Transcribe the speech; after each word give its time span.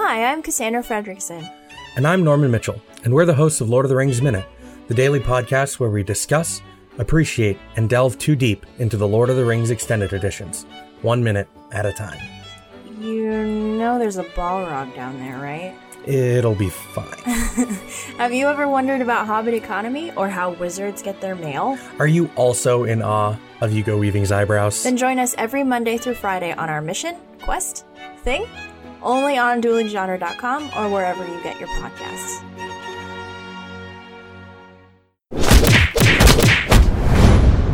Hi, 0.00 0.26
I'm 0.26 0.44
Cassandra 0.44 0.80
Fredrickson. 0.80 1.52
And 1.96 2.06
I'm 2.06 2.22
Norman 2.22 2.52
Mitchell, 2.52 2.80
and 3.02 3.12
we're 3.12 3.24
the 3.24 3.34
hosts 3.34 3.60
of 3.60 3.68
Lord 3.68 3.84
of 3.84 3.88
the 3.88 3.96
Rings 3.96 4.22
Minute, 4.22 4.46
the 4.86 4.94
daily 4.94 5.18
podcast 5.18 5.80
where 5.80 5.90
we 5.90 6.04
discuss, 6.04 6.62
appreciate, 6.98 7.58
and 7.74 7.90
delve 7.90 8.16
too 8.16 8.36
deep 8.36 8.64
into 8.78 8.96
the 8.96 9.08
Lord 9.08 9.28
of 9.28 9.34
the 9.34 9.44
Rings 9.44 9.72
extended 9.72 10.12
editions, 10.12 10.66
one 11.02 11.24
minute 11.24 11.48
at 11.72 11.84
a 11.84 11.92
time. 11.92 12.16
You 13.00 13.44
know 13.44 13.98
there's 13.98 14.18
a 14.18 14.22
Balrog 14.22 14.94
down 14.94 15.18
there, 15.18 15.36
right? 15.38 15.76
It'll 16.06 16.54
be 16.54 16.70
fine. 16.70 17.18
Have 18.18 18.32
you 18.32 18.46
ever 18.46 18.68
wondered 18.68 19.02
about 19.02 19.26
Hobbit 19.26 19.52
economy 19.52 20.12
or 20.12 20.28
how 20.28 20.52
wizards 20.52 21.02
get 21.02 21.20
their 21.20 21.34
mail? 21.34 21.76
Are 21.98 22.06
you 22.06 22.30
also 22.36 22.84
in 22.84 23.02
awe 23.02 23.36
of 23.60 23.72
Hugo 23.72 23.98
Weaving's 23.98 24.30
eyebrows? 24.30 24.80
Then 24.84 24.96
join 24.96 25.18
us 25.18 25.34
every 25.38 25.64
Monday 25.64 25.98
through 25.98 26.14
Friday 26.14 26.52
on 26.52 26.70
our 26.70 26.80
mission, 26.80 27.16
quest, 27.42 27.84
thing, 28.18 28.46
only 29.02 29.38
on 29.38 29.62
duelinggenre.com 29.62 30.70
or 30.76 30.90
wherever 30.90 31.26
you 31.26 31.42
get 31.42 31.58
your 31.58 31.68
podcasts. 31.68 32.42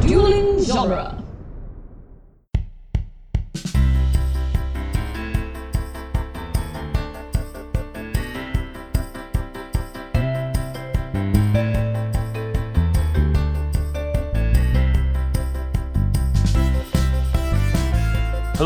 Dueling 0.02 0.62
Genre. 0.64 1.23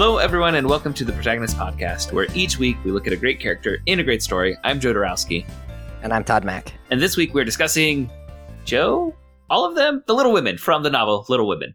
Hello, 0.00 0.18
everyone, 0.18 0.54
and 0.54 0.68
welcome 0.68 0.94
to 0.94 1.04
the 1.04 1.12
Protagonist 1.12 1.56
Podcast, 1.56 2.12
where 2.12 2.28
each 2.32 2.56
week 2.56 2.76
we 2.84 2.92
look 2.92 3.08
at 3.08 3.12
a 3.12 3.16
great 3.16 3.40
character 3.40 3.78
in 3.86 3.98
a 3.98 4.04
great 4.04 4.22
story. 4.22 4.56
I'm 4.62 4.78
Joe 4.78 4.94
Dorowski, 4.94 5.44
And 6.04 6.12
I'm 6.12 6.22
Todd 6.22 6.44
Mack. 6.44 6.72
and 6.92 7.02
this 7.02 7.16
week 7.16 7.34
we're 7.34 7.44
discussing 7.44 8.08
Jo, 8.64 9.12
all 9.50 9.64
of 9.64 9.74
them, 9.74 10.04
the 10.06 10.14
Little 10.14 10.30
Women 10.32 10.56
from 10.56 10.84
the 10.84 10.88
novel 10.90 11.26
Little 11.28 11.48
Women. 11.48 11.74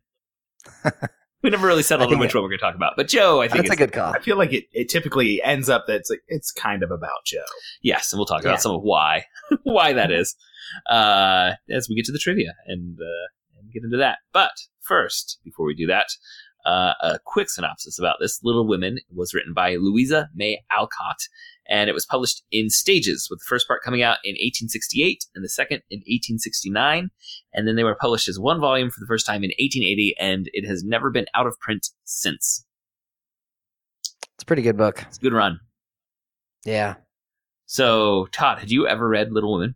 we 1.44 1.50
never 1.50 1.68
really 1.68 1.84
settled 1.84 2.14
on 2.14 2.18
which 2.20 2.30
it- 2.30 2.36
one 2.36 2.44
we're 2.44 2.50
going 2.52 2.60
to 2.60 2.64
talk 2.66 2.76
about, 2.76 2.94
but 2.96 3.10
Jo, 3.10 3.42
I 3.42 3.50
think 3.50 3.66
That's 3.66 3.76
a 3.76 3.84
good 3.84 3.92
call. 3.92 4.14
I 4.14 4.20
feel 4.20 4.38
like 4.38 4.54
it, 4.54 4.68
it 4.72 4.88
typically 4.88 5.44
ends 5.44 5.68
up 5.68 5.88
that 5.88 5.98
it's 5.98 6.10
like 6.10 6.22
it's 6.30 6.50
kind 6.54 6.82
of 6.82 6.92
about 6.92 7.26
Jo. 7.26 7.42
yes, 7.82 8.14
and 8.14 8.20
we'll 8.20 8.26
talk 8.26 8.44
Yeah. 8.44 8.52
about 8.52 8.62
some 8.62 8.72
of 8.72 8.84
why 8.84 9.26
why 9.64 9.92
that 9.92 10.12
is 10.12 10.34
uh, 10.90 11.52
as 11.70 11.90
we 11.90 11.96
get 11.98 12.06
to 12.06 12.14
the 12.14 12.20
trivia 12.20 12.54
and 12.68 12.98
uh, 13.02 13.60
and 13.60 13.70
get 13.74 13.84
into 13.84 13.98
that. 13.98 14.20
But 14.32 14.52
first, 14.80 15.40
before 15.44 15.66
we 15.66 15.76
do 15.76 15.88
that, 15.88 16.08
uh, 16.66 16.94
a 17.02 17.20
quick 17.24 17.50
synopsis 17.50 18.00
about 18.00 18.18
this. 18.20 18.40
Little 18.44 18.68
Women 18.68 19.00
was 19.14 19.34
written 19.34 19.54
by 19.54 19.76
Louisa 19.76 20.30
May 20.34 20.60
Alcott, 20.72 21.28
and 21.68 21.90
it 21.90 21.94
was 21.94 22.06
published 22.06 22.44
in 22.52 22.70
stages, 22.70 23.28
with 23.30 23.40
the 23.40 23.46
first 23.48 23.68
part 23.68 23.84
coming 23.84 24.02
out 24.02 24.18
in 24.24 24.32
1868 24.32 25.26
and 25.36 25.44
the 25.44 25.50
second 25.50 25.82
in 25.90 26.00
1869. 26.00 27.10
And 27.54 27.68
then 27.68 27.76
they 27.76 27.84
were 27.84 27.96
published 27.96 28.28
as 28.28 28.40
one 28.40 28.60
volume 28.60 28.90
for 28.90 29.00
the 29.00 29.08
first 29.08 29.26
time 29.26 29.44
in 29.44 29.52
1880, 29.60 30.16
and 30.20 30.50
it 30.54 30.68
has 30.68 30.84
never 30.84 31.10
been 31.10 31.26
out 31.34 31.48
of 31.48 31.60
print 31.60 31.90
since. 32.04 32.66
It's 34.36 34.44
a 34.44 34.46
pretty 34.46 34.62
good 34.62 34.78
book. 34.78 35.04
It's 35.08 35.18
a 35.18 35.22
good 35.22 35.34
run. 35.34 35.60
Yeah. 36.66 36.96
So, 37.66 38.28
Todd, 38.32 38.60
had 38.60 38.72
you 38.72 38.88
ever 38.88 39.08
read 39.08 39.32
Little 39.32 39.54
Women? 39.54 39.76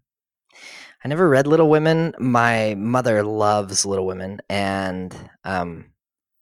I 1.03 1.08
never 1.08 1.30
read 1.30 1.47
Little 1.47 1.69
Women. 1.69 2.13
My 2.19 2.75
mother 2.75 3.23
loves 3.23 3.85
Little 3.85 4.05
Women, 4.05 4.41
and 4.49 5.15
um, 5.43 5.85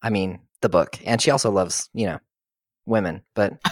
I 0.05 0.11
mean 0.11 0.39
the 0.61 0.69
book, 0.69 0.99
and 1.03 1.19
she 1.19 1.31
also 1.31 1.49
loves 1.49 1.89
you 1.93 2.05
know 2.05 2.19
women, 2.85 3.23
but 3.33 3.53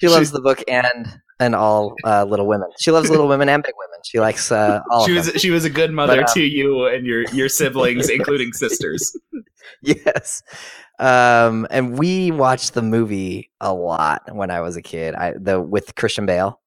she 0.00 0.08
loves 0.08 0.32
the 0.32 0.40
book 0.42 0.64
and 0.66 1.20
and 1.38 1.54
all 1.54 1.94
uh, 2.04 2.24
Little 2.24 2.48
Women. 2.48 2.68
She 2.80 2.90
loves 2.90 3.08
Little 3.08 3.28
Women 3.28 3.48
and 3.48 3.62
Big 3.62 3.74
Women. 3.78 4.00
She 4.04 4.18
likes 4.18 4.50
uh, 4.50 4.80
all 4.90 5.06
she 5.06 5.12
of 5.12 5.18
was 5.18 5.26
them. 5.26 5.38
she 5.38 5.50
was 5.50 5.64
a 5.64 5.70
good 5.70 5.92
mother 5.92 6.16
But, 6.16 6.30
uh, 6.30 6.34
to 6.34 6.42
you 6.42 6.86
and 6.86 7.06
your 7.06 7.22
your 7.32 7.48
siblings, 7.48 8.08
including 8.08 8.52
sisters. 8.52 9.16
yes. 9.82 10.42
Um, 10.98 11.68
and 11.70 11.96
we 11.96 12.32
watched 12.32 12.74
the 12.74 12.82
movie 12.82 13.52
a 13.60 13.72
lot 13.72 14.22
when 14.34 14.50
I 14.50 14.60
was 14.60 14.76
a 14.76 14.82
kid. 14.82 15.14
I 15.14 15.34
the 15.38 15.60
with 15.60 15.94
Christian 15.94 16.26
Bale, 16.26 16.60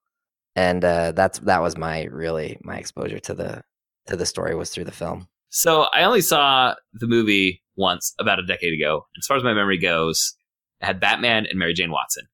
and 0.55 0.83
uh, 0.85 1.11
that's 1.11 1.39
that 1.39 1.61
was 1.61 1.77
my 1.77 2.03
really 2.05 2.57
my 2.61 2.77
exposure 2.77 3.19
to 3.19 3.33
the 3.33 3.63
to 4.07 4.15
the 4.15 4.25
story 4.25 4.55
was 4.55 4.69
through 4.69 4.85
the 4.85 4.91
film. 4.93 5.27
So 5.49 5.83
I 5.93 6.03
only 6.03 6.21
saw 6.21 6.75
the 6.93 7.07
movie 7.07 7.61
once 7.75 8.13
about 8.19 8.39
a 8.39 8.45
decade 8.45 8.73
ago. 8.73 9.05
As 9.17 9.25
far 9.27 9.37
as 9.37 9.43
my 9.43 9.53
memory 9.53 9.77
goes, 9.77 10.35
it 10.81 10.85
had 10.85 10.99
Batman 10.99 11.45
and 11.45 11.57
Mary 11.59 11.73
Jane 11.73 11.91
Watson. 11.91 12.27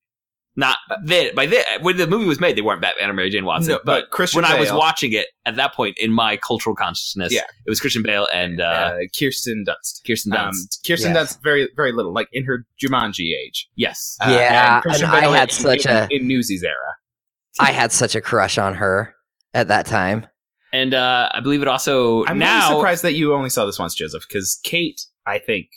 Not 0.57 0.75
then, 1.05 1.33
by 1.33 1.45
then, 1.45 1.63
when 1.81 1.95
the 1.95 2.07
movie 2.07 2.25
was 2.25 2.41
made, 2.41 2.57
they 2.57 2.61
weren't 2.61 2.81
Batman 2.81 3.07
and 3.07 3.16
Mary 3.16 3.29
Jane 3.29 3.45
Watson. 3.45 3.72
No, 3.72 3.77
but 3.85 4.01
but 4.03 4.09
Christian 4.11 4.41
when 4.41 4.51
I 4.51 4.59
was 4.59 4.69
watching 4.73 5.13
it 5.13 5.27
at 5.45 5.55
that 5.55 5.73
point 5.73 5.97
in 5.97 6.11
my 6.11 6.35
cultural 6.35 6.75
consciousness, 6.75 7.31
Yeah. 7.33 7.44
it 7.66 7.69
was 7.69 7.79
Christian 7.79 8.03
Bale 8.03 8.27
and 8.33 8.59
uh, 8.59 8.66
Uh, 8.66 8.97
Kirsten 9.17 9.63
Dunst. 9.66 10.05
Kirsten 10.05 10.33
Um, 10.33 10.49
Dunst. 10.51 10.85
Kirsten 10.85 11.13
Yes. 11.13 11.35
Dunst, 11.38 11.41
very 11.43 11.69
very 11.78 11.93
little, 11.93 12.13
like 12.13 12.28
in 12.33 12.43
her 12.43 12.66
Jumanji 12.83 13.33
age. 13.33 13.69
yes, 13.75 14.17
Uh, 14.19 14.29
Yeah, 14.29 14.81
Christian 14.81 15.05
and 15.05 15.16
I 15.25 15.38
had 15.38 15.49
in- 15.49 15.55
such 15.55 15.85
in, 15.85 15.91
a- 15.91 16.07
in 16.11 16.28
Newsies 16.28 16.63
era. 16.63 16.75
I 17.59 17.72
had 17.72 17.93
such 17.93 18.13
a 18.16 18.19
crush 18.22 18.57
on 18.57 18.73
her 18.75 19.16
at 19.53 19.69
that 19.69 19.85
time. 19.85 20.25
And 20.73 20.93
uh, 20.93 21.29
I 21.33 21.39
believe 21.41 21.61
it 21.61 21.67
also 21.67 22.25
I'm 22.25 22.39
now. 22.39 22.69
really 22.69 22.79
surprised 22.79 23.03
that 23.03 23.13
you 23.13 23.33
only 23.33 23.49
saw 23.49 23.65
this 23.65 23.79
once, 23.79 23.93
Joseph, 23.93 24.23
because 24.27 24.59
Kate, 24.63 25.01
I 25.25 25.37
think, 25.39 25.67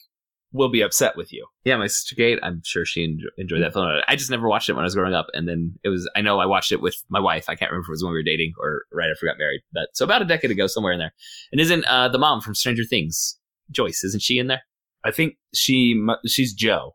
will 0.53 0.69
be 0.69 0.82
upset 0.82 1.16
with 1.16 1.32
you. 1.32 1.47
Yeah, 1.65 1.77
my 1.77 1.88
sister 1.88 2.15
Kate. 2.15 2.38
I'm 2.43 2.62
sure 2.65 2.84
she 2.84 3.04
enjoy, 3.04 3.28
enjoyed 3.37 3.62
that 3.62 3.72
film. 3.72 3.88
I 4.06 4.15
just 4.16 4.31
never 4.31 4.49
watched 4.49 4.69
it 4.69 4.75
when 4.75 4.84
I 4.84 4.87
was 4.87 4.94
growing 4.94 5.12
up, 5.12 5.27
and 5.34 5.49
then 5.49 5.75
it 5.83 5.88
was. 5.88 6.09
I 6.15 6.21
know 6.21 6.38
I 6.38 6.47
watched 6.47 6.72
it 6.72 6.81
with 6.81 6.97
my 7.09 7.21
wife. 7.21 7.47
I 7.49 7.56
can't 7.56 7.71
remember 7.71 7.87
if 7.87 7.88
it 7.88 7.93
was 7.93 8.04
when 8.04 8.12
we 8.12 8.19
were 8.19 8.22
dating 8.22 8.54
or 8.59 8.84
right 8.93 9.10
after 9.10 9.27
we 9.27 9.28
got 9.28 9.38
married. 9.38 9.62
But 9.72 9.88
so 9.94 10.04
about 10.04 10.22
a 10.22 10.27
decade 10.27 10.53
ago, 10.53 10.66
somewhere 10.69 10.93
in 10.93 11.00
there. 11.00 11.12
And 11.50 11.60
isn't 11.60 11.84
uh, 11.87 12.09
the 12.09 12.19
mom 12.19 12.41
from 12.41 12.54
Stranger 12.54 12.84
Things, 12.84 13.38
Joyce? 13.71 14.04
Isn't 14.04 14.22
she 14.22 14.38
in 14.38 14.47
there? 14.47 14.62
I 15.04 15.10
think 15.10 15.37
she 15.53 16.00
she's 16.27 16.54
Jo. 16.54 16.94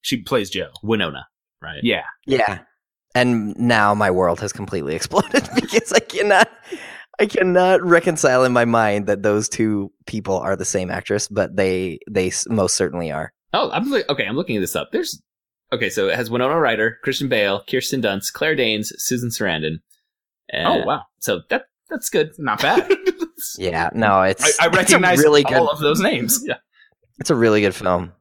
She 0.00 0.22
plays 0.22 0.50
Jo. 0.50 0.68
Winona, 0.82 1.26
right? 1.62 1.80
Yeah. 1.82 2.04
Yeah. 2.26 2.60
And 3.14 3.56
now 3.56 3.94
my 3.94 4.10
world 4.10 4.40
has 4.40 4.52
completely 4.52 4.94
exploded 4.96 5.48
because 5.54 5.92
I 5.92 6.00
cannot 6.00 6.50
I 7.20 7.26
cannot 7.26 7.82
reconcile 7.82 8.44
in 8.44 8.52
my 8.52 8.64
mind 8.64 9.06
that 9.06 9.22
those 9.22 9.48
two 9.48 9.92
people 10.06 10.38
are 10.38 10.56
the 10.56 10.64
same 10.64 10.90
actress, 10.90 11.28
but 11.28 11.56
they 11.56 11.98
they 12.10 12.32
most 12.48 12.76
certainly 12.76 13.12
are. 13.12 13.32
Oh, 13.52 13.70
I'm 13.70 13.88
look- 13.90 14.08
okay. 14.08 14.24
I'm 14.26 14.36
looking 14.36 14.60
this 14.60 14.74
up. 14.74 14.90
There's 14.92 15.20
okay. 15.72 15.90
So 15.90 16.08
it 16.08 16.16
has 16.16 16.30
Winona 16.30 16.58
Ryder, 16.58 16.98
Christian 17.02 17.28
Bale, 17.28 17.62
Kirsten 17.70 18.02
Dunst, 18.02 18.32
Claire 18.32 18.56
Danes, 18.56 18.92
Susan 18.98 19.28
Sarandon. 19.30 19.76
Uh, 20.52 20.56
oh 20.66 20.84
wow, 20.84 21.02
So 21.20 21.42
that 21.50 21.66
that's 21.88 22.08
good. 22.10 22.32
not 22.38 22.60
bad. 22.62 22.90
Yeah, 23.58 23.90
no, 23.92 24.22
it's 24.22 24.58
I, 24.58 24.64
I 24.64 24.68
it's 24.68 24.74
a 24.74 24.78
recognize 24.78 25.18
really 25.18 25.42
good 25.42 25.54
all 25.58 25.68
of 25.68 25.78
those 25.80 26.00
names. 26.00 26.40
Yeah, 26.46 26.56
it's 27.18 27.28
a 27.30 27.34
really 27.34 27.60
good 27.60 27.74
film. 27.74 28.12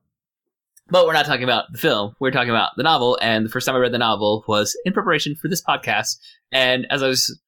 But 0.90 1.06
we're 1.08 1.14
not 1.14 1.26
talking 1.26 1.46
about 1.46 1.66
the 1.72 1.78
film. 1.78 2.14
We're 2.20 2.32
talking 2.32 2.50
about 2.50 2.72
the 2.76 2.84
novel. 2.84 3.18
And 3.22 3.46
the 3.46 3.50
first 3.50 3.66
time 3.66 3.76
I 3.76 3.80
read 3.80 3.94
the 3.94 3.98
novel 4.00 4.44
was 4.50 4.78
in 4.84 4.92
preparation 4.92 5.36
for 5.36 5.48
this 5.48 5.64
podcast. 5.64 6.18
And 6.52 6.86
as 6.90 7.02
I 7.02 7.08
was 7.08 7.40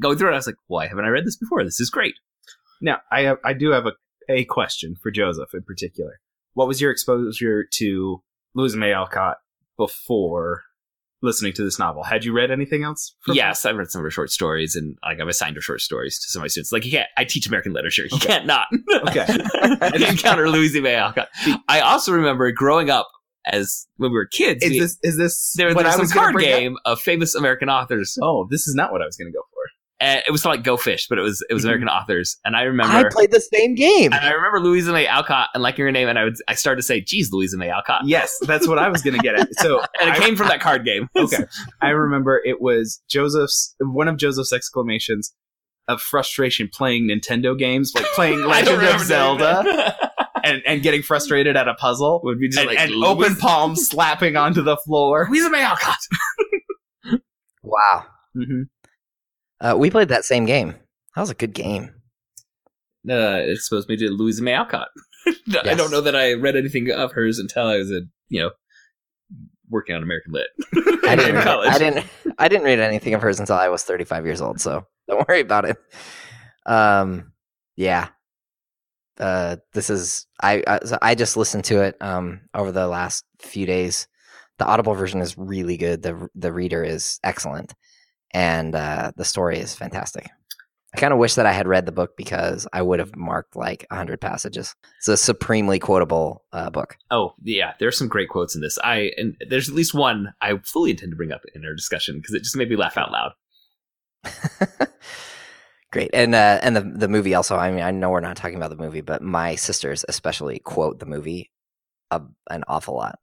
going 0.00 0.16
through 0.18 0.28
it, 0.30 0.32
I 0.32 0.36
was 0.36 0.46
like, 0.46 0.56
why 0.66 0.86
haven't 0.86 1.04
I 1.04 1.08
read 1.08 1.24
this 1.26 1.36
before? 1.36 1.64
This 1.64 1.80
is 1.80 1.90
great. 1.90 2.14
Now, 2.80 2.98
I 3.10 3.22
have, 3.22 3.38
I 3.44 3.52
do 3.54 3.70
have 3.70 3.86
a, 3.86 3.92
a 4.28 4.44
question 4.44 4.94
for 5.02 5.10
Joseph 5.10 5.50
in 5.54 5.62
particular. 5.62 6.20
What 6.54 6.68
was 6.68 6.80
your 6.80 6.90
exposure 6.90 7.64
to 7.74 8.22
Louisa 8.54 8.76
May 8.76 8.92
Alcott 8.92 9.36
before 9.76 10.62
listening 11.22 11.52
to 11.54 11.62
this 11.64 11.78
novel? 11.78 12.02
Had 12.04 12.24
you 12.24 12.32
read 12.32 12.50
anything 12.50 12.84
else? 12.84 13.14
from 13.20 13.34
yes, 13.36 13.64
I've 13.64 13.76
read 13.76 13.90
some 13.90 14.00
of 14.00 14.04
her 14.04 14.10
short 14.10 14.30
stories 14.30 14.76
and 14.76 14.96
like 15.02 15.20
I've 15.20 15.28
assigned 15.28 15.56
her 15.56 15.62
short 15.62 15.80
stories 15.80 16.18
to 16.20 16.30
some 16.30 16.40
of 16.40 16.44
my 16.44 16.48
students. 16.48 16.72
Like 16.72 16.84
you 16.84 16.90
can't, 16.92 17.08
I 17.16 17.24
teach 17.24 17.46
American 17.46 17.72
literature. 17.72 18.06
You 18.10 18.18
can't 18.18 18.46
not. 18.46 18.66
Okay. 19.08 19.26
Encounter 20.08 20.48
Louisa 20.48 20.80
May 20.80 20.94
Alcott. 20.94 21.28
I 21.68 21.80
also 21.80 22.12
remember 22.12 22.50
growing 22.52 22.90
up 22.90 23.08
as 23.46 23.86
when 23.96 24.10
we 24.10 24.16
were 24.16 24.26
kids. 24.26 24.62
Is 24.64 24.70
we- 24.70 24.80
this 24.80 24.98
is 25.02 25.16
this 25.16 25.54
there, 25.56 25.74
was 25.74 25.94
some 25.94 26.08
card 26.08 26.34
bring 26.34 26.52
up? 26.52 26.58
game 26.58 26.76
of 26.84 27.00
famous 27.00 27.34
American 27.34 27.68
authors. 27.68 28.18
Oh, 28.22 28.46
this 28.50 28.66
is 28.68 28.74
not 28.74 28.92
what 28.92 29.02
I 29.02 29.06
was 29.06 29.16
going 29.16 29.30
to 29.30 29.36
go 29.36 29.42
for. 29.52 29.57
And 30.00 30.22
it 30.28 30.30
was 30.30 30.44
like 30.44 30.62
Go 30.62 30.76
Fish, 30.76 31.06
but 31.08 31.18
it 31.18 31.22
was 31.22 31.44
it 31.50 31.54
was 31.54 31.62
Mhm. 31.64 31.68
American 31.68 31.88
authors. 31.88 32.36
And 32.44 32.54
I 32.54 32.62
remember 32.62 32.94
I 32.94 33.08
played 33.10 33.32
the 33.32 33.40
same 33.40 33.74
game. 33.74 34.12
And 34.12 34.24
I 34.24 34.30
remember 34.30 34.60
Louisa 34.60 34.92
May 34.92 35.08
Alcott 35.08 35.48
and 35.54 35.62
liking 35.62 35.84
her 35.84 35.90
name, 35.90 36.06
and 36.08 36.16
I 36.16 36.22
would 36.24 36.36
I 36.46 36.54
started 36.54 36.76
to 36.76 36.86
say, 36.86 37.00
"Geez, 37.00 37.32
Louisa 37.32 37.56
May 37.56 37.68
Alcott," 37.70 38.02
Yes, 38.04 38.32
that's 38.42 38.68
what 38.68 38.78
I 38.78 38.88
was 38.90 39.02
going 39.02 39.16
to 39.16 39.22
get 39.22 39.34
at. 39.34 39.48
So 39.58 39.80
and 40.00 40.08
it 40.10 40.14
I, 40.14 40.18
came 40.20 40.36
from 40.36 40.46
that 40.48 40.60
card 40.60 40.84
game. 40.84 41.08
okay, 41.16 41.44
I 41.82 41.88
remember 41.88 42.40
it 42.44 42.60
was 42.60 43.02
Joseph's 43.08 43.74
one 43.80 44.06
of 44.06 44.16
Joseph's 44.18 44.52
exclamations 44.52 45.34
of 45.88 46.00
frustration 46.00 46.68
playing 46.72 47.08
Nintendo 47.08 47.58
games, 47.58 47.92
like 47.94 48.04
playing 48.14 48.40
Legend 48.46 48.80
of 48.84 49.00
Zelda, 49.00 49.96
and, 50.44 50.62
and 50.64 50.82
getting 50.82 51.02
frustrated 51.02 51.56
at 51.56 51.66
a 51.66 51.74
puzzle. 51.74 52.20
would 52.22 52.38
be 52.38 52.46
just 52.48 52.58
and, 52.60 52.68
like 52.68 52.78
and 52.78 52.92
open 53.02 53.34
palm 53.34 53.74
slapping 53.74 54.36
onto 54.36 54.62
the 54.62 54.76
floor. 54.76 55.26
Louisa 55.28 55.50
May 55.50 55.62
Alcott. 55.62 55.98
Wow. 57.62 58.04
hmm 58.34 58.62
Uh, 59.60 59.74
we 59.76 59.90
played 59.90 60.08
that 60.08 60.24
same 60.24 60.44
game. 60.44 60.74
That 61.14 61.22
was 61.22 61.30
a 61.30 61.34
good 61.34 61.52
game. 61.52 61.90
Uh, 63.08 63.40
it 63.42 63.50
exposed 63.50 63.88
me 63.88 63.96
to 63.96 64.10
Louisa 64.10 64.42
May 64.42 64.52
Alcott. 64.54 64.88
I 65.64 65.74
don't 65.74 65.90
know 65.90 66.00
that 66.00 66.16
I 66.16 66.34
read 66.34 66.56
anything 66.56 66.90
of 66.90 67.12
hers 67.12 67.38
until 67.38 67.66
I 67.66 67.78
was 67.78 67.90
a 67.90 68.02
you 68.28 68.40
know 68.40 68.50
working 69.70 69.94
on 69.94 70.02
American 70.02 70.32
Lit. 70.32 70.48
I 71.06 71.16
didn't, 71.16 71.30
in 71.30 71.34
read. 71.34 71.46
I 71.46 71.78
didn't 71.78 72.06
I 72.38 72.48
didn't 72.48 72.64
read 72.64 72.78
anything 72.78 73.14
of 73.14 73.22
hers 73.22 73.40
until 73.40 73.56
I 73.56 73.68
was 73.68 73.82
35 73.82 74.24
years 74.24 74.40
old, 74.40 74.60
so 74.60 74.84
don't 75.08 75.26
worry 75.28 75.40
about 75.40 75.64
it. 75.64 75.76
Um 76.66 77.32
yeah. 77.76 78.08
Uh 79.18 79.56
this 79.72 79.90
is 79.90 80.26
I 80.42 80.62
I, 80.66 80.78
so 80.84 80.98
I 81.02 81.14
just 81.14 81.36
listened 81.36 81.64
to 81.64 81.82
it 81.82 81.96
um 82.00 82.42
over 82.54 82.72
the 82.72 82.86
last 82.86 83.24
few 83.40 83.66
days. 83.66 84.06
The 84.58 84.66
audible 84.66 84.94
version 84.94 85.20
is 85.20 85.38
really 85.38 85.76
good. 85.76 86.02
The 86.02 86.28
the 86.34 86.52
reader 86.52 86.82
is 86.82 87.20
excellent 87.24 87.74
and 88.32 88.74
uh 88.74 89.12
the 89.16 89.24
story 89.24 89.58
is 89.58 89.74
fantastic. 89.74 90.28
I 90.94 90.98
kind 90.98 91.12
of 91.12 91.18
wish 91.18 91.34
that 91.34 91.44
I 91.44 91.52
had 91.52 91.68
read 91.68 91.84
the 91.84 91.92
book 91.92 92.16
because 92.16 92.66
I 92.72 92.80
would 92.80 92.98
have 92.98 93.14
marked 93.14 93.54
like 93.56 93.84
100 93.90 94.22
passages. 94.22 94.74
It's 94.98 95.08
a 95.08 95.18
supremely 95.18 95.78
quotable 95.78 96.46
uh, 96.50 96.70
book. 96.70 96.96
Oh 97.10 97.34
yeah, 97.42 97.74
there's 97.78 97.98
some 97.98 98.08
great 98.08 98.30
quotes 98.30 98.54
in 98.54 98.62
this. 98.62 98.78
I 98.82 99.12
and 99.18 99.36
there's 99.50 99.68
at 99.68 99.74
least 99.74 99.92
one 99.92 100.32
I 100.40 100.56
fully 100.64 100.90
intend 100.90 101.12
to 101.12 101.16
bring 101.16 101.32
up 101.32 101.42
in 101.54 101.64
our 101.64 101.74
discussion 101.74 102.16
because 102.16 102.34
it 102.34 102.42
just 102.42 102.56
made 102.56 102.70
me 102.70 102.76
laugh 102.76 102.96
out 102.96 103.12
loud. 103.12 103.32
Great, 105.92 106.10
and 106.12 106.34
uh, 106.34 106.58
and 106.62 106.74
the 106.74 106.80
the 106.80 107.08
movie 107.08 107.34
also. 107.34 107.56
I 107.56 107.70
mean, 107.70 107.82
I 107.82 107.90
know 107.90 108.10
we're 108.10 108.20
not 108.20 108.36
talking 108.36 108.56
about 108.56 108.70
the 108.70 108.76
movie, 108.76 109.00
but 109.00 109.22
my 109.22 109.54
sisters 109.54 110.04
especially 110.08 110.58
quote 110.58 111.00
the 111.00 111.06
movie 111.06 111.50
a, 112.10 112.22
an 112.50 112.64
awful 112.66 112.94
lot. 112.94 113.18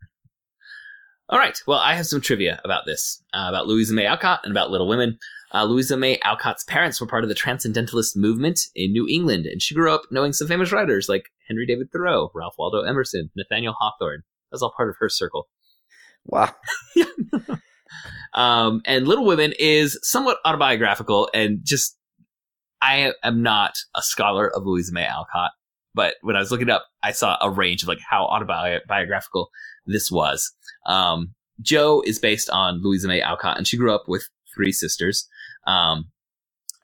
All 1.29 1.39
right. 1.39 1.57
Well, 1.65 1.79
I 1.79 1.95
have 1.95 2.05
some 2.05 2.21
trivia 2.21 2.61
about 2.63 2.85
this, 2.85 3.23
uh, 3.33 3.45
about 3.49 3.67
Louisa 3.67 3.93
May 3.93 4.05
Alcott 4.05 4.41
and 4.43 4.51
about 4.51 4.69
Little 4.69 4.87
Women. 4.87 5.17
Uh, 5.53 5.63
Louisa 5.63 5.97
May 5.97 6.19
Alcott's 6.19 6.63
parents 6.63 6.99
were 6.99 7.07
part 7.07 7.23
of 7.23 7.29
the 7.29 7.35
Transcendentalist 7.35 8.15
movement 8.15 8.59
in 8.75 8.91
New 8.91 9.07
England, 9.09 9.45
and 9.45 9.61
she 9.61 9.73
grew 9.73 9.93
up 9.93 10.03
knowing 10.11 10.33
some 10.33 10.47
famous 10.47 10.71
writers 10.71 11.07
like 11.09 11.29
Henry 11.47 11.65
David 11.65 11.91
Thoreau, 11.91 12.29
Ralph 12.35 12.55
Waldo 12.59 12.81
Emerson, 12.81 13.31
Nathaniel 13.35 13.75
Hawthorne. 13.79 14.21
That's 14.51 14.61
all 14.61 14.73
part 14.75 14.89
of 14.89 14.95
her 14.99 15.09
circle. 15.09 15.47
Wow, 16.25 16.53
Um, 18.35 18.81
and 18.85 19.07
Little 19.07 19.25
Women 19.25 19.53
is 19.57 19.97
somewhat 20.03 20.37
autobiographical 20.45 21.29
and 21.33 21.59
just, 21.63 21.97
I 22.81 23.13
am 23.23 23.41
not 23.41 23.75
a 23.95 24.01
scholar 24.01 24.53
of 24.53 24.65
Louisa 24.65 24.93
May 24.93 25.05
Alcott, 25.05 25.51
but 25.95 26.15
when 26.21 26.35
I 26.35 26.39
was 26.39 26.51
looking 26.51 26.69
up, 26.69 26.85
I 27.01 27.11
saw 27.11 27.37
a 27.41 27.49
range 27.49 27.81
of 27.81 27.87
like 27.87 27.99
how 28.07 28.25
autobiographical 28.25 29.49
this 29.85 30.11
was. 30.11 30.51
Um, 30.85 31.33
Jo 31.61 32.01
is 32.05 32.19
based 32.19 32.49
on 32.49 32.81
Louisa 32.83 33.07
May 33.07 33.21
Alcott, 33.21 33.57
and 33.57 33.65
she 33.65 33.77
grew 33.77 33.95
up 33.95 34.03
with 34.07 34.27
three 34.53 34.73
sisters. 34.73 35.27
Um, 35.65 36.11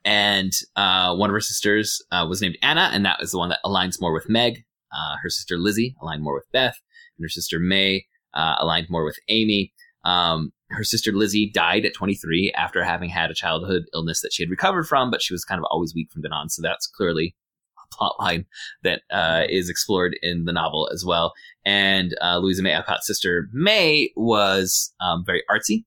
and 0.04 0.54
uh, 0.76 1.16
one 1.16 1.30
of 1.30 1.34
her 1.34 1.42
sisters 1.42 2.02
uh, 2.12 2.26
was 2.28 2.42
named 2.42 2.58
Anna, 2.64 2.90
and 2.94 3.06
that 3.06 3.20
was 3.20 3.32
the 3.32 3.38
one 3.38 3.50
that 3.50 3.60
aligns 3.66 4.02
more 4.02 4.14
with 4.14 4.30
Meg. 4.30 4.64
Uh, 4.92 5.18
her 5.22 5.30
sister 5.30 5.58
Lizzie 5.58 5.96
aligned 6.02 6.24
more 6.24 6.34
with 6.34 6.50
Beth, 6.52 6.78
and 7.18 7.26
her 7.26 7.30
sister 7.30 7.60
May 7.60 8.06
uh, 8.34 8.56
aligned 8.60 8.88
more 8.90 9.04
with 9.04 9.18
Amy. 9.28 9.74
Um, 10.04 10.52
her 10.70 10.84
sister 10.84 11.12
Lizzie 11.12 11.52
died 11.54 11.86
at 11.86 11.94
23 11.94 12.54
after 12.56 12.84
having 12.84 13.10
had 13.10 13.30
a 13.30 13.36
childhood 13.36 13.84
illness 13.94 14.22
that 14.22 14.34
she 14.34 14.42
had 14.42 14.50
recovered 14.50 14.88
from, 14.88 15.12
but 15.12 15.22
she 15.22 15.34
was 15.34 15.44
kind 15.44 15.60
of 15.60 15.66
always 15.70 15.94
weak 15.94 16.10
from 16.12 16.22
then 16.22 16.34
on. 16.34 16.50
So 16.50 16.62
that's 16.62 16.88
clearly 16.88 17.36
a 17.92 17.96
plot 17.96 18.16
line 18.20 18.46
that 18.84 19.02
uh, 19.12 19.44
is 19.50 19.70
explored 19.70 20.18
in 20.22 20.46
the 20.46 20.54
novel 20.54 20.90
as 20.94 21.04
well. 21.06 21.34
And 21.66 22.16
uh, 22.22 22.38
Louisa 22.38 22.64
May 22.64 22.74
Alcott's 22.74 23.08
sister 23.08 23.50
May 23.54 24.12
was 24.16 24.94
um, 25.00 25.24
very 25.26 25.44
artsy, 25.50 25.86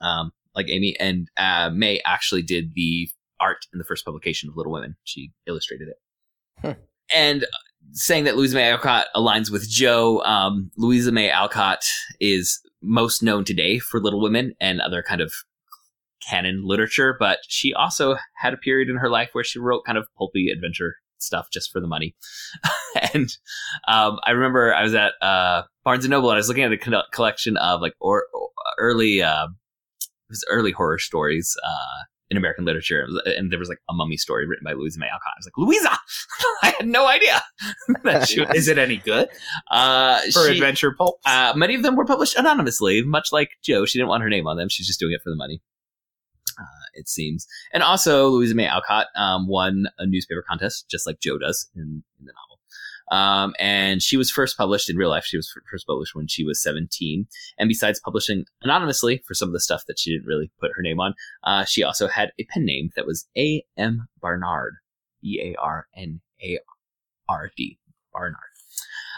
um, 0.00 0.32
like 0.54 0.68
Amy, 0.68 0.96
and 0.98 1.28
uh, 1.36 1.70
May 1.70 2.00
actually 2.06 2.42
did 2.42 2.74
the 2.74 3.08
art 3.40 3.66
in 3.72 3.78
the 3.78 3.84
first 3.84 4.04
publication 4.04 4.48
of 4.48 4.56
Little 4.56 4.72
Women. 4.72 4.96
She 5.04 5.32
illustrated 5.46 5.88
it. 5.88 5.96
Hmm. 6.60 6.80
And 7.14 7.46
saying 7.92 8.24
that 8.24 8.36
Louisa 8.36 8.54
May 8.54 8.70
Alcott 8.70 9.06
aligns 9.14 9.50
with 9.50 9.68
Jo, 9.68 10.22
um, 10.22 10.70
Louisa 10.76 11.12
May 11.12 11.30
Alcott 11.30 11.82
is 12.20 12.60
most 12.80 13.22
known 13.22 13.44
today 13.44 13.78
for 13.78 14.00
Little 14.00 14.20
Women 14.20 14.54
and 14.60 14.80
other 14.80 15.02
kind 15.02 15.20
of 15.20 15.32
canon 16.28 16.62
literature, 16.64 17.16
but 17.18 17.38
she 17.48 17.72
also 17.74 18.16
had 18.36 18.54
a 18.54 18.56
period 18.56 18.88
in 18.88 18.96
her 18.96 19.10
life 19.10 19.30
where 19.32 19.44
she 19.44 19.58
wrote 19.58 19.84
kind 19.84 19.98
of 19.98 20.06
pulpy 20.16 20.48
adventure 20.50 20.96
stuff 21.18 21.48
just 21.52 21.70
for 21.72 21.80
the 21.80 21.86
money. 21.86 22.14
and 23.14 23.28
um, 23.88 24.18
I 24.24 24.32
remember 24.32 24.74
I 24.74 24.82
was 24.82 24.94
at 24.94 25.12
uh, 25.22 25.62
Barnes 25.84 26.04
and 26.04 26.10
Noble 26.10 26.30
and 26.30 26.36
I 26.36 26.38
was 26.38 26.48
looking 26.48 26.64
at 26.64 26.72
a 26.72 27.02
collection 27.12 27.56
of 27.56 27.80
like 27.80 27.94
or, 28.00 28.24
or 28.34 28.48
early 28.78 29.22
uh, 29.22 29.46
it 29.46 30.08
was 30.30 30.44
early 30.48 30.72
horror 30.72 30.98
stories 30.98 31.54
uh, 31.64 32.02
in 32.30 32.38
American 32.38 32.64
literature, 32.64 33.06
and 33.26 33.52
there 33.52 33.58
was 33.58 33.68
like 33.68 33.80
a 33.90 33.92
mummy 33.92 34.16
story 34.16 34.46
written 34.46 34.64
by 34.64 34.72
Louisa 34.72 34.98
May 34.98 35.06
Alcott. 35.06 35.20
I 35.36 35.38
was 35.38 35.46
like, 35.46 35.58
Louisa, 35.58 35.98
I 36.62 36.74
had 36.78 36.88
no 36.88 37.06
idea 37.06 37.42
that 38.04 38.26
she 38.28 38.40
was. 38.40 38.48
Is 38.54 38.68
it 38.68 38.78
any 38.78 38.96
good 38.96 39.28
Uh, 39.70 40.18
for 40.32 40.46
she- 40.46 40.52
adventure 40.54 40.94
pulp? 40.96 41.16
uh, 41.26 41.52
many 41.54 41.74
of 41.74 41.82
them 41.82 41.94
were 41.94 42.06
published 42.06 42.34
anonymously, 42.36 43.02
much 43.02 43.28
like 43.32 43.50
Jo. 43.62 43.84
She 43.84 43.98
didn't 43.98 44.08
want 44.08 44.22
her 44.22 44.30
name 44.30 44.46
on 44.46 44.56
them. 44.56 44.70
She's 44.70 44.86
just 44.86 44.98
doing 44.98 45.12
it 45.12 45.20
for 45.22 45.28
the 45.28 45.36
money. 45.36 45.60
Uh, 46.58 46.86
it 46.94 47.08
seems. 47.08 47.46
And 47.72 47.82
also, 47.82 48.28
Louisa 48.28 48.54
May 48.54 48.66
Alcott 48.66 49.06
um, 49.16 49.48
won 49.48 49.86
a 49.98 50.06
newspaper 50.06 50.44
contest, 50.46 50.88
just 50.90 51.06
like 51.06 51.20
Jo 51.20 51.38
does 51.38 51.68
in, 51.74 52.02
in 52.18 52.26
the 52.26 52.32
novel. 52.32 52.58
Um, 53.10 53.54
and 53.58 54.02
she 54.02 54.16
was 54.16 54.30
first 54.30 54.56
published 54.56 54.88
in 54.88 54.96
real 54.96 55.10
life. 55.10 55.24
She 55.24 55.36
was 55.36 55.52
first 55.70 55.86
published 55.86 56.14
when 56.14 56.28
she 56.28 56.44
was 56.44 56.62
17. 56.62 57.26
And 57.58 57.68
besides 57.68 58.00
publishing 58.00 58.46
anonymously 58.62 59.22
for 59.26 59.34
some 59.34 59.48
of 59.48 59.52
the 59.52 59.60
stuff 59.60 59.84
that 59.86 59.98
she 59.98 60.12
didn't 60.12 60.26
really 60.26 60.50
put 60.60 60.70
her 60.74 60.82
name 60.82 60.98
on, 60.98 61.14
uh, 61.44 61.64
she 61.64 61.82
also 61.82 62.08
had 62.08 62.32
a 62.38 62.44
pen 62.44 62.64
name 62.64 62.90
that 62.96 63.06
was 63.06 63.26
A.M. 63.36 64.08
Barnard. 64.20 64.76
B 65.22 65.40
A 65.40 65.60
R 65.60 65.86
N 65.96 66.20
A 66.42 66.58
R 67.28 67.50
D. 67.56 67.78
Barnard. 68.12 68.36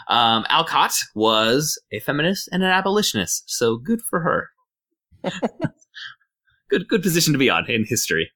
Um, 0.07 0.45
Alcott 0.49 0.93
was 1.15 1.81
a 1.91 1.99
feminist 1.99 2.47
and 2.51 2.63
an 2.63 2.69
abolitionist, 2.69 3.43
so 3.47 3.77
good 3.77 4.01
for 4.01 4.19
her. 4.21 4.49
good, 6.69 6.87
good 6.87 7.03
position 7.03 7.33
to 7.33 7.39
be 7.39 7.49
on 7.49 7.69
in 7.69 7.85
history. 7.85 8.31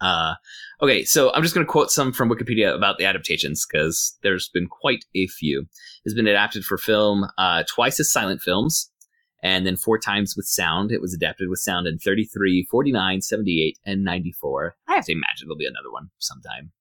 Uh, 0.00 0.34
okay, 0.80 1.04
so 1.04 1.32
I'm 1.34 1.42
just 1.42 1.54
going 1.54 1.66
to 1.66 1.70
quote 1.70 1.90
some 1.90 2.12
from 2.12 2.30
Wikipedia 2.30 2.74
about 2.74 2.96
the 2.96 3.04
adaptations 3.04 3.66
because 3.70 4.16
there's 4.22 4.48
been 4.48 4.66
quite 4.66 5.04
a 5.14 5.26
few. 5.26 5.66
It's 6.04 6.14
been 6.14 6.26
adapted 6.26 6.64
for 6.64 6.78
film 6.78 7.26
uh, 7.36 7.64
twice 7.68 8.00
as 8.00 8.10
silent 8.10 8.40
films, 8.40 8.90
and 9.42 9.66
then 9.66 9.76
four 9.76 9.98
times 9.98 10.34
with 10.36 10.46
sound. 10.46 10.90
It 10.90 11.02
was 11.02 11.12
adapted 11.12 11.50
with 11.50 11.58
sound 11.58 11.86
in 11.86 11.98
33, 11.98 12.66
49, 12.70 13.20
78, 13.20 13.78
and 13.84 14.02
94. 14.02 14.76
I 14.88 14.94
have 14.94 15.04
to 15.04 15.12
imagine 15.12 15.48
there'll 15.48 15.58
be 15.58 15.66
another 15.66 15.92
one 15.92 16.08
sometime 16.18 16.72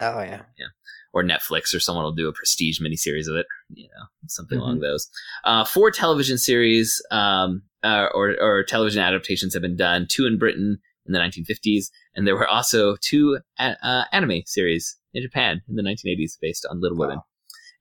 oh 0.00 0.20
yeah, 0.20 0.42
yeah. 0.58 0.66
or 1.12 1.22
Netflix 1.22 1.74
or 1.74 1.80
someone 1.80 2.04
will 2.04 2.12
do 2.12 2.28
a 2.28 2.32
prestige 2.32 2.80
miniseries 2.80 3.28
of 3.28 3.36
it, 3.36 3.46
you 3.74 3.88
know, 3.88 4.06
something 4.26 4.58
along 4.58 4.80
those. 4.80 5.08
Uh, 5.44 5.64
four 5.64 5.90
television 5.90 6.38
series 6.38 7.00
um, 7.10 7.62
uh, 7.82 8.08
or, 8.14 8.36
or 8.40 8.64
television 8.64 9.02
adaptations 9.02 9.54
have 9.54 9.62
been 9.62 9.76
done, 9.76 10.06
two 10.08 10.26
in 10.26 10.38
Britain 10.38 10.78
in 11.06 11.12
the 11.12 11.18
1950s, 11.18 11.86
and 12.14 12.26
there 12.26 12.36
were 12.36 12.48
also 12.48 12.96
two 13.00 13.38
a- 13.58 13.86
uh, 13.86 14.04
anime 14.12 14.42
series 14.46 14.96
in 15.14 15.22
Japan 15.22 15.60
in 15.68 15.76
the 15.76 15.82
1980s 15.82 16.38
based 16.40 16.66
on 16.70 16.80
Little 16.80 16.98
Women. 16.98 17.20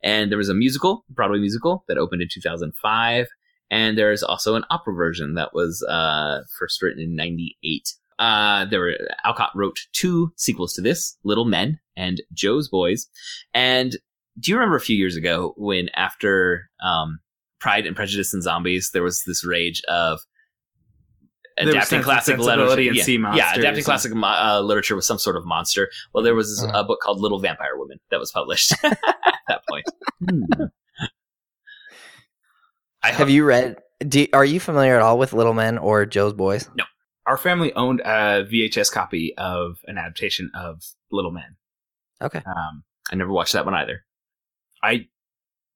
And 0.03 0.31
there 0.31 0.37
was 0.37 0.49
a 0.49 0.53
musical, 0.53 1.05
Broadway 1.09 1.39
musical, 1.39 1.83
that 1.87 1.97
opened 1.97 2.21
in 2.21 2.27
2005. 2.31 3.27
And 3.69 3.97
there 3.97 4.11
is 4.11 4.23
also 4.23 4.55
an 4.55 4.65
opera 4.69 4.93
version 4.93 5.35
that 5.35 5.53
was 5.53 5.83
uh, 5.87 6.41
first 6.59 6.81
written 6.81 7.01
in 7.01 7.15
98. 7.15 7.93
Uh, 8.21 8.65
there 8.65 8.79
were 8.79 8.93
Alcott 9.25 9.49
wrote 9.55 9.77
two 9.93 10.31
sequels 10.37 10.73
to 10.73 10.81
this, 10.81 11.17
Little 11.23 11.45
Men 11.45 11.79
and 11.97 12.21
Jo's 12.33 12.69
Boys. 12.69 13.07
And 13.53 13.97
do 14.39 14.51
you 14.51 14.55
remember 14.57 14.75
a 14.77 14.81
few 14.81 14.95
years 14.95 15.15
ago 15.15 15.53
when 15.57 15.89
after 15.95 16.69
um, 16.83 17.19
Pride 17.59 17.87
and 17.87 17.95
Prejudice 17.95 18.33
and 18.33 18.43
Zombies, 18.43 18.91
there 18.93 19.03
was 19.03 19.23
this 19.25 19.43
rage 19.43 19.81
of 19.89 20.19
adapting 21.57 21.81
Sense 21.81 22.05
classic 22.05 22.37
literature, 22.37 22.87
and 22.89 22.95
yeah, 22.95 23.03
sea 23.03 23.17
yeah, 23.35 23.53
adapting 23.55 23.83
classic 23.83 24.13
mo- 24.13 24.27
uh, 24.27 24.61
literature 24.61 24.95
with 24.95 25.05
some 25.05 25.17
sort 25.17 25.35
of 25.35 25.45
monster. 25.45 25.89
Well, 26.13 26.23
there 26.23 26.35
was 26.35 26.63
Uh-huh. 26.63 26.79
a 26.79 26.83
book 26.83 26.99
called 27.01 27.19
Little 27.19 27.39
Vampire 27.39 27.75
Woman 27.75 27.99
that 28.11 28.19
was 28.19 28.31
published 28.31 28.71
at 28.83 28.97
that 29.47 29.61
point. 29.67 29.85
I 33.03 33.11
Have 33.11 33.29
you 33.29 33.43
read? 33.43 33.77
Do, 34.07 34.25
are 34.33 34.45
you 34.45 34.59
familiar 34.59 34.95
at 34.95 35.01
all 35.01 35.17
with 35.17 35.33
Little 35.33 35.53
Men 35.53 35.77
or 35.77 36.05
Jo's 36.05 36.33
Boys? 36.33 36.69
Our 37.31 37.37
family 37.37 37.71
owned 37.75 38.01
a 38.01 38.43
VHS 38.43 38.91
copy 38.91 39.33
of 39.37 39.77
an 39.87 39.97
adaptation 39.97 40.51
of 40.53 40.83
Little 41.13 41.31
Men. 41.31 41.55
Okay. 42.21 42.41
Um, 42.45 42.83
I 43.09 43.15
never 43.15 43.31
watched 43.31 43.53
that 43.53 43.63
one 43.63 43.73
either. 43.73 44.03
I, 44.83 45.07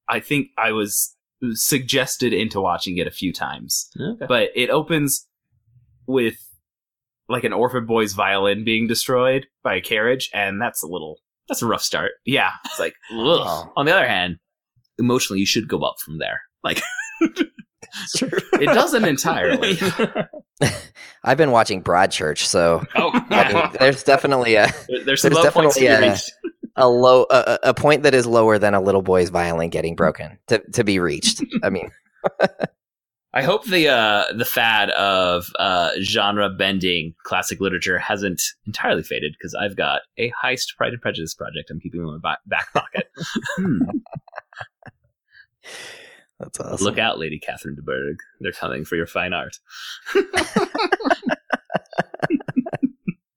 I 0.10 0.20
think 0.20 0.50
I 0.58 0.74
was 0.74 1.16
suggested 1.54 2.34
into 2.34 2.60
watching 2.60 2.98
it 2.98 3.08
a 3.08 3.12
few 3.12 3.32
times, 3.32 3.90
Okay. 3.98 4.26
but 4.28 4.50
it 4.54 4.70
opens 4.70 5.30
with 6.08 6.36
like 7.30 7.46
an 7.46 7.54
orphan 7.54 7.86
boy's 7.86 8.12
violin 8.12 8.66
being 8.66 8.86
destroyed 8.86 9.48
by 9.64 9.76
a 9.76 9.82
carriage, 9.82 10.30
and 10.34 10.62
that's 10.62 10.84
a 10.84 10.88
little, 10.88 11.20
That's 11.48 11.62
a 11.62 11.68
rough 11.68 11.84
start. 11.84 12.12
yeah. 12.26 12.52
It's 12.66 12.80
like. 12.80 12.96
Oh. 13.14 13.72
on 13.78 13.86
the 13.86 13.96
other 13.96 14.08
hand, 14.10 14.40
emotionally, 15.00 15.40
you 15.40 15.46
should 15.46 15.70
go 15.70 15.80
up 15.84 15.96
from 16.04 16.18
there. 16.18 16.42
Like, 16.66 16.82
It 18.54 18.68
doesn't 18.68 19.06
entirely. 19.06 19.78
I've 21.24 21.38
been 21.38 21.52
watching 21.52 21.84
Broadchurch, 21.84 22.40
so 22.40 22.84
oh, 22.96 23.12
I 23.30 23.54
mean, 23.54 23.64
there's 23.80 24.04
definitely 24.04 24.56
a 24.56 24.68
there's 25.06 25.22
there's 25.22 25.34
low 25.36 25.50
points 25.52 25.76
to 25.76 25.82
be 25.82 25.88
definitely 25.88 26.18
a- 26.78 26.86
a 26.86 26.88
low 26.90 27.26
a, 27.30 27.60
a 27.64 27.70
a 27.70 27.74
point 27.74 28.04
that 28.04 28.14
is 28.14 28.26
lower 28.26 28.58
than 28.58 28.74
a 28.74 28.82
little 28.82 29.02
boy's 29.02 29.30
violin 29.30 29.70
getting 29.70 29.96
broken 29.96 30.38
to 30.48 30.60
to 30.74 30.84
be 30.84 31.00
reached. 31.00 31.44
I 31.64 31.70
mean, 31.70 31.92
I 33.34 33.42
hope 33.44 33.66
the 33.66 33.90
uh, 33.90 34.24
the 34.34 34.46
fad 34.46 34.90
of 34.92 35.48
uh, 35.60 35.92
genre 36.02 36.50
bending 36.50 37.14
classic 37.24 37.60
literature 37.60 38.00
hasn't 38.00 38.42
entirely 38.66 39.04
faded 39.04 39.36
because 39.38 39.54
I've 39.54 39.76
got 39.76 40.02
a 40.18 40.32
heist 40.42 40.78
Pride 40.78 40.94
and 40.94 41.02
Prejudice 41.02 41.34
project 41.34 41.70
I'm 41.70 41.82
keeping 41.82 42.00
in 42.00 42.20
my 42.22 42.38
back 42.46 42.72
pocket. 42.74 43.10
Hmm. 43.58 43.80
That's 46.58 46.74
awesome. 46.74 46.86
Look 46.86 46.98
out, 46.98 47.20
Lady 47.20 47.40
Catherine 47.40 47.76
de 47.76 47.82
Bourgh. 47.82 48.18
They're 48.40 48.52
coming 48.52 48.86
for 48.86 48.96
your 48.96 49.08
fine 49.08 49.34
art. 49.34 49.60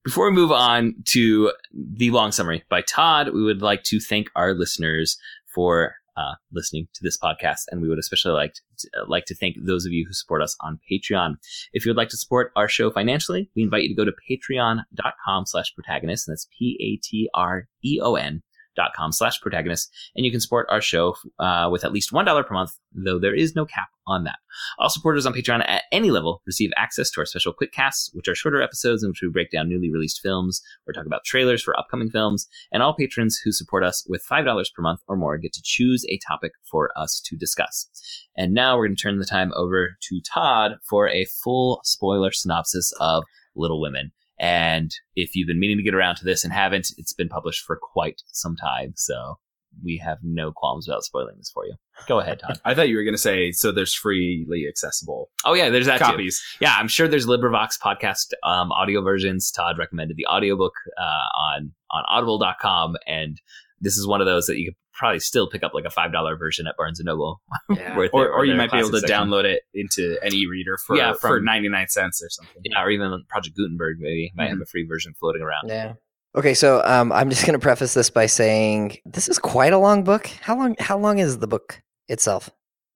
Before 0.04 0.30
we 0.30 0.32
move 0.32 0.52
on 0.52 0.94
to 1.06 1.52
the 1.72 2.10
long 2.10 2.32
summary 2.32 2.64
by 2.70 2.82
Todd, 2.82 3.30
we 3.34 3.42
would 3.42 3.60
like 3.60 3.82
to 3.84 4.00
thank 4.00 4.30
our 4.34 4.54
listeners 4.54 5.18
for 5.54 5.96
uh, 6.16 6.34
listening 6.52 6.88
to 6.94 7.00
this 7.02 7.18
podcast, 7.18 7.62
and 7.70 7.82
we 7.82 7.88
would 7.88 7.98
especially 7.98 8.32
like 8.32 8.54
to, 8.78 8.88
uh, 8.98 9.04
like 9.06 9.25
to 9.26 9.34
thank 9.34 9.56
those 9.60 9.84
of 9.84 9.92
you 9.92 10.04
who 10.06 10.12
support 10.12 10.42
us 10.42 10.56
on 10.60 10.80
Patreon. 10.90 11.34
If 11.72 11.84
you 11.84 11.90
would 11.90 11.96
like 11.96 12.08
to 12.08 12.16
support 12.16 12.50
our 12.56 12.68
show 12.68 12.90
financially, 12.90 13.50
we 13.54 13.62
invite 13.62 13.82
you 13.82 13.90
to 13.90 13.94
go 13.94 14.04
to 14.04 14.12
patreon.com 14.28 15.46
slash 15.46 15.75
protagonist, 15.75 16.26
and 16.26 16.32
that's 16.32 16.48
P-A-T-R-E-O-N 16.58 18.42
dot 18.78 18.92
com 18.97 19.12
slash 19.12 19.40
protagonist, 19.40 19.90
and 20.14 20.25
you 20.25 20.30
can 20.30 20.40
support 20.40 20.66
our 20.70 20.80
show 20.80 21.16
uh, 21.40 21.68
with 21.70 21.85
at 21.85 21.92
least 21.92 22.12
$1 22.12 22.47
per 22.47 22.54
month, 22.54 22.78
though 22.92 23.18
there 23.18 23.35
is 23.35 23.54
no 23.56 23.66
cap 23.66 23.88
on 24.06 24.25
that. 24.25 24.38
All 24.78 24.88
supporters 24.88 25.26
on 25.26 25.35
Patreon 25.35 25.68
at 25.68 25.82
any 25.92 26.11
level 26.11 26.40
receive 26.47 26.70
access 26.76 27.11
to 27.11 27.20
our 27.20 27.26
special 27.26 27.52
quick 27.52 27.73
casts, 27.73 28.11
which 28.14 28.28
are 28.28 28.35
shorter 28.35 28.62
episodes 28.62 29.02
in 29.02 29.11
which 29.11 29.20
we 29.20 29.28
break 29.28 29.50
down 29.50 29.68
newly 29.68 29.92
released 29.92 30.20
films 30.23 30.62
or 30.87 30.92
talk 30.92 31.06
about 31.06 31.25
trailers 31.25 31.62
for 31.62 31.78
upcoming 31.78 32.08
films. 32.08 32.47
And 32.73 32.82
all 32.82 32.94
patrons 32.94 33.40
who 33.44 33.52
support 33.52 33.85
us 33.85 34.06
with 34.08 34.25
$5 34.30 34.44
per 34.75 34.82
month 34.82 35.00
or 35.08 35.16
more 35.16 35.37
get 35.38 35.52
to 35.54 35.62
choose 35.62 36.06
a 36.08 36.18
topic 36.26 36.52
for 36.70 36.90
us 36.97 37.20
to 37.26 37.37
discuss. 37.37 37.88
And 38.37 38.54
now 38.54 38.76
we're 38.76 38.87
going 38.87 38.97
to 38.97 39.02
turn 39.02 39.18
the 39.18 39.25
time 39.25 39.52
over 39.56 39.97
to 40.00 40.20
Todd 40.32 40.76
for 40.88 41.08
a 41.08 41.26
full 41.42 41.80
spoiler 41.85 42.30
synopsis 42.30 42.92
of 43.00 43.25
Little 43.56 43.80
Women. 43.80 44.12
And 44.40 44.90
if 45.16 45.35
you've 45.35 45.49
been 45.49 45.61
meaning 45.61 45.78
to 45.78 45.83
get 45.83 45.95
around 45.95 46.16
to 46.16 46.25
this 46.25 46.45
and 46.45 46.52
haven't, 46.52 46.92
it's 46.97 47.12
been 47.12 47.28
published 47.28 47.64
for 47.64 47.78
quite 47.80 48.23
some 48.33 48.57
time. 48.57 48.92
So 48.97 49.38
we 49.85 50.00
have 50.04 50.18
no 50.23 50.52
qualms 50.52 50.88
about 50.88 51.04
spoiling 51.04 51.37
this 51.37 51.50
for 51.52 51.66
you. 51.66 51.75
Go 52.07 52.21
ahead, 52.21 52.40
Todd. 52.40 52.61
I 52.64 52.75
thought 52.75 52.88
you 52.88 52.97
were 52.97 53.04
going 53.04 53.14
to 53.14 53.18
say 53.18 53.52
so. 53.52 53.71
There's 53.73 53.95
freely 53.95 54.66
accessible 54.68 55.30
Oh 55.45 55.54
yeah, 55.54 55.68
there's 55.71 55.87
that 55.87 55.99
too. 55.99 56.04
copies. 56.04 56.42
Yeah, 56.61 56.75
I'm 56.76 56.88
sure 56.88 57.09
there's 57.09 57.26
LibriVox 57.26 57.78
podcast 57.83 58.33
um, 58.45 58.73
audio 58.73 59.02
versions. 59.02 59.50
Todd 59.50 59.78
recommended 59.78 60.16
the 60.16 60.26
audiobook 60.26 60.73
uh, 60.99 61.02
on 61.02 61.73
on 61.90 62.04
Audible.com, 62.09 62.97
and 63.07 63.40
this 63.80 63.97
is 63.97 64.06
one 64.06 64.20
of 64.20 64.26
those 64.26 64.47
that 64.47 64.58
you 64.58 64.66
could 64.66 64.76
probably 64.92 65.20
still 65.20 65.49
pick 65.49 65.62
up 65.62 65.73
like 65.75 65.85
a 65.85 65.90
five 65.90 66.12
dollar 66.12 66.37
version 66.37 66.66
at 66.66 66.76
Barnes 66.76 66.99
and 66.99 67.06
Noble. 67.06 67.40
Yeah. 67.76 67.97
Where 67.97 68.08
Or, 68.12 68.28
or 68.30 68.44
you 68.44 68.54
might 68.54 68.73
be 68.73 68.78
able 68.78 68.90
to 68.90 69.00
section. 69.00 69.16
download 69.16 69.44
it 69.44 69.62
into 69.75 70.18
an 70.23 70.35
e-reader 70.35 70.76
for 70.78 70.97
Yeah, 70.97 71.12
for 71.12 71.40
99 71.40 71.88
cents 71.88 72.23
or 72.23 72.30
something. 72.30 72.62
Yeah, 72.64 72.82
or 72.82 72.90
even 72.90 73.23
Project 73.28 73.56
Gutenberg 73.56 73.99
maybe 74.00 74.32
might 74.35 74.49
have 74.49 74.61
a 74.61 74.66
free 74.66 74.85
version 74.87 75.14
floating 75.20 75.42
around. 75.42 75.68
Yeah. 75.68 75.92
Okay, 76.35 76.54
so 76.54 76.82
um, 76.85 77.12
I'm 77.12 77.30
just 77.30 77.44
going 77.47 77.54
to 77.54 77.62
preface 77.62 77.94
this 77.94 78.11
by 78.11 78.26
saying 78.26 78.99
this 79.06 79.28
is 79.28 79.38
quite 79.38 79.73
a 79.73 79.78
long 79.78 80.04
book. 80.04 80.26
How 80.42 80.56
long? 80.56 80.76
How 80.78 80.99
long 80.99 81.18
is 81.18 81.38
the 81.38 81.47
book 81.47 81.82
itself? 82.08 82.50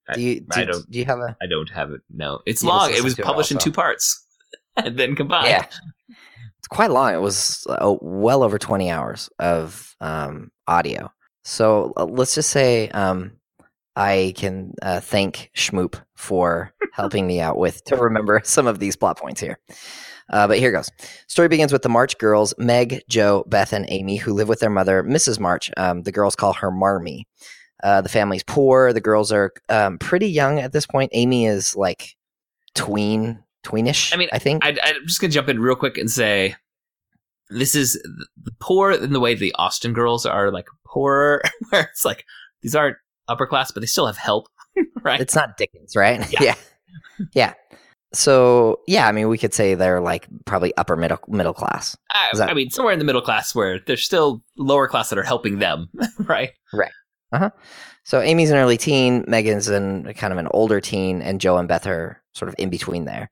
I- 0.08 0.14
Do 0.14 0.20
you 0.20 0.40
do, 0.40 0.46
I 0.52 0.64
don't- 0.64 0.90
do 0.90 0.98
you 0.98 1.04
have 1.06 1.18
a? 1.20 1.36
I 1.42 1.46
don't 1.48 1.70
have 1.70 1.90
it. 1.92 2.00
No, 2.10 2.40
it's 2.46 2.62
long. 2.62 2.90
It 2.92 3.02
was 3.02 3.14
to 3.16 3.22
it 3.22 3.24
published 3.24 3.50
in 3.52 3.58
two 3.58 3.72
parts 3.72 4.24
and 4.76 4.96
then 4.98 5.14
combined. 5.16 5.46
Yeah, 5.48 5.64
it's 5.64 5.80
quite 6.72 6.90
long. 6.90 7.14
It 7.14 7.20
was 7.20 7.66
uh, 7.68 7.96
well 8.00 8.42
over 8.42 8.58
20 8.58 8.90
hours 8.90 9.30
of 9.38 9.94
um, 10.00 10.50
audio. 10.66 11.12
So 11.44 11.92
uh, 11.96 12.04
let's 12.04 12.34
just 12.34 12.50
say 12.50 12.88
um, 12.90 13.32
I 13.94 14.32
can 14.36 14.72
uh, 14.80 15.00
thank 15.00 15.50
Shmoop 15.54 16.00
for 16.14 16.72
helping 16.92 17.26
me 17.26 17.40
out 17.40 17.58
with 17.58 17.84
to 17.84 17.96
remember 17.96 18.40
some 18.44 18.66
of 18.66 18.78
these 18.78 18.96
plot 18.96 19.18
points 19.18 19.40
here. 19.40 19.58
Uh, 20.30 20.46
but 20.46 20.58
here 20.58 20.72
goes. 20.72 20.88
Story 21.26 21.48
begins 21.48 21.72
with 21.72 21.82
the 21.82 21.88
March 21.88 22.16
girls, 22.16 22.54
Meg, 22.56 23.02
Jo, 23.08 23.44
Beth, 23.48 23.72
and 23.72 23.84
Amy, 23.88 24.16
who 24.16 24.32
live 24.32 24.48
with 24.48 24.60
their 24.60 24.70
mother, 24.70 25.02
Mrs. 25.02 25.38
March. 25.38 25.70
Um, 25.76 26.02
the 26.02 26.12
girls 26.12 26.36
call 26.36 26.54
her 26.54 26.70
Marmee. 26.70 27.26
Uh, 27.82 28.00
the 28.00 28.08
family's 28.08 28.44
poor. 28.44 28.92
The 28.92 29.00
girls 29.00 29.30
are 29.32 29.52
um, 29.68 29.98
pretty 29.98 30.28
young 30.28 30.58
at 30.60 30.72
this 30.72 30.86
point. 30.86 31.10
Amy 31.12 31.46
is 31.46 31.76
like 31.76 32.16
tween, 32.74 33.42
tweenish. 33.64 34.12
I 34.12 34.16
mean, 34.16 34.28
I 34.32 34.38
think. 34.38 34.64
I, 34.64 34.76
I'm 34.82 35.06
just 35.06 35.20
gonna 35.20 35.32
jump 35.32 35.48
in 35.48 35.60
real 35.60 35.76
quick 35.76 35.98
and 35.98 36.10
say 36.10 36.54
this 37.50 37.74
is 37.74 37.94
the 38.42 38.52
poor 38.60 38.92
in 38.92 39.12
the 39.12 39.20
way 39.20 39.34
the 39.34 39.54
Austen 39.58 39.92
girls 39.92 40.24
are 40.26 40.50
like 40.50 40.66
poorer, 40.86 41.42
where 41.70 41.82
it's 41.82 42.04
like 42.04 42.24
these 42.62 42.74
aren't 42.74 42.96
upper 43.28 43.46
class, 43.46 43.70
but 43.70 43.80
they 43.80 43.86
still 43.86 44.06
have 44.06 44.16
help, 44.16 44.48
right? 45.02 45.20
It's 45.20 45.34
not 45.34 45.56
Dickens, 45.56 45.94
right? 45.96 46.20
Yeah. 46.32 46.42
yeah. 46.42 46.54
Yeah. 47.34 47.54
So 48.14 48.80
yeah, 48.86 49.08
I 49.08 49.12
mean, 49.12 49.28
we 49.28 49.38
could 49.38 49.54
say 49.54 49.74
they're 49.74 50.00
like 50.00 50.28
probably 50.44 50.74
upper 50.76 50.96
middle 50.96 51.18
middle 51.28 51.54
class. 51.54 51.96
I, 52.10 52.30
that- 52.36 52.50
I 52.50 52.54
mean, 52.54 52.70
somewhere 52.70 52.92
in 52.92 52.98
the 52.98 53.04
middle 53.06 53.22
class 53.22 53.54
where 53.54 53.80
there's 53.86 54.04
still 54.04 54.42
lower 54.56 54.86
class 54.88 55.08
that 55.10 55.18
are 55.18 55.22
helping 55.22 55.58
them, 55.60 55.88
right? 56.18 56.50
Right. 56.74 56.92
Uh 57.32 57.38
huh. 57.38 57.50
So 58.04 58.20
Amy's 58.20 58.50
an 58.50 58.56
early 58.58 58.76
teen, 58.76 59.24
Megan's 59.28 59.68
an 59.68 60.12
kind 60.14 60.32
of 60.32 60.38
an 60.38 60.48
older 60.50 60.80
teen, 60.80 61.22
and 61.22 61.40
Jo 61.40 61.56
and 61.56 61.68
Beth 61.68 61.86
are 61.86 62.21
sort 62.32 62.48
of 62.48 62.54
in 62.58 62.70
between 62.70 63.04
there. 63.04 63.30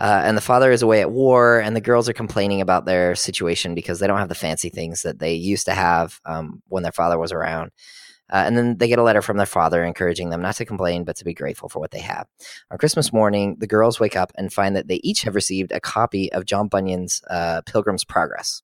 Uh, 0.00 0.22
and 0.24 0.36
the 0.36 0.42
father 0.42 0.70
is 0.70 0.80
away 0.80 1.02
at 1.02 1.10
war, 1.10 1.60
and 1.60 1.76
the 1.76 1.80
girls 1.80 2.08
are 2.08 2.14
complaining 2.14 2.62
about 2.62 2.86
their 2.86 3.14
situation 3.14 3.74
because 3.74 3.98
they 3.98 4.06
don't 4.06 4.18
have 4.18 4.30
the 4.30 4.34
fancy 4.34 4.70
things 4.70 5.02
that 5.02 5.18
they 5.18 5.34
used 5.34 5.66
to 5.66 5.74
have 5.74 6.20
um, 6.24 6.62
when 6.68 6.82
their 6.82 6.92
father 6.92 7.18
was 7.18 7.32
around. 7.32 7.70
Uh, 8.32 8.44
and 8.46 8.56
then 8.56 8.78
they 8.78 8.88
get 8.88 8.98
a 8.98 9.02
letter 9.02 9.20
from 9.20 9.36
their 9.36 9.46
father 9.46 9.84
encouraging 9.84 10.30
them 10.30 10.40
not 10.40 10.54
to 10.54 10.64
complain, 10.64 11.04
but 11.04 11.16
to 11.16 11.24
be 11.24 11.34
grateful 11.34 11.68
for 11.68 11.80
what 11.80 11.90
they 11.90 12.00
have. 12.00 12.26
On 12.70 12.78
Christmas 12.78 13.12
morning, 13.12 13.56
the 13.58 13.66
girls 13.66 14.00
wake 14.00 14.16
up 14.16 14.32
and 14.36 14.52
find 14.52 14.76
that 14.76 14.88
they 14.88 15.00
each 15.02 15.22
have 15.22 15.34
received 15.34 15.72
a 15.72 15.80
copy 15.80 16.32
of 16.32 16.46
John 16.46 16.68
Bunyan's 16.68 17.22
uh, 17.28 17.62
Pilgrim's 17.66 18.04
Progress, 18.04 18.62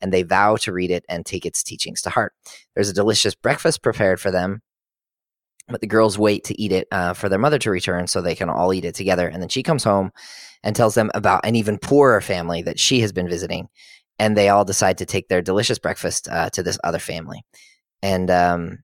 and 0.00 0.12
they 0.12 0.22
vow 0.22 0.56
to 0.56 0.72
read 0.72 0.90
it 0.90 1.04
and 1.08 1.26
take 1.26 1.44
its 1.44 1.62
teachings 1.62 2.00
to 2.02 2.10
heart. 2.10 2.32
There's 2.74 2.88
a 2.88 2.94
delicious 2.94 3.34
breakfast 3.34 3.82
prepared 3.82 4.18
for 4.18 4.30
them, 4.30 4.62
but 5.72 5.80
the 5.80 5.86
girls 5.86 6.18
wait 6.18 6.44
to 6.44 6.60
eat 6.60 6.72
it 6.72 6.86
uh, 6.92 7.12
for 7.14 7.28
their 7.28 7.38
mother 7.38 7.58
to 7.58 7.70
return 7.70 8.06
so 8.06 8.20
they 8.20 8.34
can 8.34 8.48
all 8.48 8.72
eat 8.72 8.84
it 8.84 8.94
together. 8.94 9.26
And 9.26 9.42
then 9.42 9.48
she 9.48 9.62
comes 9.62 9.84
home 9.84 10.12
and 10.62 10.76
tells 10.76 10.94
them 10.94 11.10
about 11.14 11.44
an 11.44 11.56
even 11.56 11.78
poorer 11.78 12.20
family 12.20 12.62
that 12.62 12.78
she 12.78 13.00
has 13.00 13.12
been 13.12 13.28
visiting. 13.28 13.68
And 14.18 14.36
they 14.36 14.48
all 14.48 14.64
decide 14.64 14.98
to 14.98 15.06
take 15.06 15.28
their 15.28 15.42
delicious 15.42 15.78
breakfast 15.78 16.28
uh, 16.28 16.50
to 16.50 16.62
this 16.62 16.78
other 16.84 17.00
family. 17.00 17.44
And 18.02 18.30
um, 18.30 18.78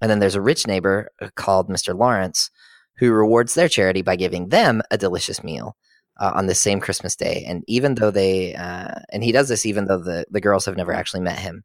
and 0.00 0.10
then 0.10 0.18
there's 0.18 0.34
a 0.34 0.40
rich 0.40 0.66
neighbor 0.66 1.08
uh, 1.20 1.30
called 1.34 1.68
Mr. 1.68 1.98
Lawrence 1.98 2.50
who 2.98 3.10
rewards 3.10 3.54
their 3.54 3.68
charity 3.68 4.02
by 4.02 4.16
giving 4.16 4.50
them 4.50 4.82
a 4.90 4.98
delicious 4.98 5.42
meal 5.42 5.76
uh, 6.20 6.32
on 6.34 6.46
the 6.46 6.54
same 6.54 6.80
Christmas 6.80 7.16
day. 7.16 7.44
And 7.46 7.64
even 7.66 7.96
though 7.96 8.10
they 8.10 8.54
uh, 8.54 9.00
and 9.10 9.24
he 9.24 9.32
does 9.32 9.48
this 9.48 9.66
even 9.66 9.86
though 9.86 9.98
the 9.98 10.26
the 10.30 10.40
girls 10.40 10.64
have 10.66 10.76
never 10.76 10.92
actually 10.92 11.20
met 11.20 11.38
him 11.38 11.64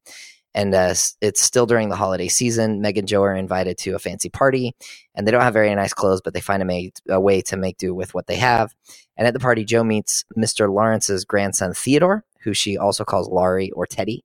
and 0.56 0.74
uh, 0.74 0.94
it's 1.22 1.41
still 1.41 1.65
during 1.65 1.89
the 1.89 1.96
holiday 1.96 2.27
season. 2.27 2.82
Meg 2.82 2.98
and 2.98 3.08
Jo 3.08 3.24
are 3.24 3.36
invited 3.36 3.77
to 3.79 3.96
a 3.96 4.00
fancy 4.00 4.29
party, 4.29 4.75
and 5.13 5.27
they 5.27 5.32
don't 5.32 5.41
have 5.41 5.53
very 5.53 5.74
nice 5.75 5.94
clothes, 5.94 6.22
but 6.22 6.34
they 6.34 6.41
find 6.41 6.70
a, 6.70 6.91
a 7.10 7.20
way 7.20 7.41
to 7.41 7.58
make 7.58 7.77
do 7.77 7.94
with 7.94 8.13
what 8.13 8.27
they 8.27 8.36
have. 8.38 8.74
And 9.18 9.27
at 9.27 9.34
the 9.34 9.39
party, 9.39 9.63
Jo 9.63 9.84
meets 9.84 10.25
Mr. 10.38 10.74
Lawrence's 10.74 11.25
grandson 11.25 11.74
Theodore, 11.74 12.24
who 12.41 12.53
she 12.53 12.77
also 12.77 13.03
calls 13.03 13.29
Laurie 13.29 13.72
or 13.72 13.86
Teddy, 13.86 14.24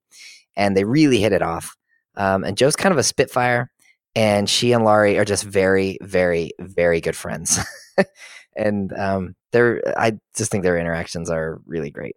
and 0.57 0.77
they 0.77 0.85
really 0.85 1.21
hit 1.21 1.33
it 1.33 1.43
off. 1.43 1.77
Um, 2.17 2.45
and 2.45 2.57
Jo's 2.57 2.77
kind 2.77 2.93
of 2.93 2.99
a 2.99 3.03
spitfire, 3.03 3.71
and 4.15 4.49
she 4.49 4.73
and 4.73 4.85
Laurie 4.85 5.19
are 5.19 5.25
just 5.25 5.45
very, 5.45 5.99
very, 6.01 6.53
very 6.61 7.01
good 7.01 7.17
friends. 7.17 7.59
and 8.57 8.93
um, 8.93 9.35
they're, 9.53 9.83
I 9.99 10.13
just 10.37 10.51
think 10.51 10.63
their 10.63 10.79
interactions 10.79 11.29
are 11.29 11.61
really 11.67 11.91
great. 11.91 12.17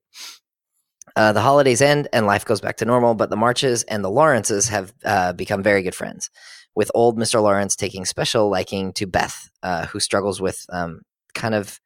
Uh, 1.17 1.33
the 1.33 1.41
holidays 1.41 1.81
end 1.81 2.07
and 2.13 2.27
life 2.27 2.45
goes 2.45 2.61
back 2.61 2.77
to 2.77 2.85
normal, 2.85 3.15
but 3.15 3.31
the 3.31 3.35
Marches 3.35 3.81
and 3.81 4.05
the 4.05 4.09
Lawrences 4.09 4.67
have 4.67 4.93
uh, 5.03 5.33
become 5.33 5.63
very 5.63 5.81
good 5.81 5.95
friends, 5.95 6.29
with 6.75 6.91
old 6.93 7.17
Mr. 7.17 7.41
Lawrence 7.41 7.75
taking 7.75 8.05
special 8.05 8.51
liking 8.51 8.93
to 8.93 9.07
Beth, 9.07 9.49
uh, 9.63 9.87
who 9.87 9.99
struggles 9.99 10.39
with 10.39 10.63
um, 10.69 11.01
kind 11.33 11.55
of 11.55 11.79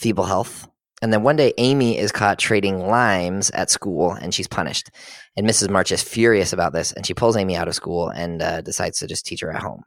feeble 0.00 0.24
health. 0.24 0.68
And 1.00 1.12
then 1.12 1.22
one 1.22 1.36
day, 1.36 1.52
Amy 1.58 1.96
is 1.96 2.10
caught 2.10 2.40
trading 2.40 2.88
limes 2.88 3.50
at 3.50 3.70
school 3.70 4.10
and 4.10 4.34
she's 4.34 4.48
punished. 4.48 4.90
And 5.36 5.46
Mrs. 5.46 5.70
March 5.70 5.92
is 5.92 6.02
furious 6.02 6.52
about 6.52 6.72
this 6.72 6.90
and 6.90 7.06
she 7.06 7.14
pulls 7.14 7.36
Amy 7.36 7.54
out 7.54 7.68
of 7.68 7.76
school 7.76 8.08
and 8.08 8.42
uh, 8.42 8.62
decides 8.62 8.98
to 8.98 9.06
just 9.06 9.24
teach 9.24 9.42
her 9.42 9.52
at 9.52 9.62
home. 9.62 9.84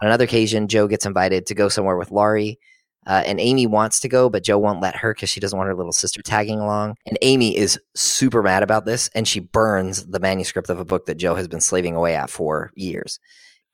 On 0.00 0.06
another 0.06 0.24
occasion, 0.24 0.68
Jo 0.68 0.86
gets 0.86 1.06
invited 1.06 1.46
to 1.46 1.56
go 1.56 1.68
somewhere 1.68 1.96
with 1.96 2.12
Laurie. 2.12 2.60
Uh, 3.06 3.22
and 3.24 3.38
Amy 3.38 3.66
wants 3.66 4.00
to 4.00 4.08
go, 4.08 4.28
but 4.28 4.42
Jo 4.42 4.58
won't 4.58 4.80
let 4.80 4.96
her 4.96 5.14
because 5.14 5.30
she 5.30 5.38
doesn't 5.38 5.56
want 5.56 5.68
her 5.68 5.74
little 5.74 5.92
sister 5.92 6.22
tagging 6.22 6.58
along. 6.58 6.96
And 7.06 7.16
Amy 7.22 7.56
is 7.56 7.78
super 7.94 8.42
mad 8.42 8.62
about 8.62 8.84
this, 8.84 9.08
and 9.14 9.28
she 9.28 9.40
burns 9.40 10.06
the 10.06 10.18
manuscript 10.18 10.68
of 10.70 10.80
a 10.80 10.84
book 10.84 11.06
that 11.06 11.14
Jo 11.14 11.36
has 11.36 11.46
been 11.46 11.60
slaving 11.60 11.94
away 11.94 12.16
at 12.16 12.30
for 12.30 12.72
years. 12.74 13.20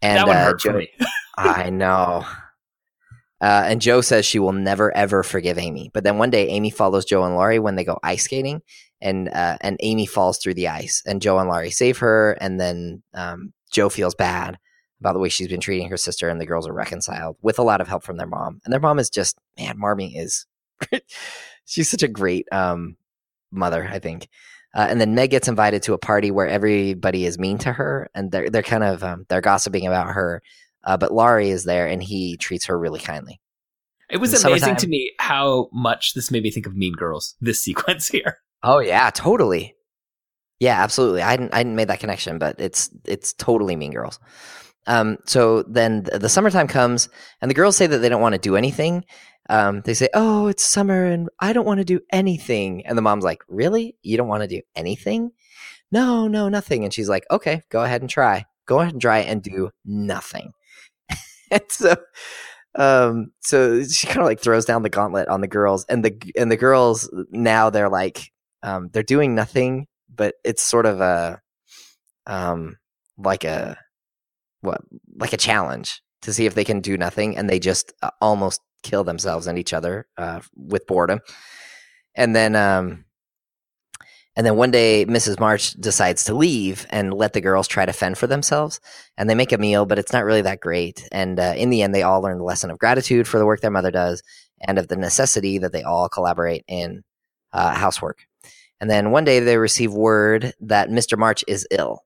And 0.02 0.18
that 0.18 0.26
one 0.26 0.36
uh, 0.36 0.44
hurt 0.44 0.60
Jo, 0.60 0.72
for 0.72 0.78
me. 0.78 0.90
I 1.38 1.70
know. 1.70 2.26
Uh, 3.40 3.64
and 3.66 3.80
Jo 3.80 4.02
says 4.02 4.26
she 4.26 4.38
will 4.38 4.52
never 4.52 4.94
ever 4.96 5.22
forgive 5.22 5.58
Amy. 5.58 5.90
But 5.94 6.04
then 6.04 6.18
one 6.18 6.30
day, 6.30 6.48
Amy 6.48 6.70
follows 6.70 7.06
Jo 7.06 7.24
and 7.24 7.34
Laurie 7.34 7.58
when 7.58 7.74
they 7.74 7.84
go 7.84 7.98
ice 8.02 8.24
skating, 8.24 8.60
and 9.00 9.28
uh, 9.30 9.56
and 9.62 9.78
Amy 9.80 10.06
falls 10.06 10.38
through 10.38 10.54
the 10.54 10.68
ice, 10.68 11.02
and 11.06 11.22
Jo 11.22 11.38
and 11.38 11.48
Laurie 11.48 11.70
save 11.70 11.98
her, 11.98 12.32
and 12.32 12.60
then 12.60 13.02
um, 13.14 13.52
Jo 13.70 13.88
feels 13.88 14.14
bad 14.14 14.58
about 15.02 15.14
the 15.14 15.18
way 15.18 15.28
she's 15.28 15.48
been 15.48 15.60
treating 15.60 15.88
her 15.88 15.96
sister, 15.96 16.28
and 16.28 16.40
the 16.40 16.46
girls 16.46 16.68
are 16.68 16.72
reconciled 16.72 17.36
with 17.42 17.58
a 17.58 17.62
lot 17.62 17.80
of 17.80 17.88
help 17.88 18.04
from 18.04 18.16
their 18.16 18.26
mom. 18.26 18.60
And 18.64 18.72
their 18.72 18.80
mom 18.80 18.98
is 18.98 19.10
just 19.10 19.36
man, 19.58 19.76
Marmee 19.78 20.16
is 20.16 20.46
she's 21.64 21.90
such 21.90 22.02
a 22.02 22.08
great 22.08 22.46
um, 22.52 22.96
mother, 23.50 23.88
I 23.90 23.98
think. 23.98 24.28
Uh, 24.74 24.86
and 24.88 25.00
then 25.00 25.14
Meg 25.14 25.30
gets 25.30 25.48
invited 25.48 25.82
to 25.82 25.92
a 25.92 25.98
party 25.98 26.30
where 26.30 26.48
everybody 26.48 27.26
is 27.26 27.38
mean 27.38 27.58
to 27.58 27.72
her, 27.72 28.08
and 28.14 28.30
they're 28.30 28.48
they're 28.48 28.62
kind 28.62 28.84
of 28.84 29.02
um, 29.04 29.26
they're 29.28 29.40
gossiping 29.40 29.86
about 29.86 30.14
her. 30.14 30.42
Uh, 30.84 30.96
but 30.96 31.12
Laurie 31.12 31.50
is 31.50 31.64
there, 31.64 31.86
and 31.86 32.02
he 32.02 32.36
treats 32.36 32.66
her 32.66 32.78
really 32.78 33.00
kindly. 33.00 33.40
It 34.10 34.16
was 34.18 34.32
In 34.34 34.50
amazing 34.50 34.76
to 34.76 34.86
me 34.86 35.12
how 35.18 35.68
much 35.72 36.14
this 36.14 36.30
made 36.30 36.42
me 36.42 36.50
think 36.50 36.66
of 36.66 36.76
Mean 36.76 36.94
Girls. 36.94 37.34
This 37.40 37.60
sequence 37.64 38.08
here. 38.08 38.38
Oh 38.62 38.78
yeah, 38.78 39.10
totally. 39.10 39.74
Yeah, 40.58 40.80
absolutely. 40.80 41.22
I 41.22 41.36
didn't 41.36 41.52
I 41.52 41.58
didn't 41.58 41.76
make 41.76 41.88
that 41.88 42.00
connection, 42.00 42.38
but 42.38 42.58
it's 42.58 42.90
it's 43.04 43.32
totally 43.32 43.76
Mean 43.76 43.92
Girls. 43.92 44.18
Um, 44.86 45.18
so 45.26 45.62
then 45.62 46.04
the, 46.04 46.28
summertime 46.28 46.66
comes, 46.66 47.08
and 47.40 47.50
the 47.50 47.54
girls 47.54 47.76
say 47.76 47.86
that 47.86 47.98
they 47.98 48.08
don't 48.08 48.20
want 48.20 48.34
to 48.34 48.40
do 48.40 48.56
anything. 48.56 49.04
Um, 49.48 49.82
they 49.82 49.94
say, 49.94 50.08
"Oh, 50.14 50.48
it's 50.48 50.64
summer, 50.64 51.04
and 51.04 51.28
I 51.40 51.52
don't 51.52 51.66
want 51.66 51.78
to 51.78 51.84
do 51.84 52.00
anything." 52.10 52.86
And 52.86 52.96
the 52.98 53.02
mom's 53.02 53.24
like, 53.24 53.42
"Really? 53.48 53.96
You 54.02 54.16
don't 54.16 54.28
want 54.28 54.42
to 54.42 54.48
do 54.48 54.62
anything?" 54.74 55.32
No, 55.92 56.26
no, 56.28 56.48
nothing. 56.48 56.84
And 56.84 56.92
she's 56.92 57.08
like, 57.08 57.24
"Okay, 57.30 57.62
go 57.70 57.82
ahead 57.82 58.00
and 58.00 58.10
try. 58.10 58.46
Go 58.66 58.80
ahead 58.80 58.92
and 58.92 59.02
try 59.02 59.18
and 59.18 59.42
do 59.42 59.70
nothing." 59.84 60.52
and 61.50 61.62
so, 61.68 61.96
um, 62.76 63.32
so 63.40 63.82
she 63.84 64.06
kind 64.06 64.20
of 64.20 64.26
like 64.26 64.40
throws 64.40 64.64
down 64.64 64.82
the 64.82 64.88
gauntlet 64.88 65.28
on 65.28 65.40
the 65.40 65.48
girls, 65.48 65.84
and 65.88 66.04
the 66.04 66.32
and 66.36 66.50
the 66.50 66.56
girls 66.56 67.10
now 67.30 67.70
they're 67.70 67.90
like, 67.90 68.32
um, 68.62 68.90
they're 68.92 69.02
doing 69.02 69.34
nothing, 69.34 69.86
but 70.14 70.34
it's 70.44 70.62
sort 70.62 70.86
of 70.86 71.00
a, 71.00 71.40
um, 72.26 72.76
like 73.18 73.44
a 73.44 73.76
what 74.62 74.80
like 75.16 75.32
a 75.32 75.36
challenge 75.38 76.00
to 76.22 76.32
see 76.32 76.46
if 76.46 76.54
they 76.54 76.64
can 76.64 76.80
do 76.80 76.96
nothing 76.96 77.36
and 77.36 77.50
they 77.50 77.58
just 77.58 77.92
uh, 78.02 78.10
almost 78.20 78.60
kill 78.82 79.04
themselves 79.04 79.46
and 79.46 79.58
each 79.58 79.72
other 79.72 80.06
uh, 80.16 80.40
with 80.56 80.86
boredom. 80.86 81.20
And 82.14 82.34
then 82.34 82.56
um 82.56 83.04
and 84.34 84.46
then 84.46 84.56
one 84.56 84.70
day 84.70 85.04
mrs 85.04 85.38
march 85.38 85.72
decides 85.72 86.24
to 86.24 86.34
leave 86.34 86.86
and 86.90 87.12
let 87.12 87.34
the 87.34 87.40
girls 87.40 87.68
try 87.68 87.84
to 87.84 87.92
fend 87.92 88.16
for 88.16 88.26
themselves 88.26 88.80
and 89.16 89.28
they 89.28 89.34
make 89.34 89.52
a 89.52 89.58
meal 89.58 89.84
but 89.84 89.98
it's 89.98 90.12
not 90.12 90.24
really 90.24 90.42
that 90.42 90.60
great. 90.60 91.08
And 91.12 91.38
uh, 91.38 91.54
in 91.56 91.70
the 91.70 91.82
end 91.82 91.94
they 91.94 92.02
all 92.02 92.22
learn 92.22 92.38
the 92.38 92.44
lesson 92.44 92.70
of 92.70 92.78
gratitude 92.78 93.28
for 93.28 93.38
the 93.38 93.46
work 93.46 93.60
their 93.60 93.70
mother 93.70 93.90
does 93.90 94.22
and 94.60 94.78
of 94.78 94.88
the 94.88 94.96
necessity 94.96 95.58
that 95.58 95.72
they 95.72 95.82
all 95.82 96.08
collaborate 96.08 96.64
in 96.68 97.02
uh, 97.52 97.74
housework. 97.74 98.26
And 98.80 98.90
then 98.90 99.10
one 99.10 99.24
day 99.24 99.40
they 99.40 99.58
receive 99.58 99.92
word 99.92 100.54
that 100.60 100.88
mr 100.88 101.16
march 101.18 101.44
is 101.48 101.66
ill 101.70 102.02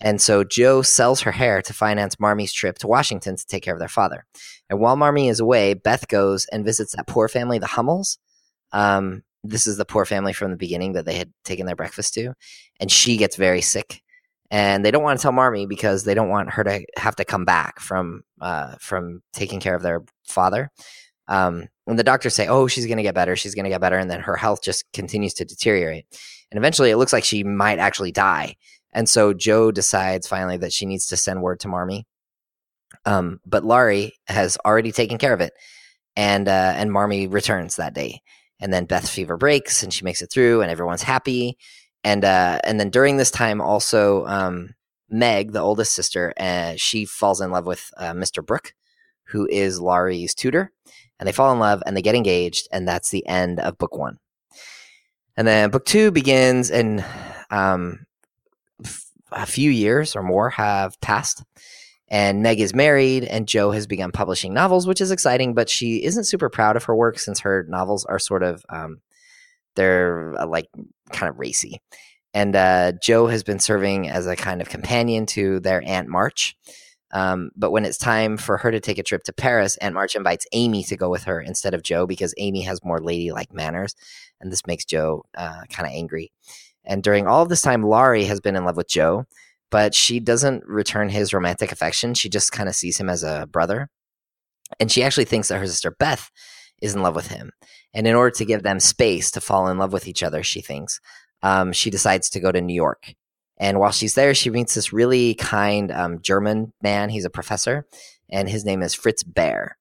and 0.00 0.20
so 0.20 0.44
Jo 0.44 0.82
sells 0.82 1.20
her 1.22 1.32
hair 1.32 1.60
to 1.62 1.74
finance 1.74 2.16
Marmee's 2.16 2.52
trip 2.52 2.78
to 2.78 2.86
Washington 2.86 3.36
to 3.36 3.46
take 3.46 3.62
care 3.62 3.74
of 3.74 3.80
their 3.80 3.88
father. 3.88 4.24
And 4.68 4.80
while 4.80 4.96
Marmee 4.96 5.28
is 5.28 5.40
away, 5.40 5.74
Beth 5.74 6.08
goes 6.08 6.46
and 6.46 6.64
visits 6.64 6.96
that 6.96 7.06
poor 7.06 7.28
family, 7.28 7.58
the 7.58 7.66
Hummels. 7.66 8.18
Um, 8.72 9.22
this 9.42 9.66
is 9.66 9.76
the 9.76 9.84
poor 9.84 10.04
family 10.04 10.32
from 10.32 10.50
the 10.50 10.56
beginning 10.56 10.92
that 10.94 11.04
they 11.04 11.14
had 11.14 11.32
taken 11.44 11.66
their 11.66 11.76
breakfast 11.76 12.14
to. 12.14 12.34
And 12.78 12.90
she 12.90 13.16
gets 13.16 13.36
very 13.36 13.60
sick. 13.60 14.02
And 14.50 14.84
they 14.84 14.90
don't 14.90 15.02
want 15.02 15.18
to 15.18 15.22
tell 15.22 15.32
Marmee 15.32 15.66
because 15.66 16.04
they 16.04 16.14
don't 16.14 16.28
want 16.28 16.50
her 16.50 16.64
to 16.64 16.84
have 16.96 17.16
to 17.16 17.24
come 17.24 17.44
back 17.44 17.78
from 17.78 18.22
uh, 18.40 18.74
from 18.80 19.22
taking 19.32 19.60
care 19.60 19.76
of 19.76 19.82
their 19.82 20.02
father. 20.26 20.70
Um, 21.28 21.68
and 21.86 21.96
the 21.96 22.02
doctors 22.04 22.34
say, 22.34 22.48
"Oh, 22.48 22.66
she's 22.66 22.86
going 22.86 22.96
to 22.96 23.04
get 23.04 23.14
better. 23.14 23.36
She's 23.36 23.54
going 23.54 23.64
to 23.64 23.70
get 23.70 23.80
better," 23.80 23.96
and 23.96 24.10
then 24.10 24.20
her 24.20 24.34
health 24.34 24.60
just 24.60 24.84
continues 24.92 25.34
to 25.34 25.44
deteriorate. 25.44 26.04
And 26.50 26.58
eventually, 26.58 26.90
it 26.90 26.96
looks 26.96 27.12
like 27.12 27.22
she 27.22 27.44
might 27.44 27.78
actually 27.78 28.10
die. 28.10 28.56
And 28.92 29.08
so 29.08 29.32
Jo 29.32 29.70
decides 29.70 30.26
finally 30.26 30.56
that 30.58 30.72
she 30.72 30.86
needs 30.86 31.06
to 31.06 31.16
send 31.16 31.42
word 31.42 31.60
to 31.60 31.68
Marmee. 31.68 32.06
Um, 33.04 33.40
but 33.46 33.64
Laurie 33.64 34.14
has 34.26 34.58
already 34.64 34.92
taken 34.92 35.18
care 35.18 35.32
of 35.32 35.40
it, 35.40 35.52
and 36.16 36.48
uh, 36.48 36.72
and 36.76 36.90
Marmee 36.90 37.28
returns 37.28 37.76
that 37.76 37.94
day. 37.94 38.20
And 38.60 38.72
then 38.72 38.84
Beth's 38.84 39.08
fever 39.08 39.36
breaks, 39.36 39.82
and 39.82 39.94
she 39.94 40.04
makes 40.04 40.22
it 40.22 40.30
through, 40.30 40.60
and 40.60 40.70
everyone's 40.70 41.02
happy. 41.02 41.56
And 42.02 42.24
uh, 42.24 42.60
and 42.64 42.80
then 42.80 42.90
during 42.90 43.16
this 43.16 43.30
time, 43.30 43.60
also 43.60 44.26
um, 44.26 44.70
Meg, 45.08 45.52
the 45.52 45.60
oldest 45.60 45.92
sister, 45.92 46.32
uh, 46.38 46.74
she 46.76 47.04
falls 47.04 47.40
in 47.40 47.50
love 47.50 47.66
with 47.66 47.90
uh, 47.96 48.12
Mr. 48.12 48.44
Brooke, 48.44 48.74
who 49.28 49.46
is 49.50 49.80
Laurie's 49.80 50.34
tutor, 50.34 50.72
and 51.18 51.26
they 51.26 51.32
fall 51.32 51.52
in 51.52 51.58
love 51.58 51.82
and 51.86 51.96
they 51.96 52.02
get 52.02 52.14
engaged, 52.14 52.68
and 52.72 52.86
that's 52.86 53.10
the 53.10 53.26
end 53.26 53.60
of 53.60 53.78
book 53.78 53.96
one. 53.96 54.18
And 55.36 55.46
then 55.46 55.70
book 55.70 55.84
two 55.84 56.10
begins, 56.10 56.70
and 56.70 57.04
um, 57.50 58.06
a 59.32 59.46
few 59.46 59.70
years 59.70 60.16
or 60.16 60.22
more 60.22 60.50
have 60.50 61.00
passed. 61.00 61.42
And 62.08 62.42
Meg 62.42 62.58
is 62.58 62.74
married, 62.74 63.24
and 63.24 63.46
Jo 63.46 63.70
has 63.70 63.86
begun 63.86 64.10
publishing 64.10 64.52
novels, 64.52 64.86
which 64.86 65.00
is 65.00 65.12
exciting. 65.12 65.54
But 65.54 65.68
she 65.68 66.02
isn't 66.04 66.24
super 66.24 66.48
proud 66.48 66.76
of 66.76 66.84
her 66.84 66.96
work 66.96 67.18
since 67.18 67.40
her 67.40 67.64
novels 67.68 68.04
are 68.04 68.18
sort 68.18 68.42
of 68.42 68.64
um, 68.68 69.00
they're 69.76 70.34
uh, 70.38 70.46
like 70.46 70.68
kind 71.12 71.30
of 71.30 71.38
racy. 71.38 71.80
And 72.34 72.54
uh, 72.54 72.92
Jo 73.02 73.26
has 73.26 73.42
been 73.42 73.58
serving 73.58 74.08
as 74.08 74.26
a 74.26 74.36
kind 74.36 74.60
of 74.60 74.68
companion 74.68 75.26
to 75.26 75.60
their 75.60 75.82
Aunt 75.84 76.08
March. 76.08 76.56
Um, 77.12 77.50
but 77.56 77.72
when 77.72 77.84
it's 77.84 77.98
time 77.98 78.36
for 78.36 78.56
her 78.58 78.70
to 78.70 78.78
take 78.78 78.98
a 78.98 79.02
trip 79.02 79.24
to 79.24 79.32
Paris, 79.32 79.76
Aunt 79.78 79.94
March 79.94 80.14
invites 80.14 80.46
Amy 80.52 80.84
to 80.84 80.96
go 80.96 81.10
with 81.10 81.24
her 81.24 81.40
instead 81.40 81.74
of 81.74 81.82
Jo 81.82 82.06
because 82.06 82.34
Amy 82.38 82.62
has 82.62 82.84
more 82.84 83.00
ladylike 83.00 83.52
manners, 83.52 83.96
and 84.40 84.52
this 84.52 84.64
makes 84.66 84.84
Jo 84.84 85.24
uh, 85.36 85.62
kind 85.70 85.88
of 85.88 85.92
angry. 85.92 86.30
And 86.84 87.02
during 87.02 87.26
all 87.26 87.46
this 87.46 87.62
time, 87.62 87.82
Laurie 87.82 88.24
has 88.24 88.40
been 88.40 88.56
in 88.56 88.64
love 88.64 88.76
with 88.76 88.88
Jo, 88.88 89.24
but 89.70 89.94
she 89.94 90.20
doesn't 90.20 90.64
return 90.66 91.08
his 91.08 91.32
romantic 91.32 91.72
affection. 91.72 92.14
She 92.14 92.28
just 92.28 92.52
kind 92.52 92.68
of 92.68 92.74
sees 92.74 92.98
him 92.98 93.08
as 93.08 93.22
a 93.22 93.46
brother. 93.50 93.88
And 94.78 94.90
she 94.90 95.02
actually 95.02 95.24
thinks 95.24 95.48
that 95.48 95.58
her 95.58 95.66
sister 95.66 95.90
Beth 95.90 96.30
is 96.80 96.94
in 96.94 97.02
love 97.02 97.14
with 97.14 97.28
him. 97.28 97.50
And 97.92 98.06
in 98.06 98.14
order 98.14 98.30
to 98.36 98.44
give 98.44 98.62
them 98.62 98.80
space 98.80 99.30
to 99.32 99.40
fall 99.40 99.68
in 99.68 99.78
love 99.78 99.92
with 99.92 100.08
each 100.08 100.22
other, 100.22 100.42
she 100.42 100.60
thinks, 100.60 101.00
um, 101.42 101.72
she 101.72 101.90
decides 101.90 102.30
to 102.30 102.40
go 102.40 102.52
to 102.52 102.60
New 102.60 102.74
York. 102.74 103.14
And 103.58 103.78
while 103.78 103.92
she's 103.92 104.14
there, 104.14 104.34
she 104.34 104.48
meets 104.48 104.74
this 104.74 104.92
really 104.92 105.34
kind 105.34 105.92
um, 105.92 106.22
German 106.22 106.72
man. 106.82 107.10
He's 107.10 107.26
a 107.26 107.30
professor, 107.30 107.86
and 108.30 108.48
his 108.48 108.64
name 108.64 108.82
is 108.82 108.94
Fritz 108.94 109.22
Bhaer. 109.22 109.72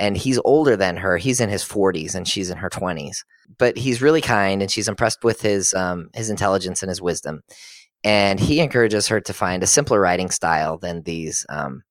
And 0.00 0.16
he's 0.16 0.38
older 0.44 0.76
than 0.76 0.96
her. 0.98 1.16
He's 1.16 1.40
in 1.40 1.48
his 1.48 1.64
40s, 1.64 2.14
and 2.14 2.26
she's 2.28 2.50
in 2.50 2.58
her 2.58 2.70
20s. 2.70 3.24
But 3.58 3.76
he's 3.76 4.00
really 4.00 4.20
kind, 4.20 4.62
and 4.62 4.70
she's 4.70 4.88
impressed 4.88 5.24
with 5.24 5.40
his 5.42 5.74
um, 5.74 6.10
his 6.14 6.30
intelligence 6.30 6.82
and 6.82 6.88
his 6.88 7.02
wisdom. 7.02 7.42
And 8.04 8.38
he 8.38 8.60
encourages 8.60 9.08
her 9.08 9.20
to 9.20 9.32
find 9.32 9.62
a 9.62 9.66
simpler 9.66 10.00
writing 10.00 10.30
style 10.30 10.78
than 10.78 11.02
these 11.02 11.44
um, 11.48 11.82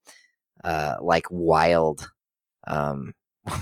uh, 0.63 0.95
like 1.01 1.25
wild, 1.29 2.09
um, 2.65 3.13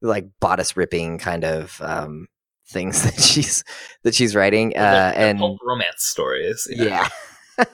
like 0.00 0.26
bodice 0.40 0.76
ripping 0.76 1.18
kind 1.18 1.44
of 1.44 1.80
um, 1.82 2.26
things 2.68 3.02
that 3.04 3.20
she's 3.20 3.64
that 4.02 4.14
she's 4.14 4.34
writing. 4.34 4.74
Uh, 4.76 4.80
They're- 4.80 5.12
they're 5.12 5.30
and 5.30 5.40
romance 5.62 6.04
stories. 6.04 6.66
yeah. 6.70 7.08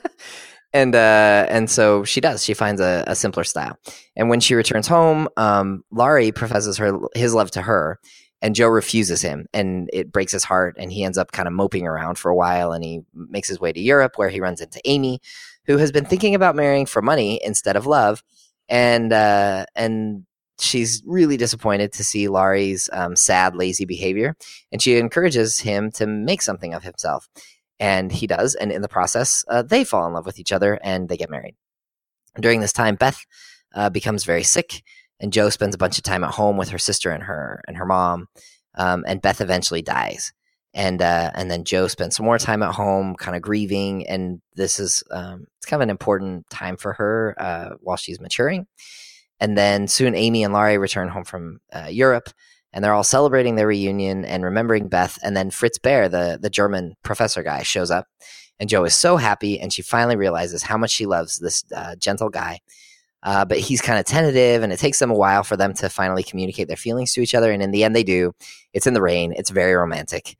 and 0.74 0.94
uh 0.94 1.46
and 1.48 1.70
so 1.70 2.04
she 2.04 2.20
does. 2.20 2.44
She 2.44 2.52
finds 2.52 2.80
a, 2.80 3.04
a 3.06 3.14
simpler 3.14 3.44
style. 3.44 3.78
And 4.16 4.28
when 4.28 4.40
she 4.40 4.54
returns 4.54 4.88
home, 4.88 5.28
um, 5.38 5.84
Laurie 5.90 6.32
professes 6.32 6.76
her 6.76 6.98
his 7.14 7.32
love 7.32 7.50
to 7.52 7.62
her, 7.62 7.98
and 8.42 8.54
Jo 8.54 8.66
refuses 8.68 9.22
him, 9.22 9.46
and 9.54 9.88
it 9.92 10.12
breaks 10.12 10.32
his 10.32 10.44
heart. 10.44 10.76
And 10.78 10.92
he 10.92 11.04
ends 11.04 11.16
up 11.16 11.32
kind 11.32 11.48
of 11.48 11.54
moping 11.54 11.86
around 11.86 12.18
for 12.18 12.30
a 12.30 12.36
while, 12.36 12.72
and 12.72 12.84
he 12.84 13.00
makes 13.14 13.48
his 13.48 13.60
way 13.60 13.72
to 13.72 13.80
Europe, 13.80 14.14
where 14.16 14.28
he 14.28 14.40
runs 14.40 14.60
into 14.60 14.80
Amy, 14.84 15.20
who 15.66 15.78
has 15.78 15.92
been 15.92 16.04
thinking 16.04 16.34
about 16.34 16.56
marrying 16.56 16.86
for 16.86 17.00
money 17.00 17.40
instead 17.42 17.76
of 17.76 17.86
love, 17.86 18.22
and 18.68 19.12
uh, 19.12 19.64
and 19.76 20.26
she's 20.60 21.02
really 21.06 21.36
disappointed 21.36 21.92
to 21.92 22.04
see 22.04 22.28
Laurie's 22.28 22.90
um, 22.92 23.16
sad, 23.16 23.56
lazy 23.56 23.84
behavior, 23.84 24.36
and 24.72 24.82
she 24.82 24.98
encourages 24.98 25.60
him 25.60 25.90
to 25.92 26.06
make 26.06 26.42
something 26.42 26.74
of 26.74 26.82
himself 26.82 27.28
and 27.80 28.12
he 28.12 28.26
does 28.26 28.54
and 28.54 28.70
in 28.70 28.82
the 28.82 28.88
process 28.88 29.44
uh, 29.48 29.62
they 29.62 29.84
fall 29.84 30.06
in 30.06 30.12
love 30.12 30.26
with 30.26 30.38
each 30.38 30.52
other 30.52 30.78
and 30.82 31.08
they 31.08 31.16
get 31.16 31.30
married. 31.30 31.56
During 32.40 32.60
this 32.60 32.72
time 32.72 32.96
beth 32.96 33.24
uh, 33.74 33.90
becomes 33.90 34.24
very 34.24 34.42
sick 34.42 34.82
and 35.20 35.32
jo 35.32 35.50
spends 35.50 35.74
a 35.74 35.78
bunch 35.78 35.98
of 35.98 36.04
time 36.04 36.24
at 36.24 36.34
home 36.34 36.56
with 36.56 36.70
her 36.70 36.78
sister 36.78 37.10
and 37.10 37.22
her 37.24 37.62
and 37.66 37.76
her 37.76 37.86
mom 37.86 38.28
um, 38.76 39.04
and 39.06 39.22
beth 39.22 39.40
eventually 39.40 39.82
dies. 39.82 40.32
And 40.76 41.00
uh, 41.00 41.30
and 41.34 41.50
then 41.50 41.64
jo 41.64 41.86
spends 41.86 42.16
some 42.16 42.26
more 42.26 42.38
time 42.38 42.62
at 42.62 42.74
home 42.74 43.14
kind 43.16 43.36
of 43.36 43.42
grieving 43.42 44.06
and 44.08 44.40
this 44.56 44.80
is 44.80 45.04
um, 45.10 45.46
it's 45.58 45.66
kind 45.66 45.80
of 45.80 45.84
an 45.86 45.90
important 45.90 46.48
time 46.50 46.76
for 46.76 46.94
her 46.94 47.34
uh, 47.38 47.70
while 47.80 47.96
she's 47.96 48.20
maturing. 48.20 48.66
And 49.40 49.58
then 49.58 49.88
soon 49.88 50.14
amy 50.14 50.42
and 50.44 50.52
laurie 50.52 50.78
return 50.78 51.08
home 51.08 51.24
from 51.24 51.60
uh, 51.72 51.88
europe 51.90 52.30
and 52.74 52.84
they're 52.84 52.92
all 52.92 53.04
celebrating 53.04 53.54
their 53.54 53.68
reunion 53.68 54.24
and 54.24 54.44
remembering 54.44 54.88
Beth. 54.88 55.16
And 55.22 55.36
then 55.36 55.50
Fritz 55.50 55.78
Bhaer, 55.78 56.10
the 56.10 56.38
the 56.40 56.50
German 56.50 56.96
professor 57.04 57.42
guy, 57.42 57.62
shows 57.62 57.90
up, 57.90 58.08
and 58.58 58.68
Jo 58.68 58.84
is 58.84 58.94
so 58.94 59.16
happy, 59.16 59.58
and 59.58 59.72
she 59.72 59.80
finally 59.80 60.16
realizes 60.16 60.64
how 60.64 60.76
much 60.76 60.90
she 60.90 61.06
loves 61.06 61.38
this 61.38 61.64
uh, 61.74 61.94
gentle 61.96 62.28
guy. 62.28 62.60
Uh, 63.22 63.44
but 63.44 63.58
he's 63.58 63.80
kind 63.80 63.98
of 63.98 64.04
tentative, 64.04 64.62
and 64.62 64.72
it 64.72 64.78
takes 64.78 64.98
them 64.98 65.10
a 65.10 65.14
while 65.14 65.44
for 65.44 65.56
them 65.56 65.72
to 65.72 65.88
finally 65.88 66.22
communicate 66.24 66.68
their 66.68 66.76
feelings 66.76 67.12
to 67.12 67.22
each 67.22 67.34
other. 67.34 67.52
And 67.52 67.62
in 67.62 67.70
the 67.70 67.84
end, 67.84 67.96
they 67.96 68.02
do. 68.02 68.34
It's 68.74 68.86
in 68.86 68.92
the 68.92 69.00
rain. 69.00 69.32
It's 69.34 69.50
very 69.50 69.72
romantic. 69.72 70.36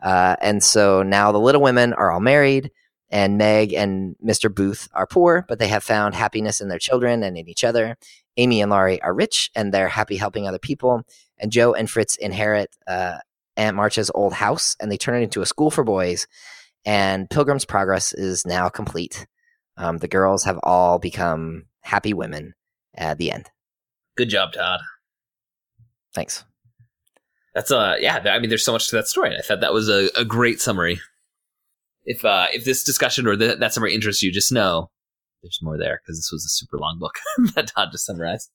Uh, 0.00 0.36
and 0.40 0.62
so 0.62 1.02
now 1.02 1.32
the 1.32 1.40
Little 1.40 1.62
Women 1.62 1.94
are 1.94 2.12
all 2.12 2.20
married. 2.20 2.70
And 3.10 3.38
Meg 3.38 3.72
and 3.72 4.16
Mr. 4.22 4.54
Booth 4.54 4.86
are 4.92 5.06
poor, 5.06 5.46
but 5.48 5.58
they 5.58 5.68
have 5.68 5.82
found 5.82 6.14
happiness 6.14 6.60
in 6.60 6.68
their 6.68 6.78
children 6.78 7.22
and 7.22 7.38
in 7.38 7.48
each 7.48 7.64
other. 7.64 7.96
Amy 8.36 8.60
and 8.60 8.70
Laurie 8.70 9.00
are 9.00 9.14
rich 9.14 9.50
and 9.54 9.72
they're 9.72 9.88
happy 9.88 10.16
helping 10.16 10.46
other 10.46 10.58
people. 10.58 11.04
And 11.40 11.52
Jo 11.52 11.74
and 11.74 11.88
Fritz 11.90 12.16
inherit 12.16 12.74
uh, 12.86 13.18
Aunt 13.56 13.76
March's 13.76 14.10
old 14.14 14.32
house 14.32 14.76
and 14.80 14.90
they 14.90 14.96
turn 14.96 15.20
it 15.20 15.24
into 15.24 15.42
a 15.42 15.46
school 15.46 15.70
for 15.70 15.84
boys. 15.84 16.26
And 16.84 17.28
Pilgrim's 17.28 17.64
Progress 17.64 18.12
is 18.12 18.46
now 18.46 18.68
complete. 18.68 19.26
Um, 19.76 19.98
the 19.98 20.08
girls 20.08 20.44
have 20.44 20.58
all 20.62 20.98
become 20.98 21.66
happy 21.82 22.12
women 22.12 22.54
at 22.96 23.18
the 23.18 23.30
end. 23.30 23.50
Good 24.16 24.28
job, 24.28 24.52
Todd. 24.52 24.80
Thanks. 26.14 26.44
That's 27.54 27.70
uh 27.70 27.96
yeah, 27.98 28.18
I 28.24 28.38
mean 28.38 28.50
there's 28.50 28.64
so 28.64 28.72
much 28.72 28.88
to 28.88 28.96
that 28.96 29.08
story. 29.08 29.34
I 29.36 29.42
thought 29.42 29.60
that 29.60 29.72
was 29.72 29.88
a, 29.88 30.10
a 30.16 30.24
great 30.24 30.60
summary. 30.60 31.00
If 32.04 32.24
uh 32.24 32.46
if 32.52 32.64
this 32.64 32.84
discussion 32.84 33.26
or 33.26 33.36
th- 33.36 33.58
that 33.58 33.74
summary 33.74 33.94
interests 33.94 34.22
you, 34.22 34.30
just 34.30 34.52
know 34.52 34.90
there's 35.42 35.58
more 35.62 35.78
there 35.78 36.00
because 36.02 36.18
this 36.18 36.30
was 36.32 36.44
a 36.44 36.48
super 36.48 36.78
long 36.78 36.98
book 36.98 37.14
that 37.54 37.68
Todd 37.68 37.88
just 37.92 38.06
summarized. 38.06 38.50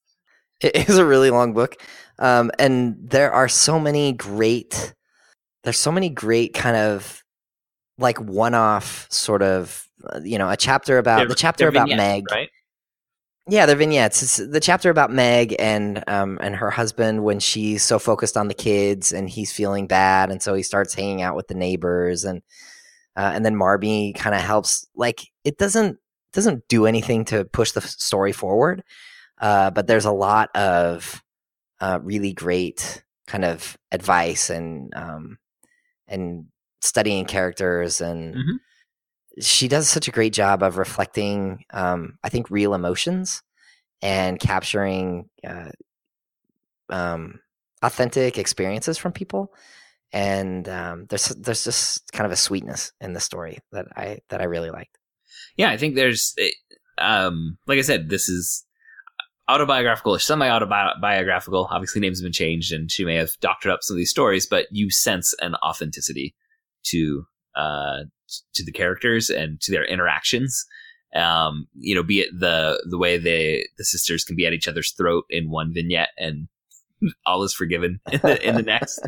It 0.74 0.90
is 0.90 0.98
a 0.98 1.06
really 1.06 1.30
long 1.30 1.54
book. 1.54 1.82
Um, 2.20 2.52
and 2.60 2.96
there 3.02 3.32
are 3.34 3.48
so 3.48 3.80
many 3.80 4.14
great 4.14 4.94
there's 5.64 5.80
so 5.80 5.92
many 5.92 6.10
great 6.10 6.54
kind 6.54 6.76
of 6.76 7.24
like 7.98 8.20
one-off 8.20 9.08
sort 9.10 9.42
of 9.42 9.88
uh, 10.06 10.20
you 10.24 10.38
know 10.38 10.50
a 10.50 10.58
chapter 10.58 10.98
about 10.98 11.20
They're- 11.20 11.28
the 11.28 11.36
chapter 11.36 11.68
about 11.68 11.90
Meg 11.90 12.26
right? 12.32 12.50
Yeah, 13.50 13.66
they're 13.66 13.76
vignettes. 13.76 14.24
It's 14.24 14.38
the 14.38 14.62
chapter 14.62 14.90
about 14.90 15.12
Meg 15.12 15.54
and 15.60 16.02
um 16.08 16.38
and 16.42 16.56
her 16.56 16.70
husband 16.70 17.24
when 17.26 17.40
she's 17.40 17.84
so 17.84 18.00
focused 18.00 18.38
on 18.38 18.48
the 18.48 18.54
kids 18.54 19.12
and 19.12 19.30
he's 19.30 19.52
feeling 19.52 19.86
bad, 19.88 20.32
and 20.32 20.42
so 20.42 20.54
he 20.54 20.64
starts 20.64 20.94
hanging 20.94 21.22
out 21.22 21.36
with 21.36 21.48
the 21.50 21.54
neighbors 21.56 22.24
and 22.24 22.42
uh, 23.18 23.32
and 23.34 23.46
then 23.46 23.56
Marmee 23.56 24.14
kind 24.14 24.34
of 24.36 24.42
helps. 24.42 24.88
Like 24.96 25.28
it 25.44 25.58
doesn't 25.58 25.98
doesn't 26.32 26.68
do 26.70 26.86
anything 26.86 27.26
to 27.26 27.44
push 27.46 27.72
the 27.74 27.82
story 27.82 28.32
forward, 28.32 28.82
uh, 29.44 29.70
but 29.70 29.86
there's 29.88 30.06
a 30.06 30.12
lot 30.12 30.50
of 30.56 31.22
uh, 31.82 32.00
really 32.02 32.34
great 32.34 33.04
kind 33.28 33.46
of 33.46 33.78
advice 33.92 34.50
and 34.50 34.94
um 34.96 35.38
and 36.08 36.46
studying 36.82 37.26
characters 37.26 38.02
and 38.02 38.36
Mhm. 38.36 38.58
she 39.42 39.68
does 39.68 39.88
such 39.90 40.08
a 40.08 40.12
great 40.12 40.34
job 40.34 40.62
of 40.64 40.78
reflecting 40.78 41.64
um, 41.72 42.18
i 42.24 42.30
think 42.30 42.50
real 42.50 42.74
emotions 42.74 43.42
and 44.02 44.40
capturing 44.40 45.30
uh, 45.48 45.72
um, 46.90 47.40
authentic 47.82 48.38
experiences 48.38 48.98
from 48.98 49.12
people 49.12 49.54
and 50.12 50.70
um, 50.70 51.06
there's 51.10 51.30
there's 51.30 51.64
just 51.64 52.12
kind 52.12 52.26
of 52.26 52.32
a 52.32 52.36
sweetness 52.38 52.92
in 53.02 53.14
the 53.14 53.20
story 53.20 53.60
that 53.72 53.86
i 53.96 54.20
that 54.30 54.42
i 54.42 54.46
really 54.46 54.70
liked 54.70 54.98
Yeah, 55.58 55.72
I 55.72 55.78
think 55.78 55.96
there's 55.96 56.34
eh, 56.38 56.52
um 56.98 57.58
like 57.68 57.80
I 57.80 57.82
said, 57.84 58.10
this 58.10 58.30
is 58.30 58.66
autobiographical 59.50 60.16
or 60.16 60.20
semi 60.20 60.50
autobiographical. 60.50 61.68
Obviously 61.72 62.02
names 62.02 62.20
have 62.20 62.26
been 62.26 62.34
changed 62.34 62.72
and 62.72 62.92
she 62.92 63.06
may 63.06 63.16
have 63.16 63.32
doctored 63.42 63.72
up 63.72 63.80
some 63.82 63.96
of 63.96 63.98
these 63.98 64.10
stories, 64.10 64.46
but 64.46 64.68
you 64.72 64.90
sense 64.90 65.34
an 65.42 65.56
authenticity 65.56 66.36
to 66.84 67.26
uh 67.56 68.00
to 68.54 68.64
the 68.64 68.72
characters 68.72 69.30
and 69.30 69.60
to 69.62 69.72
their 69.72 69.86
interactions. 69.86 70.66
Um, 71.16 71.68
you 71.76 71.94
know, 71.94 72.04
be 72.04 72.22
it 72.22 72.30
the 72.38 72.84
the 72.90 72.98
way 72.98 73.18
they 73.18 73.68
the 73.78 73.86
sisters 73.86 74.24
can 74.24 74.36
be 74.36 74.46
at 74.46 74.54
each 74.54 74.68
other's 74.68 74.92
throat 74.92 75.26
in 75.30 75.50
one 75.50 75.74
vignette 75.74 76.10
and 76.18 76.48
all 77.26 77.44
is 77.44 77.54
forgiven 77.54 78.00
in 78.12 78.20
the, 78.24 78.48
in 78.48 78.56
the 78.56 78.64
next. 78.64 79.08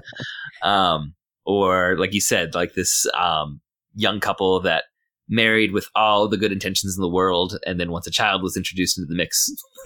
Um, 0.61 1.15
or 1.45 1.95
like 1.97 2.13
you 2.13 2.21
said, 2.21 2.55
like 2.55 2.73
this 2.73 3.07
um 3.17 3.61
young 3.95 4.19
couple 4.19 4.59
that 4.61 4.85
married 5.27 5.71
with 5.71 5.87
all 5.95 6.27
the 6.27 6.37
good 6.37 6.51
intentions 6.51 6.95
in 6.95 7.01
the 7.01 7.09
world, 7.09 7.57
and 7.65 7.79
then 7.79 7.91
once 7.91 8.07
a 8.07 8.11
child 8.11 8.43
was 8.43 8.55
introduced 8.57 8.97
into 8.97 9.07
the 9.07 9.15
mix, 9.15 9.49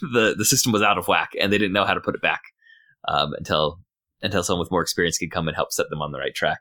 the 0.00 0.34
the 0.36 0.44
system 0.44 0.72
was 0.72 0.82
out 0.82 0.98
of 0.98 1.08
whack, 1.08 1.30
and 1.40 1.52
they 1.52 1.58
didn't 1.58 1.72
know 1.72 1.84
how 1.84 1.94
to 1.94 2.00
put 2.00 2.14
it 2.14 2.22
back 2.22 2.42
um, 3.08 3.32
until 3.34 3.80
until 4.22 4.42
someone 4.42 4.60
with 4.60 4.70
more 4.70 4.82
experience 4.82 5.16
could 5.18 5.30
come 5.30 5.48
and 5.48 5.56
help 5.56 5.72
set 5.72 5.88
them 5.90 6.02
on 6.02 6.12
the 6.12 6.18
right 6.18 6.34
track. 6.34 6.58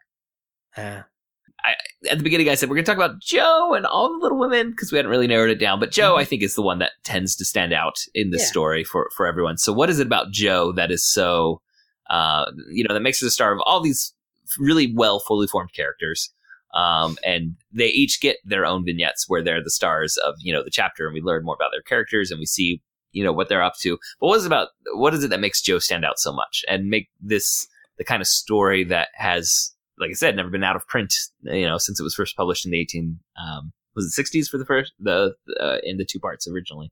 uh, 1.66 1.72
At 2.10 2.18
the 2.18 2.24
beginning, 2.24 2.48
I 2.48 2.56
said 2.56 2.70
we're 2.70 2.76
going 2.76 2.86
to 2.86 2.92
talk 2.92 2.98
about 3.04 3.20
Jo 3.20 3.74
and 3.74 3.86
all 3.86 4.08
the 4.10 4.24
little 4.24 4.38
women 4.40 4.72
because 4.72 4.92
we 4.94 4.98
hadn't 4.98 5.12
really 5.12 5.28
narrowed 5.28 5.50
it 5.50 5.60
down. 5.60 5.80
But 5.80 5.92
Jo, 5.92 6.16
I 6.16 6.24
think, 6.24 6.42
is 6.42 6.56
the 6.56 6.62
one 6.62 6.80
that 6.80 6.92
tends 7.04 7.36
to 7.36 7.44
stand 7.46 7.74
out 7.74 7.98
in 8.14 8.30
this 8.32 8.44
Yeah. 8.44 8.48
story 8.48 8.84
for 8.86 9.10
for 9.16 9.28
everyone. 9.28 9.58
So, 9.58 9.74
what 9.74 9.90
is 9.90 10.00
it 10.00 10.08
about 10.08 10.32
Jo 10.32 10.72
that 10.74 10.90
is 10.90 11.04
so, 11.06 11.62
uh, 12.10 12.46
you 12.72 12.86
know, 12.88 12.94
that 12.94 13.02
makes 13.02 13.20
her 13.20 13.26
the 13.28 13.32
star 13.32 13.52
of 13.52 13.60
all 13.66 13.82
these 13.82 14.14
really 14.58 14.94
well 14.96 15.20
fully 15.20 15.48
formed 15.48 15.74
characters? 15.74 16.34
Um, 16.74 17.18
and 17.26 17.56
they 17.72 17.88
each 17.88 18.22
get 18.22 18.38
their 18.46 18.66
own 18.66 18.86
vignettes 18.86 19.26
where 19.28 19.44
they're 19.44 19.64
the 19.64 19.72
stars 19.72 20.18
of 20.18 20.36
you 20.40 20.54
know 20.54 20.64
the 20.64 20.70
chapter, 20.72 21.06
and 21.06 21.14
we 21.14 21.22
learn 21.22 21.44
more 21.44 21.56
about 21.56 21.72
their 21.72 21.82
characters 21.82 22.30
and 22.32 22.40
we 22.40 22.46
see 22.46 22.82
you 23.12 23.24
know 23.24 23.34
what 23.34 23.50
they're 23.50 23.64
up 23.64 23.74
to. 23.82 23.98
But 24.20 24.28
what 24.28 24.38
is 24.38 24.44
it 24.44 24.48
about 24.48 24.70
what 24.94 25.14
is 25.14 25.24
it 25.24 25.30
that 25.30 25.40
makes 25.40 25.62
Jo 25.62 25.80
stand 25.80 26.06
out 26.06 26.20
so 26.20 26.32
much 26.32 26.64
and 26.68 26.90
make 26.90 27.10
this 27.20 27.68
the 27.98 28.04
kind 28.04 28.22
of 28.22 28.28
story 28.28 28.84
that 28.86 29.10
has, 29.16 29.74
like 29.98 30.10
I 30.12 30.14
said, 30.14 30.36
never 30.36 30.50
been 30.50 30.64
out 30.64 30.76
of 30.76 30.88
print, 30.88 31.14
you 31.44 31.66
know, 31.68 31.78
since 31.78 32.00
it 32.00 32.04
was 32.04 32.14
first 32.16 32.38
published 32.38 32.66
in 32.66 32.72
the 32.72 32.80
eighteen 32.80 33.20
um, 33.36 33.74
was 33.96 34.06
it 34.06 34.12
sixties 34.12 34.48
for 34.48 34.58
the 34.60 34.66
first 34.66 34.94
the 35.00 35.34
uh, 35.60 35.78
in 35.84 35.98
the 35.98 36.06
two 36.06 36.20
parts 36.20 36.48
originally. 36.48 36.92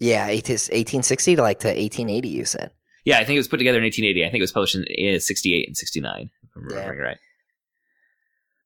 yeah 0.00 0.26
it 0.26 0.50
is 0.50 0.68
1860 0.68 1.36
to 1.36 1.42
like 1.42 1.60
to 1.60 1.68
1880 1.68 2.28
you 2.28 2.44
said 2.44 2.70
Yeah, 3.04 3.18
I 3.18 3.24
think 3.24 3.36
it 3.36 3.40
was 3.40 3.48
put 3.48 3.58
together 3.58 3.78
in 3.78 3.84
1880. 3.84 4.24
I 4.24 4.30
think 4.30 4.40
it 4.40 4.42
was 4.42 4.52
published 4.52 4.74
in 4.74 5.14
uh, 5.14 5.18
68 5.20 5.68
and 5.68 5.76
69, 5.76 6.30
if 6.42 6.50
I'm 6.56 6.62
Yeah. 6.62 6.76
remembering 6.76 7.00
right. 7.00 7.18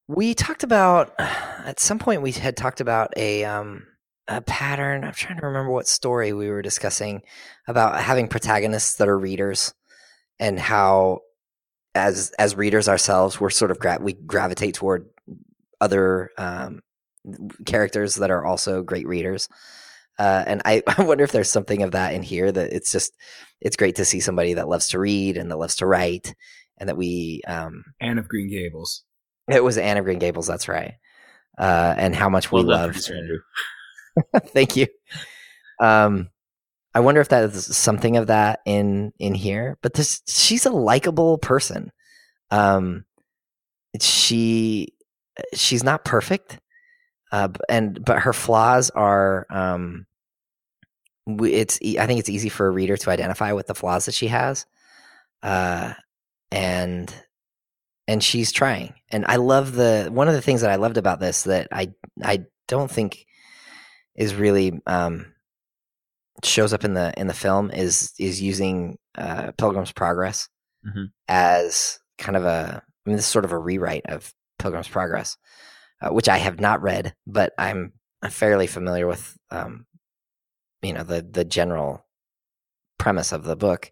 We 0.08 0.34
talked 0.34 0.64
about 0.64 1.14
at 1.18 1.78
some 1.78 1.98
point 1.98 2.22
we 2.22 2.32
had 2.32 2.56
talked 2.56 2.80
about 2.80 3.12
a 3.16 3.44
um 3.44 3.86
a 4.26 4.40
pattern 4.40 5.04
i'm 5.04 5.12
trying 5.12 5.38
to 5.38 5.46
remember 5.46 5.70
what 5.70 5.86
story 5.86 6.32
we 6.32 6.48
were 6.48 6.62
discussing 6.62 7.22
about 7.68 8.00
having 8.00 8.26
protagonists 8.26 8.96
that 8.96 9.08
are 9.08 9.18
readers 9.18 9.72
and 10.40 10.58
how 10.58 11.20
as 11.94 12.32
as 12.38 12.56
readers 12.56 12.88
ourselves 12.88 13.40
we're 13.40 13.50
sort 13.50 13.70
of 13.70 13.78
gra- 13.78 13.98
we 14.00 14.12
gravitate 14.12 14.74
toward 14.74 15.06
other 15.80 16.30
um 16.38 16.80
characters 17.66 18.16
that 18.16 18.30
are 18.30 18.44
also 18.44 18.82
great 18.82 19.06
readers 19.06 19.48
uh, 20.18 20.42
and 20.48 20.62
I, 20.64 20.82
I 20.98 21.02
wonder 21.02 21.22
if 21.22 21.30
there's 21.30 21.50
something 21.50 21.82
of 21.82 21.92
that 21.92 22.12
in 22.12 22.22
here 22.22 22.50
that 22.50 22.72
it's 22.72 22.90
just 22.90 23.12
it's 23.60 23.76
great 23.76 23.96
to 23.96 24.04
see 24.04 24.20
somebody 24.20 24.54
that 24.54 24.68
loves 24.68 24.88
to 24.88 24.98
read 24.98 25.36
and 25.36 25.50
that 25.50 25.58
loves 25.58 25.76
to 25.76 25.86
write 25.86 26.34
and 26.78 26.88
that 26.88 26.96
we 26.96 27.42
um 27.46 27.84
Anne 28.00 28.18
of 28.18 28.28
Green 28.28 28.50
Gables. 28.50 29.04
It 29.48 29.62
was 29.62 29.78
Anne 29.78 29.96
of 29.96 30.04
Green 30.04 30.18
Gables. 30.18 30.46
That's 30.46 30.68
right. 30.68 30.94
Uh, 31.58 31.94
and 31.96 32.14
how 32.14 32.28
much 32.28 32.52
we 32.52 32.62
Well 32.62 32.68
love. 32.68 32.96
Thank 34.46 34.76
you. 34.76 34.86
Um, 35.80 36.30
I 36.94 37.00
wonder 37.00 37.20
if 37.20 37.28
that 37.28 37.44
is 37.44 37.76
something 37.76 38.16
of 38.16 38.28
that 38.28 38.60
in 38.64 39.12
in 39.18 39.34
here. 39.34 39.78
But 39.82 39.94
this, 39.94 40.22
she's 40.26 40.66
a 40.66 40.70
likable 40.70 41.38
person. 41.38 41.92
Um, 42.50 43.04
she 44.00 44.94
she's 45.54 45.84
not 45.84 46.04
perfect, 46.04 46.58
uh, 47.32 47.48
and 47.68 48.04
but 48.04 48.20
her 48.20 48.32
flaws 48.32 48.90
are. 48.90 49.46
Um, 49.50 50.06
it's 51.40 51.78
I 51.82 52.06
think 52.06 52.20
it's 52.20 52.30
easy 52.30 52.48
for 52.48 52.66
a 52.66 52.70
reader 52.70 52.96
to 52.96 53.10
identify 53.10 53.52
with 53.52 53.66
the 53.66 53.74
flaws 53.74 54.06
that 54.06 54.14
she 54.14 54.28
has. 54.28 54.66
Uh, 55.42 55.92
and 56.50 57.14
and 58.08 58.24
she's 58.24 58.50
trying 58.50 58.94
and 59.10 59.24
i 59.26 59.36
love 59.36 59.72
the 59.74 60.08
one 60.10 60.26
of 60.28 60.34
the 60.34 60.42
things 60.42 60.62
that 60.62 60.70
i 60.70 60.76
loved 60.76 60.96
about 60.96 61.20
this 61.20 61.42
that 61.44 61.68
i 61.70 61.92
i 62.24 62.42
don't 62.66 62.90
think 62.90 63.24
is 64.16 64.34
really 64.34 64.80
um 64.86 65.32
shows 66.42 66.72
up 66.72 66.84
in 66.84 66.94
the 66.94 67.12
in 67.16 67.26
the 67.28 67.34
film 67.34 67.70
is 67.70 68.12
is 68.18 68.40
using 68.42 68.98
uh 69.16 69.52
pilgrim's 69.58 69.92
progress 69.92 70.48
Mhm. 70.86 71.10
as 71.28 71.98
kind 72.18 72.36
of 72.36 72.44
a 72.44 72.82
i 72.84 73.08
mean 73.08 73.16
this 73.16 73.24
is 73.26 73.30
sort 73.30 73.44
of 73.44 73.52
a 73.52 73.58
rewrite 73.58 74.06
of 74.06 74.32
pilgrim's 74.58 74.88
progress 74.88 75.36
uh, 76.00 76.10
which 76.10 76.28
i 76.28 76.36
have 76.38 76.60
not 76.60 76.82
read 76.82 77.14
but 77.26 77.52
i'm 77.58 77.92
fairly 78.30 78.66
familiar 78.68 79.06
with 79.06 79.36
um 79.50 79.86
you 80.82 80.92
know 80.92 81.02
the 81.02 81.20
the 81.22 81.44
general 81.44 82.04
premise 82.98 83.32
of 83.32 83.42
the 83.44 83.56
book 83.56 83.90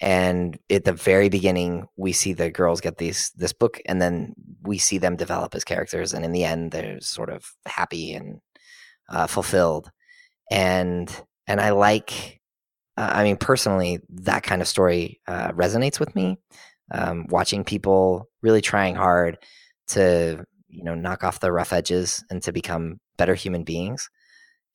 and 0.00 0.58
at 0.68 0.84
the 0.84 0.92
very 0.92 1.28
beginning 1.28 1.86
we 1.96 2.12
see 2.12 2.32
the 2.32 2.50
girls 2.50 2.80
get 2.80 2.98
these 2.98 3.30
this 3.36 3.52
book 3.52 3.80
and 3.86 4.00
then 4.00 4.34
we 4.62 4.76
see 4.78 4.98
them 4.98 5.16
develop 5.16 5.54
as 5.54 5.64
characters 5.64 6.12
and 6.12 6.24
in 6.24 6.32
the 6.32 6.44
end 6.44 6.70
they're 6.70 7.00
sort 7.00 7.30
of 7.30 7.52
happy 7.64 8.12
and 8.12 8.40
uh, 9.08 9.26
fulfilled. 9.26 9.90
And 10.50 11.10
and 11.46 11.60
i 11.60 11.70
like 11.70 12.40
uh, 12.96 13.10
i 13.14 13.24
mean 13.24 13.36
personally 13.36 14.00
that 14.08 14.42
kind 14.42 14.62
of 14.62 14.68
story 14.68 15.20
uh, 15.26 15.52
resonates 15.52 15.98
with 16.00 16.14
me. 16.14 16.38
Um, 16.92 17.26
watching 17.30 17.64
people 17.64 18.28
really 18.42 18.60
trying 18.60 18.94
hard 18.94 19.38
to 19.88 20.44
you 20.68 20.84
know 20.84 20.94
knock 20.94 21.24
off 21.24 21.40
the 21.40 21.50
rough 21.50 21.72
edges 21.72 22.24
and 22.30 22.42
to 22.42 22.52
become 22.52 23.00
better 23.16 23.34
human 23.34 23.64
beings. 23.64 24.08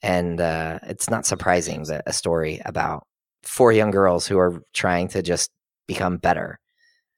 And 0.02 0.42
uh, 0.42 0.80
it's 0.84 1.10
not 1.10 1.26
surprising 1.26 1.84
that 1.84 2.04
a 2.08 2.14
story 2.14 2.60
about 2.66 3.06
four 3.44 3.72
young 3.72 3.92
girls 3.92 4.28
who 4.28 4.38
are 4.38 4.62
trying 4.74 5.08
to 5.10 5.22
just 5.22 5.50
become 5.88 6.18
better 6.18 6.60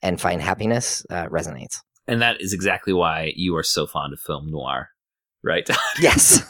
and 0.02 0.20
find 0.20 0.42
happiness 0.42 1.06
uh, 1.10 1.28
resonates. 1.28 1.78
And 2.08 2.22
that 2.22 2.42
is 2.42 2.54
exactly 2.54 2.94
why 2.94 3.32
you 3.36 3.56
are 3.56 3.64
so 3.64 3.88
fond 3.88 4.14
of 4.14 4.20
film 4.20 4.52
noir, 4.52 4.90
right? 5.44 5.68
Yes. 6.02 6.44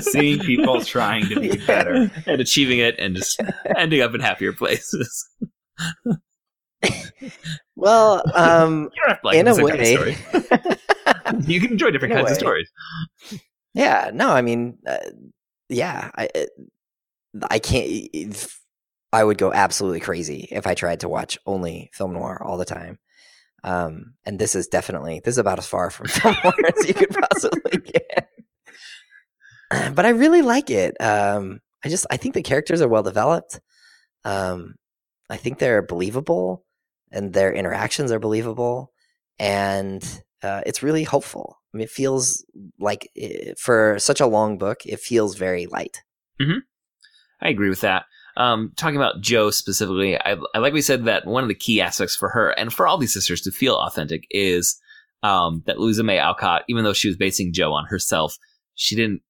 Seeing 0.10 0.40
people 0.40 0.82
trying 0.84 1.26
to 1.28 1.40
be 1.40 1.56
better. 1.66 2.10
and 2.26 2.40
achieving 2.40 2.78
it 2.78 2.96
and 2.98 3.16
just 3.16 3.40
ending 3.76 4.02
up 4.02 4.14
in 4.14 4.20
happier 4.20 4.52
places. 4.52 5.26
well, 7.76 8.22
um, 8.34 8.90
You 8.94 9.02
don't 9.02 9.08
have 9.08 9.20
to 9.20 9.26
like 9.26 9.36
in 9.36 9.48
a 9.48 9.54
same 9.54 9.68
kind 9.68 9.80
of 9.80 9.86
way. 9.86 10.16
You 11.46 11.60
can 11.60 11.72
enjoy 11.72 11.90
different 11.90 12.12
In 12.12 12.18
kinds 12.18 12.30
of 12.32 12.36
stories. 12.38 12.70
yeah. 13.74 14.10
No, 14.12 14.30
I 14.30 14.42
mean, 14.42 14.78
uh, 14.86 14.96
yeah. 15.68 16.10
I 16.16 16.28
uh, 16.34 16.44
I 17.50 17.58
can't. 17.58 17.86
if- 18.12 18.57
I 19.12 19.24
would 19.24 19.38
go 19.38 19.52
absolutely 19.52 20.00
crazy 20.00 20.48
if 20.50 20.66
I 20.66 20.74
tried 20.74 21.00
to 21.00 21.08
watch 21.08 21.38
only 21.46 21.90
film 21.92 22.12
noir 22.12 22.42
all 22.42 22.58
the 22.58 22.64
time. 22.64 22.98
Um, 23.64 24.14
and 24.24 24.38
this 24.38 24.54
is 24.54 24.68
definitely 24.68 25.20
this 25.24 25.34
is 25.34 25.38
about 25.38 25.58
as 25.58 25.66
far 25.66 25.90
from 25.90 26.06
film 26.08 26.36
noir 26.44 26.54
as 26.76 26.86
you 26.86 26.94
could 26.94 27.10
possibly 27.10 27.78
get. 27.84 28.28
But 29.94 30.06
I 30.06 30.10
really 30.10 30.40
like 30.40 30.70
it. 30.70 30.98
Um, 30.98 31.60
I 31.84 31.90
just 31.90 32.06
I 32.10 32.16
think 32.16 32.34
the 32.34 32.42
characters 32.42 32.80
are 32.80 32.88
well 32.88 33.02
developed. 33.02 33.60
Um, 34.24 34.76
I 35.28 35.36
think 35.36 35.58
they're 35.58 35.82
believable, 35.82 36.64
and 37.12 37.34
their 37.34 37.52
interactions 37.52 38.10
are 38.10 38.18
believable, 38.18 38.92
and 39.38 40.02
uh, 40.42 40.62
it's 40.64 40.82
really 40.82 41.04
hopeful. 41.04 41.58
I 41.74 41.76
mean, 41.76 41.84
it 41.84 41.90
feels 41.90 42.46
like 42.78 43.10
eh, 43.14 43.52
for 43.58 43.98
such 43.98 44.20
a 44.20 44.26
long 44.26 44.56
book, 44.56 44.86
it 44.86 45.00
feels 45.00 45.36
very 45.36 45.66
light. 45.66 46.02
I 47.42 47.50
agree 47.50 47.68
with 47.68 47.82
that. 47.82 48.04
Um, 48.38 48.72
talking 48.76 48.96
about 48.96 49.20
Jo 49.20 49.50
specifically, 49.50 50.16
I, 50.16 50.36
I 50.54 50.58
like 50.58 50.72
we 50.72 50.80
said 50.80 51.04
that 51.04 51.26
one 51.26 51.42
of 51.42 51.48
the 51.48 51.54
key 51.54 51.80
aspects 51.80 52.16
for 52.16 52.28
her 52.30 52.50
and 52.50 52.72
for 52.72 52.86
all 52.86 52.96
these 52.96 53.12
sisters 53.12 53.40
to 53.42 53.50
feel 53.50 53.74
authentic 53.76 54.24
is 54.30 54.78
um, 55.22 55.62
that 55.66 55.78
Louisa 55.80 56.04
May 56.04 56.18
Alcott, 56.18 56.62
even 56.68 56.84
though 56.84 56.92
she 56.92 57.08
was 57.08 57.16
basing 57.16 57.52
Jo 57.52 57.72
on 57.72 57.84
herself, 57.86 58.36
she 58.76 58.94
didn't, 58.94 59.20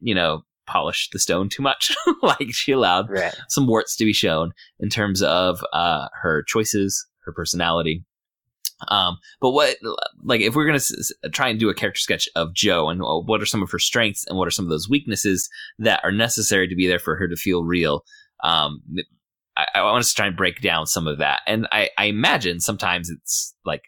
you 0.00 0.14
know, 0.14 0.42
polish 0.66 1.08
the 1.12 1.18
stone 1.20 1.48
too 1.48 1.62
much. 1.62 1.94
like 2.22 2.48
she 2.52 2.72
allowed 2.72 3.08
Right. 3.08 3.34
some 3.48 3.66
warts 3.68 3.94
to 3.96 4.04
be 4.04 4.12
shown 4.12 4.52
in 4.80 4.88
terms 4.88 5.22
of 5.22 5.64
uh, 5.72 6.08
her 6.20 6.42
choices, 6.42 7.06
her 7.24 7.32
personality. 7.32 8.04
Um, 8.88 9.18
but 9.40 9.50
what, 9.50 9.76
like, 10.24 10.40
if 10.40 10.54
we're 10.56 10.64
gonna 10.64 10.76
s- 10.76 10.92
s- 10.98 11.12
try 11.32 11.48
and 11.48 11.60
do 11.60 11.68
a 11.68 11.74
character 11.74 12.00
sketch 12.00 12.28
of 12.34 12.54
Jo, 12.54 12.88
and 12.88 13.02
uh, 13.02 13.20
what 13.20 13.42
are 13.42 13.46
some 13.46 13.62
of 13.62 13.70
her 13.70 13.78
strengths 13.78 14.24
and 14.26 14.38
what 14.38 14.48
are 14.48 14.52
some 14.52 14.64
of 14.64 14.70
those 14.70 14.88
weaknesses 14.88 15.48
that 15.78 16.00
are 16.02 16.10
necessary 16.12 16.66
to 16.66 16.74
be 16.74 16.86
there 16.88 16.98
for 16.98 17.14
her 17.16 17.28
to 17.28 17.36
feel 17.36 17.62
real? 17.62 18.04
Um, 18.42 18.82
I, 19.56 19.66
I 19.74 19.82
want 19.82 20.00
us 20.00 20.10
to 20.10 20.14
try 20.14 20.26
and 20.26 20.36
break 20.36 20.60
down 20.60 20.86
some 20.86 21.06
of 21.06 21.18
that, 21.18 21.40
and 21.46 21.66
I, 21.72 21.90
I 21.98 22.06
imagine 22.06 22.60
sometimes 22.60 23.10
it's 23.10 23.54
like 23.64 23.82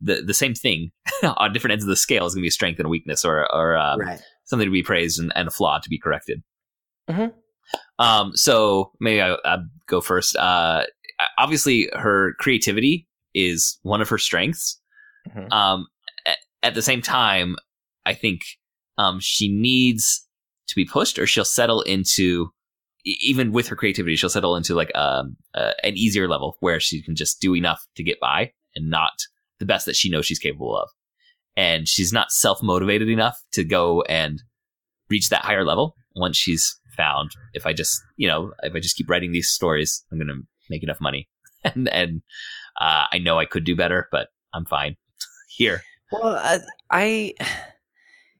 the 0.00 0.22
the 0.22 0.34
same 0.34 0.54
thing 0.54 0.90
on 1.22 1.52
different 1.52 1.72
ends 1.72 1.84
of 1.84 1.88
the 1.88 1.96
scale 1.96 2.26
is 2.26 2.34
going 2.34 2.42
to 2.42 2.44
be 2.44 2.48
a 2.48 2.52
strength 2.52 2.78
and 2.78 2.86
a 2.86 2.90
weakness, 2.90 3.24
or 3.24 3.52
or 3.52 3.76
um, 3.76 4.00
right. 4.00 4.20
something 4.44 4.66
to 4.66 4.72
be 4.72 4.82
praised 4.82 5.18
and, 5.18 5.32
and 5.34 5.48
a 5.48 5.50
flaw 5.50 5.78
to 5.78 5.88
be 5.88 5.98
corrected. 5.98 6.42
Mhm. 7.10 7.32
Um, 7.98 8.32
so 8.34 8.92
maybe 9.00 9.20
I, 9.22 9.58
go 9.86 10.00
first. 10.00 10.36
Uh, 10.36 10.84
obviously, 11.38 11.90
her 11.94 12.34
creativity 12.38 13.06
is 13.34 13.78
one 13.82 14.00
of 14.00 14.08
her 14.08 14.18
strengths. 14.18 14.80
Mhm. 15.28 15.52
Um, 15.52 15.86
at, 16.26 16.36
at 16.62 16.74
the 16.74 16.82
same 16.82 17.02
time, 17.02 17.56
I 18.06 18.14
think 18.14 18.40
um, 18.98 19.18
she 19.20 19.52
needs 19.52 20.26
to 20.68 20.74
be 20.74 20.84
pushed, 20.84 21.18
or 21.18 21.26
she'll 21.26 21.44
settle 21.44 21.82
into 21.82 22.50
even 23.04 23.52
with 23.52 23.68
her 23.68 23.76
creativity, 23.76 24.16
she'll 24.16 24.28
settle 24.28 24.56
into 24.56 24.74
like 24.74 24.94
um, 24.94 25.36
an 25.54 25.96
easier 25.96 26.28
level 26.28 26.56
where 26.60 26.80
she 26.80 27.02
can 27.02 27.14
just 27.14 27.40
do 27.40 27.54
enough 27.54 27.86
to 27.96 28.02
get 28.02 28.20
by 28.20 28.52
and 28.74 28.90
not 28.90 29.12
the 29.58 29.66
best 29.66 29.86
that 29.86 29.96
she 29.96 30.10
knows 30.10 30.26
she's 30.26 30.38
capable 30.38 30.76
of. 30.76 30.88
And 31.56 31.88
she's 31.88 32.12
not 32.12 32.30
self 32.30 32.62
motivated 32.62 33.08
enough 33.08 33.40
to 33.52 33.64
go 33.64 34.02
and 34.02 34.42
reach 35.10 35.28
that 35.30 35.44
higher 35.44 35.64
level 35.64 35.96
once 36.14 36.36
she's 36.36 36.78
found 36.96 37.30
if 37.54 37.66
I 37.66 37.72
just, 37.72 38.00
you 38.16 38.28
know, 38.28 38.52
if 38.62 38.74
I 38.74 38.80
just 38.80 38.96
keep 38.96 39.08
writing 39.08 39.32
these 39.32 39.50
stories, 39.50 40.04
I'm 40.12 40.18
going 40.18 40.28
to 40.28 40.42
make 40.70 40.82
enough 40.82 41.00
money. 41.00 41.28
and 41.64 41.88
and 41.88 42.22
uh, 42.80 43.04
I 43.10 43.18
know 43.18 43.38
I 43.38 43.44
could 43.44 43.64
do 43.64 43.74
better, 43.74 44.08
but 44.12 44.28
I'm 44.54 44.64
fine 44.64 44.96
here. 45.48 45.82
Well, 46.12 46.36
I, 46.36 46.58
I 46.90 47.34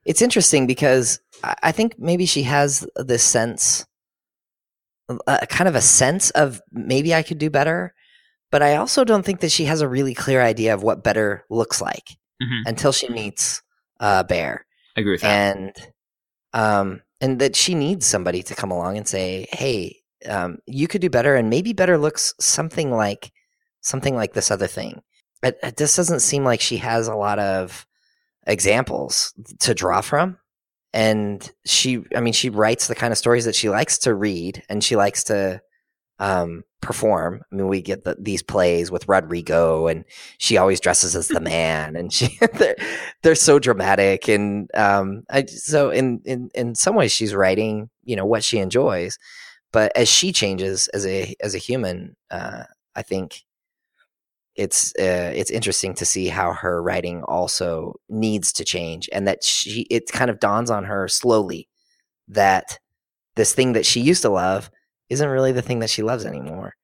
it's 0.05 0.23
interesting 0.23 0.67
because 0.67 1.21
I 1.43 1.73
think 1.73 1.99
maybe 1.99 2.27
she 2.27 2.43
has 2.45 2.87
this 2.97 3.23
sense, 3.23 3.87
a 5.27 5.47
kind 5.47 5.69
of 5.69 5.75
a 5.75 5.81
sense 5.81 6.31
of 6.31 6.61
maybe 6.73 7.15
I 7.15 7.23
could 7.23 7.39
do 7.39 7.51
better, 7.51 7.95
but 8.51 8.63
I 8.63 8.77
also 8.77 9.05
don't 9.05 9.25
think 9.25 9.41
that 9.41 9.53
she 9.53 9.65
has 9.67 9.81
a 9.81 9.89
really 9.89 10.15
clear 10.15 10.41
idea 10.43 10.75
of 10.75 10.83
what 10.83 11.03
better 11.05 11.45
looks 11.51 11.81
like 11.81 12.17
Mhm. 12.43 12.63
until 12.67 12.93
she 12.93 13.09
meets 13.09 13.63
uh, 14.01 14.23
Bhaer, 14.25 14.61
I 14.97 15.01
agree 15.01 15.13
with 15.13 15.23
that. 15.23 15.57
and 15.57 15.73
um, 16.53 17.03
and 17.21 17.41
that 17.41 17.57
she 17.57 17.75
needs 17.75 18.07
somebody 18.07 18.43
to 18.45 18.55
come 18.55 18.71
along 18.71 18.97
and 18.97 19.07
say, 19.09 19.47
"Hey, 19.51 19.97
um, 20.27 20.59
you 20.67 20.87
could 20.89 21.01
do 21.01 21.11
better," 21.11 21.35
and 21.35 21.51
maybe 21.51 21.73
better 21.73 21.99
looks 21.99 22.33
something 22.41 22.91
like 22.93 23.33
something 23.81 24.15
like 24.15 24.35
this 24.35 24.51
other 24.51 24.67
thing. 24.69 25.03
It, 25.43 25.59
it 25.63 25.77
just 25.77 25.97
doesn't 25.97 26.21
seem 26.21 26.45
like 26.45 26.61
she 26.61 26.77
has 26.79 27.07
a 27.09 27.15
lot 27.17 27.39
of 27.39 27.87
examples 28.47 29.35
to 29.61 29.75
draw 29.75 30.01
from. 30.01 30.39
And 30.93 31.51
she, 31.67 32.03
I 32.17 32.21
mean, 32.21 32.33
she 32.33 32.51
writes 32.51 32.89
the 32.89 32.95
kind 32.95 33.13
of 33.13 33.19
stories 33.19 33.45
that 33.45 33.55
she 33.55 33.69
likes 33.69 33.99
to 33.99 34.15
read 34.15 34.63
and 34.69 34.83
she 34.83 34.97
likes 34.97 35.25
to 35.25 35.61
um, 36.19 36.65
perform. 36.81 37.43
I 37.51 37.55
mean, 37.55 37.69
we 37.69 37.81
get 37.83 38.05
the, 38.05 38.17
these 38.19 38.43
plays 38.43 38.91
with 38.91 39.09
Rodrigo, 39.09 39.87
and 39.87 40.05
she 40.39 40.57
always 40.57 40.81
dresses 40.81 41.15
as 41.15 41.29
the 41.29 41.41
man, 41.41 41.97
and 41.97 42.13
she 42.13 42.39
they're, 42.55 42.77
they're 43.23 43.35
so 43.35 43.59
dramatic. 43.59 44.29
And 44.29 44.69
um, 44.75 45.25
I, 45.31 45.45
so, 45.47 45.91
in 45.91 46.21
in 46.25 46.51
in 46.55 46.75
some 46.75 46.95
ways, 46.95 47.13
she's 47.13 47.35
writing, 47.35 47.91
you 48.05 48.17
know, 48.17 48.27
what 48.27 48.45
she 48.45 48.59
enjoys. 48.59 49.19
But 49.73 49.93
as 49.97 50.09
she 50.09 50.33
changes 50.33 50.89
as 50.89 51.07
a 51.07 51.35
as 51.41 51.55
a 51.55 51.59
human, 51.59 52.17
uh, 52.31 52.65
I 52.95 53.03
think 53.03 53.43
it's 54.59 54.93
uh, 54.99 55.33
it's 55.35 55.51
interesting 55.51 55.95
to 55.95 56.05
see 56.05 56.27
how 56.27 56.53
her 56.53 56.83
writing 56.83 57.23
also 57.23 57.95
needs 58.09 58.53
to 58.55 58.65
change, 58.65 59.09
and 59.13 59.27
that 59.29 59.45
she 59.45 59.87
it 59.89 60.11
kind 60.11 60.31
of 60.31 60.41
dawns 60.41 60.71
on 60.71 60.85
her 60.85 61.07
slowly 61.07 61.69
that 62.27 62.79
this 63.37 63.55
thing 63.55 63.73
that 63.73 63.87
she 63.87 64.01
used 64.01 64.23
to 64.23 64.29
love 64.29 64.71
isn't 65.09 65.29
really 65.29 65.53
the 65.53 65.63
thing 65.63 65.79
that 65.79 65.91
she 65.91 66.03
loves 66.03 66.27
anymore, 66.27 66.75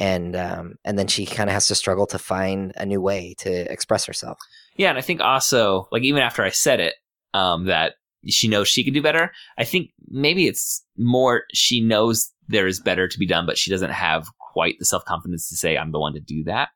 and 0.00 0.34
um, 0.34 0.74
and 0.84 0.98
then 0.98 1.06
she 1.06 1.24
kind 1.24 1.48
of 1.48 1.54
has 1.54 1.68
to 1.68 1.74
struggle 1.76 2.06
to 2.08 2.18
find 2.18 2.72
a 2.76 2.84
new 2.84 3.00
way 3.00 3.34
to 3.38 3.72
express 3.72 4.04
herself. 4.04 4.36
Yeah, 4.76 4.90
and 4.90 4.98
I 4.98 5.02
think 5.02 5.20
also, 5.20 5.86
like 5.92 6.02
even 6.02 6.22
after 6.22 6.42
I 6.42 6.50
said 6.50 6.80
it, 6.80 6.94
um, 7.32 7.66
that 7.66 7.94
she 8.26 8.48
knows 8.48 8.66
she 8.66 8.82
can 8.82 8.92
do 8.92 9.02
better. 9.02 9.30
I 9.56 9.64
think 9.64 9.92
maybe 10.08 10.48
it's 10.48 10.84
more 10.98 11.44
she 11.54 11.80
knows 11.80 12.32
there 12.48 12.66
is 12.66 12.80
better 12.80 13.06
to 13.06 13.18
be 13.18 13.26
done, 13.26 13.46
but 13.46 13.56
she 13.56 13.70
doesn't 13.70 13.92
have 13.92 14.26
quite 14.52 14.80
the 14.80 14.84
self 14.84 15.04
confidence 15.04 15.48
to 15.48 15.56
say 15.56 15.78
I'm 15.78 15.92
the 15.92 16.00
one 16.00 16.14
to 16.14 16.20
do 16.20 16.42
that. 16.44 16.70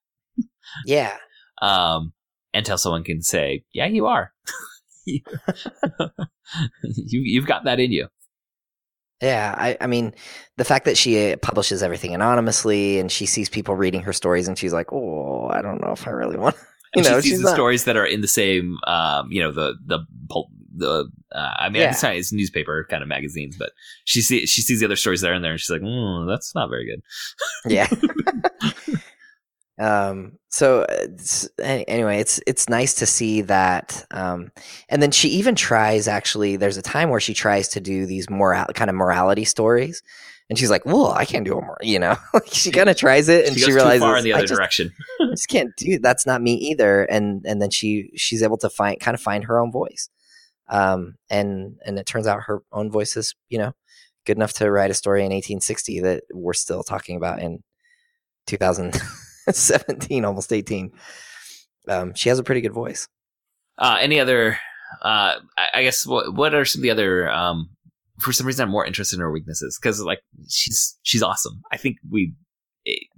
Yeah, 0.86 1.16
Um, 1.62 2.12
until 2.52 2.78
someone 2.78 3.04
can 3.04 3.22
say, 3.22 3.64
"Yeah, 3.72 3.86
you 3.86 4.06
are. 4.06 4.32
you, 5.06 5.20
you've 6.84 7.46
got 7.46 7.64
that 7.64 7.80
in 7.80 7.92
you." 7.92 8.08
Yeah, 9.22 9.54
I, 9.56 9.76
I 9.80 9.86
mean, 9.86 10.12
the 10.56 10.64
fact 10.64 10.84
that 10.84 10.96
she 10.98 11.32
uh, 11.32 11.36
publishes 11.36 11.82
everything 11.82 12.14
anonymously 12.14 12.98
and 12.98 13.10
she 13.10 13.26
sees 13.26 13.48
people 13.48 13.74
reading 13.74 14.02
her 14.02 14.12
stories 14.12 14.48
and 14.48 14.58
she's 14.58 14.72
like, 14.72 14.92
oh, 14.92 15.48
I 15.48 15.62
don't 15.62 15.80
know 15.80 15.92
if 15.92 16.06
I 16.06 16.10
really 16.10 16.36
want. 16.36 16.56
You 16.96 17.00
And 17.02 17.10
know, 17.10 17.20
she 17.20 17.30
sees 17.30 17.38
the 17.40 17.46
not- 17.46 17.54
stories 17.54 17.84
that 17.86 17.96
are 17.96 18.06
in 18.06 18.20
the 18.20 18.28
same, 18.28 18.76
um, 18.86 19.26
you 19.32 19.42
know, 19.42 19.50
the 19.50 19.74
the 19.84 19.98
the. 20.76 21.10
Uh, 21.34 21.54
I 21.58 21.68
mean, 21.68 21.82
Yeah. 21.82 21.90
it's 21.90 22.04
it's 22.04 22.32
newspaper 22.32 22.86
kind 22.88 23.02
of 23.02 23.08
magazines, 23.08 23.56
but 23.58 23.70
she 24.04 24.22
sees 24.22 24.48
she 24.48 24.62
sees 24.62 24.78
the 24.78 24.86
other 24.86 24.94
stories 24.94 25.20
that 25.22 25.30
are 25.30 25.34
in 25.34 25.42
there, 25.42 25.50
and 25.50 25.60
she's 25.60 25.70
like, 25.70 25.80
mm, 25.82 26.28
"That's 26.28 26.54
not 26.54 26.70
very 26.70 26.86
good." 26.86 27.02
Yeah. 27.66 27.88
Um. 29.78 30.38
So 30.48 30.82
uh, 30.82 30.86
it's, 30.90 31.48
anyway, 31.58 32.20
it's 32.20 32.40
it's 32.46 32.68
nice 32.68 32.94
to 32.94 33.06
see 33.06 33.42
that. 33.42 34.06
Um. 34.10 34.52
And 34.88 35.02
then 35.02 35.10
she 35.10 35.28
even 35.30 35.54
tries. 35.54 36.08
Actually, 36.08 36.56
there's 36.56 36.76
a 36.76 36.82
time 36.82 37.10
where 37.10 37.20
she 37.20 37.34
tries 37.34 37.68
to 37.68 37.80
do 37.80 38.06
these 38.06 38.30
moral 38.30 38.64
kind 38.74 38.90
of 38.90 38.96
morality 38.96 39.44
stories. 39.44 40.02
And 40.50 40.58
she's 40.58 40.70
like, 40.70 40.84
"Well, 40.84 41.10
I 41.10 41.24
can't 41.24 41.44
do 41.44 41.58
a 41.58 41.60
more," 41.62 41.78
you 41.80 41.98
know. 41.98 42.16
like 42.34 42.52
she 42.52 42.70
kind 42.70 42.88
of 42.88 42.96
tries 42.96 43.28
it, 43.28 43.46
and 43.46 43.54
she 43.54 43.64
she, 43.64 43.72
realizes 43.72 44.00
too 44.00 44.06
far 44.06 44.16
in 44.18 44.24
the 44.24 44.34
I 44.34 44.38
other 44.38 44.46
just, 44.46 44.58
direction. 44.58 44.92
I 45.20 45.30
just 45.30 45.48
can't 45.48 45.74
do 45.76 45.98
that's 45.98 46.26
not 46.26 46.42
me 46.42 46.54
either 46.54 47.04
and 47.04 47.44
and 47.46 47.60
then 47.60 47.70
she 47.70 48.10
she's 48.14 48.42
able 48.42 48.58
to 48.58 48.70
find 48.70 49.00
kind 49.00 49.14
of 49.14 49.20
find 49.20 49.44
her 49.44 49.58
own 49.58 49.72
voice 49.72 50.08
um 50.68 51.16
and 51.30 51.78
and 51.84 51.98
it 51.98 52.06
turns 52.06 52.26
out 52.26 52.44
her 52.44 52.62
own 52.72 52.90
voice 52.90 53.16
is 53.16 53.34
you 53.48 53.58
know 53.58 53.72
good 54.24 54.36
enough 54.36 54.52
to 54.54 54.70
write 54.70 54.90
a 54.90 54.94
story 54.94 55.20
in 55.20 55.32
1860 55.32 56.00
that 56.00 56.24
we're 56.32 56.52
still 56.52 56.82
talking 56.82 57.16
about 57.16 57.40
in 57.40 57.62
2017 59.52 60.24
almost 60.24 60.52
18 60.52 60.90
um 61.88 62.14
she 62.14 62.28
has 62.28 62.38
a 62.38 62.42
pretty 62.44 62.60
good 62.60 62.72
voice 62.72 63.06
Uh, 63.78 63.96
any 64.00 64.20
other? 64.20 64.58
Uh, 65.02 65.40
I, 65.58 65.66
I 65.74 65.82
guess 65.82 66.06
what 66.06 66.32
what 66.34 66.54
are 66.54 66.64
some 66.64 66.78
of 66.80 66.82
the 66.84 66.90
other? 66.90 67.28
Um, 67.28 67.68
for 68.20 68.32
some 68.32 68.46
reason, 68.46 68.62
I'm 68.64 68.70
more 68.70 68.86
interested 68.86 69.16
in 69.16 69.20
her 69.22 69.32
weaknesses 69.32 69.76
because 69.80 70.00
like 70.00 70.20
she's 70.48 70.96
she's 71.02 71.22
awesome. 71.22 71.60
I 71.72 71.76
think 71.76 71.96
we 72.08 72.32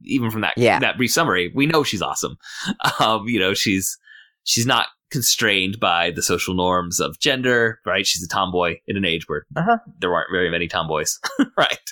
even 0.03 0.31
from 0.31 0.41
that 0.41 0.55
Yeah. 0.57 0.79
that 0.81 0.97
brief 0.97 1.13
summary, 1.13 1.53
we 1.55 1.67
know 1.67 1.85
she's 1.85 2.01
awesome. 2.03 2.37
Um, 3.01 3.29
you 3.29 3.39
know, 3.39 3.53
she's 3.53 3.99
she's 4.45 4.65
not 4.67 4.87
constrained 5.11 5.79
by 5.79 6.11
the 6.11 6.23
social 6.23 6.55
norms 6.55 6.99
of 7.01 7.19
gender, 7.21 7.79
right? 7.85 8.07
She's 8.07 8.25
a 8.25 8.29
tomboy 8.29 8.77
in 8.87 8.97
an 8.97 9.05
age 9.05 9.25
where 9.29 9.45
Uh-huh. 9.55 9.77
there 10.01 10.11
weren't 10.11 10.31
very 10.33 10.49
many 10.51 10.67
tomboys, 10.69 11.19
right? 11.59 11.87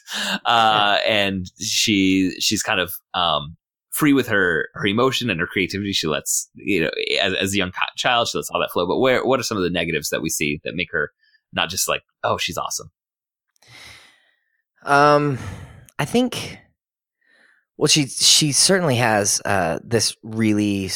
Uh, 0.47 0.99
and 1.07 1.51
she 1.61 2.33
she's 2.41 2.63
kind 2.63 2.81
of 2.81 2.95
um, 3.13 3.57
free 3.95 4.13
with 4.13 4.27
her 4.27 4.69
her 4.75 4.87
emotion 4.87 5.31
and 5.31 5.41
her 5.41 5.47
creativity. 5.47 5.93
She 5.93 6.09
lets 6.09 6.51
you 6.55 6.83
know 6.83 6.91
as, 7.23 7.35
as 7.35 7.55
a 7.55 7.57
young 7.57 7.73
child, 7.97 8.29
she 8.29 8.37
lets 8.37 8.51
all 8.51 8.61
that 8.61 8.73
flow. 8.73 8.87
But 8.87 8.99
where 8.99 9.25
what 9.25 9.41
are 9.41 9.45
some 9.45 9.57
of 9.57 9.63
the 9.63 9.71
negatives 9.71 10.11
that 10.11 10.21
we 10.21 10.29
see 10.29 10.61
that 10.65 10.75
make 10.75 10.91
her 10.91 11.13
not 11.53 11.71
just 11.71 11.89
like 11.89 12.03
oh 12.23 12.37
she's 12.37 12.59
awesome? 12.59 12.91
Um, 14.85 15.39
I 15.99 16.05
think. 16.05 16.59
Well, 17.77 17.89
she 17.89 18.07
she 18.07 18.53
certainly 18.53 18.97
has 18.97 19.41
uh, 19.45 19.79
this 19.83 20.17
really 20.23 20.91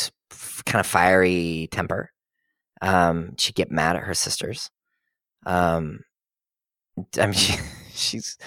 kind 0.64 0.80
of 0.80 0.86
fiery 0.86 1.68
temper. 1.72 2.12
Um, 2.82 3.34
she 3.36 3.52
get 3.52 3.70
mad 3.70 3.96
at 3.96 4.04
her 4.04 4.14
sisters. 4.14 4.70
Um, 5.44 6.00
I 7.18 7.26
mean, 7.26 7.34
she, 7.34 7.56
she's 7.94 8.38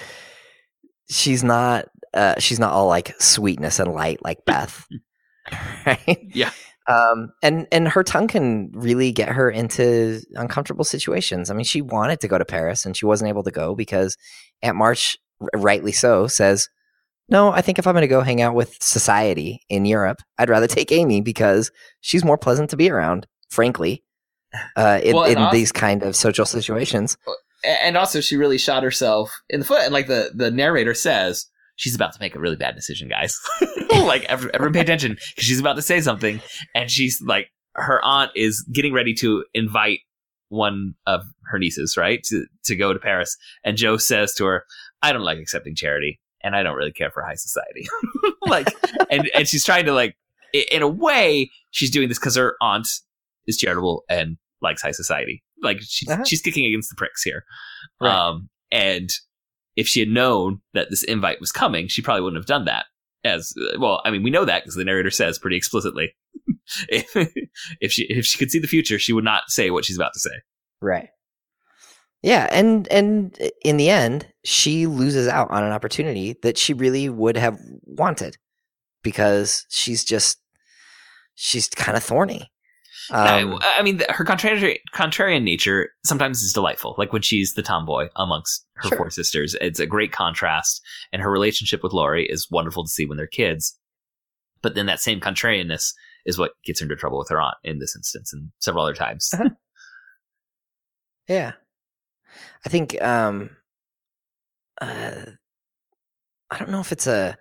she's 1.10 1.44
not 1.44 1.90
uh, 2.14 2.36
she's 2.40 2.60
not 2.60 2.74
all 2.74 2.88
like 2.88 3.20
sweetness 3.22 3.80
and 3.80 3.94
light 3.94 4.24
like 4.24 4.44
Beth, 4.46 4.86
right? 5.86 6.20
Yeah. 6.34 6.52
Um, 6.88 7.32
and 7.44 7.68
and 7.72 7.88
her 7.88 8.04
tongue 8.04 8.28
can 8.28 8.72
really 8.74 9.12
get 9.12 9.30
her 9.30 9.50
into 9.50 10.22
uncomfortable 10.36 10.84
situations. 10.84 11.50
I 11.50 11.54
mean, 11.54 11.64
she 11.64 11.82
wanted 11.82 12.20
to 12.22 12.28
go 12.28 12.38
to 12.38 12.46
Paris 12.46 12.86
and 12.86 12.98
she 12.98 13.06
wasn't 13.06 13.30
able 13.30 13.44
to 13.44 13.52
go 13.52 13.76
because 13.76 14.18
Aunt 14.62 14.76
March, 14.78 15.18
r- 15.40 15.48
rightly 15.54 15.92
so, 15.92 16.26
says, 16.28 16.70
"No, 17.30 17.52
I 17.52 17.62
think 17.62 17.78
if 17.80 17.86
I'm 17.86 17.94
going 17.94 18.02
to 18.02 18.08
go 18.08 18.22
hang 18.22 18.42
out 18.42 18.56
with 18.56 18.82
society 18.82 19.62
in 19.70 19.86
Europe, 19.86 20.22
I'd 20.40 20.50
rather 20.50 20.68
take 20.68 20.92
Amy 20.92 21.22
because 21.22 21.72
she's 22.02 22.26
more 22.26 22.38
pleasant 22.38 22.72
to 22.72 22.78
be 22.78 22.90
around." 22.90 23.28
Frankly, 23.50 24.04
uh, 24.76 25.00
in, 25.04 25.16
Well, 25.16 25.26
in 25.26 25.38
also- 25.38 25.56
these 25.56 25.72
kind 25.72 26.02
of 26.04 26.16
social 26.16 26.46
situations, 26.46 27.16
and 27.64 27.96
also 27.96 28.22
she 28.22 28.38
really 28.38 28.58
shot 28.58 28.82
herself 28.84 29.32
in 29.50 29.60
the 29.60 29.66
foot 29.66 29.82
and 29.84 29.94
like 29.94 30.08
the 30.08 30.32
the 30.34 30.50
narrator 30.50 30.96
says 30.96 31.46
she's 31.82 31.96
about 31.96 32.14
to 32.14 32.20
make 32.20 32.36
a 32.36 32.40
really 32.40 32.56
bad 32.56 32.76
decision 32.76 33.10
guys. 33.10 33.38
Like 33.92 34.24
every, 34.26 34.50
everyone 34.54 34.74
pay 34.74 34.80
attention 34.82 35.12
because 35.36 35.44
she's 35.46 35.60
about 35.60 35.76
to 35.76 35.82
say 35.82 36.00
something 36.02 36.40
and 36.74 36.90
she's 36.90 37.22
like 37.26 37.48
her 37.76 38.04
aunt 38.04 38.32
is 38.36 38.64
getting 38.72 38.94
ready 38.94 39.14
to 39.16 39.44
invite 39.54 40.00
one 40.50 40.96
of 41.06 41.24
her 41.46 41.60
nieces 41.60 41.96
right 41.98 42.22
to 42.26 42.46
to 42.66 42.76
go 42.76 42.94
to 42.94 43.00
paris. 43.00 43.36
And 43.66 43.78
jo 43.78 43.98
says 43.98 44.34
to 44.36 44.46
her 44.46 44.64
i 45.02 45.12
don't 45.12 45.24
like 45.24 45.40
accepting 45.40 45.76
charity 45.76 46.20
and 46.42 46.56
i 46.56 46.64
don't 46.64 46.76
really 46.78 46.92
care 46.94 47.12
for 47.12 47.22
high 47.24 47.36
society. 47.36 47.88
Like 48.48 48.68
and 49.12 49.30
and 49.36 49.48
she's 49.48 49.64
trying 49.64 49.86
to 49.86 49.94
like 49.94 50.16
in 50.74 50.82
a 50.82 50.88
way 50.88 51.50
she's 51.72 51.92
doing 51.92 52.10
this 52.10 52.18
because 52.20 52.36
her 52.36 52.56
aunt 52.62 52.88
is 53.48 53.58
charitable 53.58 54.04
and 54.10 54.38
likes 54.62 54.82
high 54.82 54.92
society. 54.92 55.44
Like 55.62 55.80
she's 55.82 56.10
Uh-huh. 56.10 56.24
she's 56.26 56.42
kicking 56.42 56.66
against 56.66 56.90
the 56.90 56.96
pricks 56.96 57.22
here. 57.24 57.44
Right. 58.00 58.12
um 58.14 58.50
and 58.72 59.10
if 59.76 59.88
she 59.88 60.00
had 60.00 60.10
known 60.10 60.62
that 60.74 60.90
this 60.90 61.04
invite 61.04 61.40
was 61.40 61.52
coming 61.52 61.88
she 61.88 62.02
probably 62.02 62.22
wouldn't 62.22 62.40
have 62.40 62.48
done 62.48 62.66
that 62.66 62.86
as 63.24 63.54
uh, 63.74 63.80
well 63.80 64.02
i 64.06 64.12
mean 64.12 64.24
we 64.24 64.30
know 64.30 64.46
that 64.46 64.64
because 64.64 64.76
the 64.76 64.84
narrator 64.84 65.12
says 65.12 65.38
pretty 65.40 65.58
explicitly 65.58 66.14
if, 66.90 67.34
if 67.80 67.92
she 67.92 68.04
if 68.10 68.26
she 68.26 68.38
could 68.38 68.52
see 68.52 68.60
the 68.60 68.68
future 68.68 68.98
she 68.98 69.14
would 69.14 69.24
not 69.24 69.44
say 69.48 69.70
what 69.70 69.86
she's 69.86 69.98
about 69.98 70.14
to 70.14 70.20
say 70.20 70.32
right? 70.82 71.10
Yeah, 72.24 72.48
and 72.52 72.88
and 72.90 73.38
in 73.64 73.78
the 73.78 73.90
end, 73.90 74.28
she 74.44 74.86
loses 74.86 75.28
out 75.28 75.50
on 75.50 75.64
an 75.64 75.72
opportunity 75.72 76.36
that 76.44 76.58
she 76.58 76.74
really 76.74 77.10
would 77.10 77.38
have 77.38 77.58
wanted 77.86 78.38
because 79.04 79.66
she's 79.70 80.04
just 80.04 80.38
she's 81.34 81.70
kind 81.70 81.98
of 81.98 82.04
thorny. 82.04 82.51
Um, 83.12 83.56
I, 83.62 83.76
I 83.80 83.82
mean, 83.82 84.02
her 84.10 84.24
contrarian, 84.24 84.78
contrarian 84.94 85.44
nature 85.44 85.90
sometimes 86.06 86.42
is 86.42 86.54
delightful. 86.54 86.96
Like 86.98 87.12
when 87.14 87.22
she's 87.22 87.54
the 87.56 87.62
tomboy 87.62 88.10
amongst 88.16 88.66
her 88.76 88.90
Sure. 88.90 88.98
four 88.98 89.10
sisters, 89.10 89.56
it's 89.62 89.80
a 89.80 89.86
great 89.86 90.12
contrast. 90.12 90.82
And 91.12 91.22
her 91.22 91.30
relationship 91.30 91.84
with 91.84 91.94
Laurie 91.94 92.26
is 92.26 92.50
wonderful 92.50 92.84
to 92.86 92.90
see 92.90 93.06
when 93.06 93.18
they're 93.18 93.28
kids. 93.28 93.78
But 94.62 94.76
then 94.76 94.86
that 94.86 95.00
same 95.02 95.20
contrarianness 95.20 95.94
is 96.26 96.38
what 96.38 96.52
gets 96.64 96.80
her 96.80 96.86
into 96.86 96.96
trouble 96.96 97.18
with 97.20 97.30
her 97.30 97.42
aunt 97.42 97.58
in 97.64 97.80
this 97.80 97.96
instance 97.96 98.32
and 98.32 98.50
several 98.60 98.84
other 98.86 98.94
times. 98.94 99.30
Uh-huh. 99.34 99.50
Yeah. 101.28 101.54
I 102.66 102.70
think 102.70 103.02
um 103.02 103.50
uh 104.80 105.26
I 106.50 106.58
don't 106.58 106.70
know 106.70 106.80
if 106.80 106.92
it's 106.92 107.08
a 107.08 107.38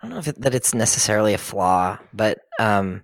I 0.00 0.06
don't 0.06 0.12
know 0.12 0.18
if 0.20 0.28
it, 0.28 0.40
that 0.40 0.54
it's 0.54 0.74
necessarily 0.74 1.34
a 1.34 1.38
flaw, 1.38 1.98
but 2.12 2.38
um 2.58 3.02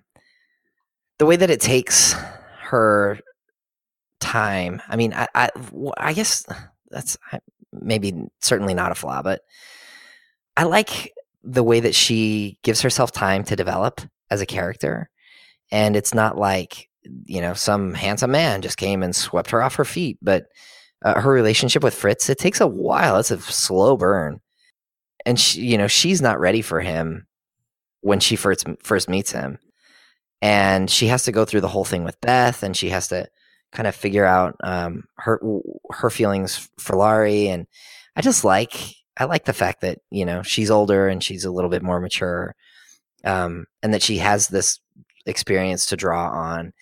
the 1.19 1.25
way 1.25 1.35
that 1.35 1.49
it 1.49 1.61
takes 1.61 2.15
her 2.61 3.19
time. 4.19 4.81
I 4.87 4.95
mean, 4.95 5.13
I—I 5.13 6.13
guess 6.13 6.45
that's 6.89 7.17
maybe 7.71 8.13
certainly 8.41 8.73
not 8.73 8.91
a 8.91 8.95
flaw, 8.95 9.21
but 9.21 9.41
I 10.57 10.63
like 10.63 11.13
the 11.43 11.63
way 11.63 11.79
that 11.79 11.95
she 11.95 12.57
gives 12.63 12.81
herself 12.81 13.11
time 13.11 13.43
to 13.45 13.55
develop 13.55 14.01
as 14.29 14.41
a 14.41 14.45
character. 14.45 15.09
And 15.71 15.95
it's 15.95 16.13
not 16.13 16.37
like 16.37 16.89
you 17.25 17.41
know, 17.41 17.53
some 17.53 17.93
handsome 17.93 18.31
man 18.31 18.61
just 18.61 18.77
came 18.77 19.03
and 19.03 19.15
swept 19.15 19.51
her 19.51 19.61
off 19.61 19.75
her 19.75 19.85
feet. 19.85 20.17
But 20.21 20.45
uh, 21.03 21.21
her 21.21 21.31
relationship 21.31 21.83
with 21.83 21.93
Fritz, 21.93 22.29
it 22.29 22.37
takes 22.37 22.61
a 22.61 22.67
while. 22.67 23.17
It's 23.17 23.31
a 23.31 23.39
slow 23.39 23.95
burn, 23.97 24.41
and 25.25 25.39
she, 25.39 25.61
you 25.61 25.77
know, 25.77 25.87
she's 25.87 26.21
not 26.21 26.39
ready 26.39 26.61
for 26.61 26.81
him 26.81 27.27
when 28.01 28.19
she 28.19 28.35
first 28.35 28.65
first 28.83 29.09
meets 29.09 29.31
him, 29.31 29.59
and 30.41 30.89
she 30.89 31.07
has 31.07 31.23
to 31.23 31.31
go 31.31 31.45
through 31.45 31.61
the 31.61 31.67
whole 31.67 31.85
thing 31.85 32.03
with 32.03 32.19
Beth, 32.21 32.63
and 32.63 32.75
she 32.75 32.89
has 32.89 33.07
to 33.09 33.27
kind 33.71 33.87
of 33.87 33.95
figure 33.95 34.25
out 34.25 34.55
um, 34.63 35.03
her 35.17 35.41
her 35.91 36.09
feelings 36.09 36.69
for 36.77 36.95
Laurie, 36.95 37.47
and 37.47 37.67
I 38.15 38.21
just 38.21 38.43
like 38.43 38.73
I 39.17 39.25
like 39.25 39.45
the 39.45 39.53
fact 39.53 39.81
that 39.81 39.99
you 40.11 40.25
know 40.25 40.43
she's 40.43 40.71
older 40.71 41.07
and 41.07 41.23
she's 41.23 41.45
a 41.45 41.51
little 41.51 41.69
bit 41.69 41.83
more 41.83 41.99
mature, 41.99 42.55
um, 43.23 43.65
and 43.83 43.93
that 43.93 44.03
she 44.03 44.17
has 44.17 44.47
this 44.47 44.79
experience 45.25 45.85
to 45.87 45.97
draw 45.97 46.29
on 46.29 46.73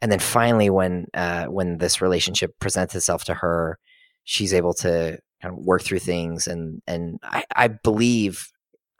and 0.00 0.12
then 0.12 0.18
finally 0.18 0.70
when 0.70 1.06
uh, 1.14 1.46
when 1.46 1.78
this 1.78 2.00
relationship 2.00 2.58
presents 2.60 2.94
itself 2.94 3.24
to 3.24 3.34
her 3.34 3.78
she's 4.24 4.52
able 4.52 4.74
to 4.74 5.18
kind 5.42 5.56
of 5.56 5.64
work 5.64 5.82
through 5.82 5.98
things 5.98 6.46
and 6.46 6.82
and 6.86 7.18
I, 7.22 7.44
I 7.54 7.68
believe 7.68 8.50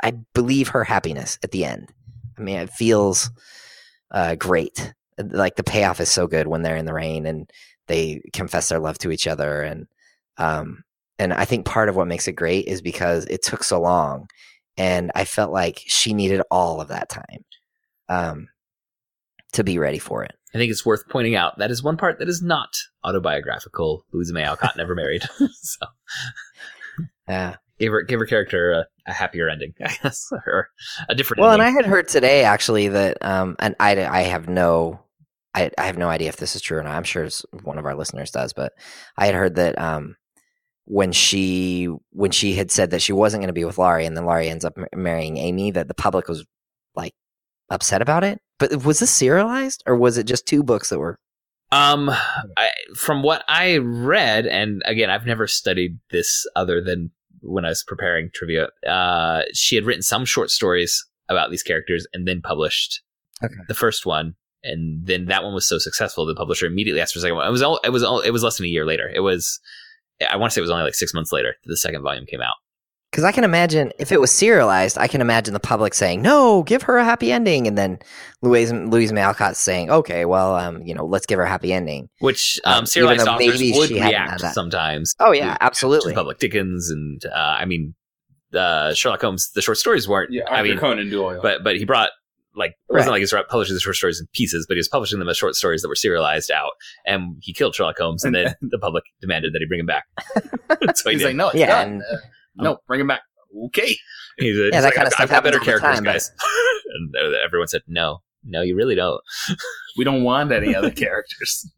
i 0.02 0.12
believe 0.34 0.68
her 0.68 0.84
happiness 0.84 1.38
at 1.42 1.50
the 1.50 1.64
end. 1.64 1.92
I 2.38 2.42
mean 2.42 2.56
it 2.56 2.70
feels 2.70 3.30
uh, 4.10 4.34
great. 4.34 4.92
Like 5.18 5.56
the 5.56 5.64
payoff 5.64 6.00
is 6.00 6.10
so 6.10 6.26
good 6.26 6.46
when 6.46 6.62
they're 6.62 6.76
in 6.76 6.86
the 6.86 6.94
rain 6.94 7.26
and 7.26 7.50
they 7.86 8.22
confess 8.32 8.68
their 8.68 8.78
love 8.78 8.98
to 8.98 9.10
each 9.10 9.26
other 9.26 9.62
and 9.62 9.86
um 10.38 10.82
and 11.18 11.32
i 11.32 11.44
think 11.44 11.64
part 11.64 11.88
of 11.88 11.96
what 11.96 12.08
makes 12.08 12.28
it 12.28 12.32
great 12.32 12.66
is 12.66 12.82
because 12.82 13.24
it 13.26 13.42
took 13.42 13.64
so 13.64 13.80
long 13.80 14.26
and 14.76 15.10
i 15.14 15.24
felt 15.24 15.52
like 15.52 15.80
she 15.86 16.12
needed 16.12 16.42
all 16.50 16.80
of 16.80 16.88
that 16.88 17.08
time 17.08 17.44
um 18.08 18.48
to 19.52 19.64
be 19.64 19.78
ready 19.78 19.98
for 19.98 20.22
it. 20.22 20.34
I 20.54 20.58
think 20.58 20.70
it's 20.70 20.84
worth 20.84 21.08
pointing 21.08 21.34
out 21.34 21.58
that 21.58 21.70
is 21.70 21.82
one 21.82 21.96
part 21.96 22.18
that 22.18 22.28
is 22.28 22.42
not 22.42 22.74
autobiographical. 23.04 24.04
Louisa 24.12 24.34
May 24.34 24.42
Alcott 24.42 24.76
never 24.76 24.94
married, 24.94 25.22
so. 25.62 25.86
Yeah 27.28 27.56
gave 27.78 27.92
her 27.92 28.02
gave 28.02 28.18
her 28.18 28.26
character 28.26 28.72
a, 28.72 28.86
a 29.06 29.12
happier 29.12 29.48
ending, 29.48 29.74
I 29.80 29.96
guess, 30.02 30.30
or 30.46 30.70
a 31.08 31.14
different. 31.14 31.40
Well, 31.40 31.52
and 31.52 31.62
I 31.62 31.70
had 31.70 31.86
heard 31.86 32.08
today 32.08 32.44
actually 32.44 32.88
that, 32.88 33.18
um, 33.20 33.56
and 33.58 33.74
I, 33.80 34.04
I 34.04 34.22
have 34.22 34.48
no, 34.48 35.00
I, 35.54 35.70
I 35.78 35.86
have 35.86 35.98
no 35.98 36.08
idea 36.08 36.28
if 36.28 36.36
this 36.36 36.56
is 36.56 36.62
true 36.62 36.78
or 36.78 36.82
not. 36.82 36.94
I'm 36.94 37.04
sure 37.04 37.28
one 37.62 37.78
of 37.78 37.86
our 37.86 37.94
listeners 37.94 38.30
does, 38.30 38.52
but 38.52 38.72
I 39.16 39.26
had 39.26 39.34
heard 39.34 39.56
that 39.56 39.78
um, 39.78 40.16
when 40.84 41.12
she 41.12 41.88
when 42.10 42.30
she 42.30 42.54
had 42.54 42.70
said 42.70 42.90
that 42.90 43.02
she 43.02 43.12
wasn't 43.12 43.40
going 43.40 43.48
to 43.48 43.52
be 43.52 43.64
with 43.64 43.78
Laurie, 43.78 44.06
and 44.06 44.16
then 44.16 44.24
Laurie 44.24 44.48
ends 44.48 44.64
up 44.64 44.74
m- 44.78 44.86
marrying 44.94 45.36
Amy, 45.36 45.70
that 45.72 45.88
the 45.88 45.94
public 45.94 46.28
was 46.28 46.44
like 46.94 47.14
upset 47.70 48.02
about 48.02 48.24
it. 48.24 48.40
But 48.58 48.84
was 48.84 49.00
this 49.00 49.10
serialized, 49.10 49.82
or 49.86 49.96
was 49.96 50.16
it 50.16 50.26
just 50.26 50.46
two 50.46 50.62
books 50.62 50.88
that 50.88 50.98
were? 50.98 51.18
Um, 51.72 52.10
I, 52.10 52.70
from 52.94 53.22
what 53.22 53.44
I 53.48 53.78
read, 53.78 54.46
and 54.46 54.82
again, 54.86 55.10
I've 55.10 55.26
never 55.26 55.48
studied 55.48 55.98
this 56.10 56.46
other 56.54 56.80
than 56.80 57.10
when 57.46 57.64
I 57.64 57.68
was 57.68 57.84
preparing 57.86 58.30
trivia. 58.34 58.68
Uh, 58.86 59.42
she 59.52 59.74
had 59.76 59.84
written 59.84 60.02
some 60.02 60.24
short 60.24 60.50
stories 60.50 61.04
about 61.28 61.50
these 61.50 61.62
characters 61.62 62.06
and 62.12 62.26
then 62.26 62.40
published 62.42 63.02
Okay. 63.44 63.54
the 63.68 63.74
first 63.74 64.06
one, 64.06 64.34
and 64.62 65.04
then 65.06 65.26
that 65.26 65.44
one 65.44 65.52
was 65.52 65.68
so 65.68 65.78
successful, 65.78 66.24
the 66.24 66.34
publisher 66.34 66.66
immediately 66.66 67.00
asked 67.02 67.12
for 67.12 67.18
a 67.18 67.22
second 67.22 67.36
one. 67.36 67.46
It 67.46 67.50
was 67.50 67.62
all, 67.62 67.78
it 67.84 67.90
was 67.90 68.02
all, 68.02 68.20
it 68.20 68.30
was 68.30 68.42
less 68.42 68.56
than 68.56 68.64
a 68.66 68.70
year 68.70 68.86
later. 68.86 69.10
It 69.14 69.20
was, 69.20 69.60
I 70.30 70.36
want 70.36 70.50
to 70.50 70.54
say 70.54 70.60
it 70.60 70.62
was 70.62 70.70
only 70.70 70.84
like 70.84 70.94
six 70.94 71.12
months 71.12 71.32
later 71.32 71.54
that 71.64 71.70
the 71.70 71.76
second 71.76 72.02
volume 72.02 72.24
came 72.26 72.40
out. 72.40 72.54
Because 73.16 73.24
I 73.24 73.32
can 73.32 73.44
imagine 73.44 73.92
if 73.98 74.12
it 74.12 74.20
was 74.20 74.30
serialized, 74.30 74.98
I 74.98 75.08
can 75.08 75.22
imagine 75.22 75.54
the 75.54 75.58
public 75.60 75.94
saying, 75.94 76.20
"No, 76.20 76.62
give 76.64 76.82
her 76.82 76.98
a 76.98 77.04
happy 77.04 77.32
ending," 77.32 77.66
and 77.66 77.78
then 77.78 77.98
Louise 78.42 78.70
Louise 78.74 79.10
May 79.10 79.22
Alcott 79.22 79.56
saying, 79.56 79.90
"Okay, 79.90 80.26
well, 80.26 80.54
um, 80.54 80.82
you 80.82 80.94
know, 80.94 81.06
let's 81.06 81.24
give 81.24 81.38
her 81.38 81.44
a 81.44 81.48
happy 81.48 81.72
ending." 81.72 82.10
Which 82.18 82.60
Um, 82.66 82.80
um, 82.80 82.86
serialized 82.86 83.26
authors 83.26 83.58
maybe 83.58 83.72
would 83.72 83.88
she 83.88 83.96
hadn't 83.96 84.20
react 84.20 84.42
that. 84.42 84.52
sometimes. 84.52 85.14
Oh 85.18 85.32
yeah, 85.32 85.54
to- 85.54 85.62
absolutely. 85.64 86.12
to 86.12 86.14
Public 86.14 86.38
Dickens 86.38 86.90
and 86.90 87.24
uh, 87.24 87.56
I 87.58 87.64
mean, 87.64 87.94
uh, 88.54 88.92
Sherlock 88.92 89.22
Holmes. 89.22 89.50
The 89.54 89.62
short 89.62 89.78
stories 89.78 90.06
weren't. 90.06 90.30
Yeah, 90.30 90.42
I 90.50 90.62
mean, 90.62 90.76
Conan 90.76 91.08
Doyle. 91.08 91.40
but 91.42 91.64
but 91.64 91.76
he 91.78 91.86
brought 91.86 92.10
like 92.54 92.72
it 92.72 92.92
wasn't 92.92 93.06
Right. 93.06 93.12
like 93.12 93.18
he 93.20 93.34
was 93.34 93.44
publishing 93.48 93.74
the 93.76 93.80
short 93.80 93.96
stories 93.96 94.20
in 94.20 94.26
pieces, 94.34 94.66
but 94.68 94.74
he 94.74 94.78
was 94.78 94.88
publishing 94.88 95.20
them 95.20 95.28
as 95.30 95.38
short 95.38 95.54
stories 95.54 95.80
that 95.80 95.88
were 95.88 95.94
serialized 95.94 96.50
out. 96.50 96.72
And 97.06 97.36
he 97.40 97.54
killed 97.54 97.74
Sherlock 97.74 97.96
Holmes, 97.96 98.24
and 98.24 98.34
then 98.34 98.54
the 98.60 98.78
public 98.78 99.04
demanded 99.22 99.54
that 99.54 99.60
he 99.60 99.66
bring 99.66 99.80
him 99.80 99.86
back. 99.86 100.04
so 100.94 101.08
he 101.08 101.14
He's 101.14 101.20
did. 101.22 101.24
like, 101.28 101.36
no, 101.36 101.46
it's 101.48 101.56
Yeah, 101.56 101.82
done. 101.82 101.92
and- 101.94 102.02
No, 102.56 102.78
bring 102.86 103.00
him 103.00 103.06
back. 103.08 103.22
Okay. 103.66 103.96
He's, 104.38 104.56
he's 104.56 104.70
that 104.72 104.82
like, 104.82 104.94
kinda 104.94 105.06
I've, 105.06 105.12
stuff 105.12 105.20
I've 105.22 105.30
got 105.30 105.44
better 105.44 105.58
all 105.58 105.64
the 105.64 105.70
characters, 105.70 105.94
time, 105.94 106.04
guys. 106.04 106.30
and 106.94 107.14
uh, 107.16 107.38
everyone 107.44 107.68
said, 107.68 107.82
no, 107.86 108.18
no, 108.44 108.62
you 108.62 108.76
really 108.76 108.94
don't. 108.94 109.20
We 109.98 110.04
don't 110.04 110.24
want 110.24 110.52
any 110.52 110.74
other 110.74 110.90
characters. 110.90 111.70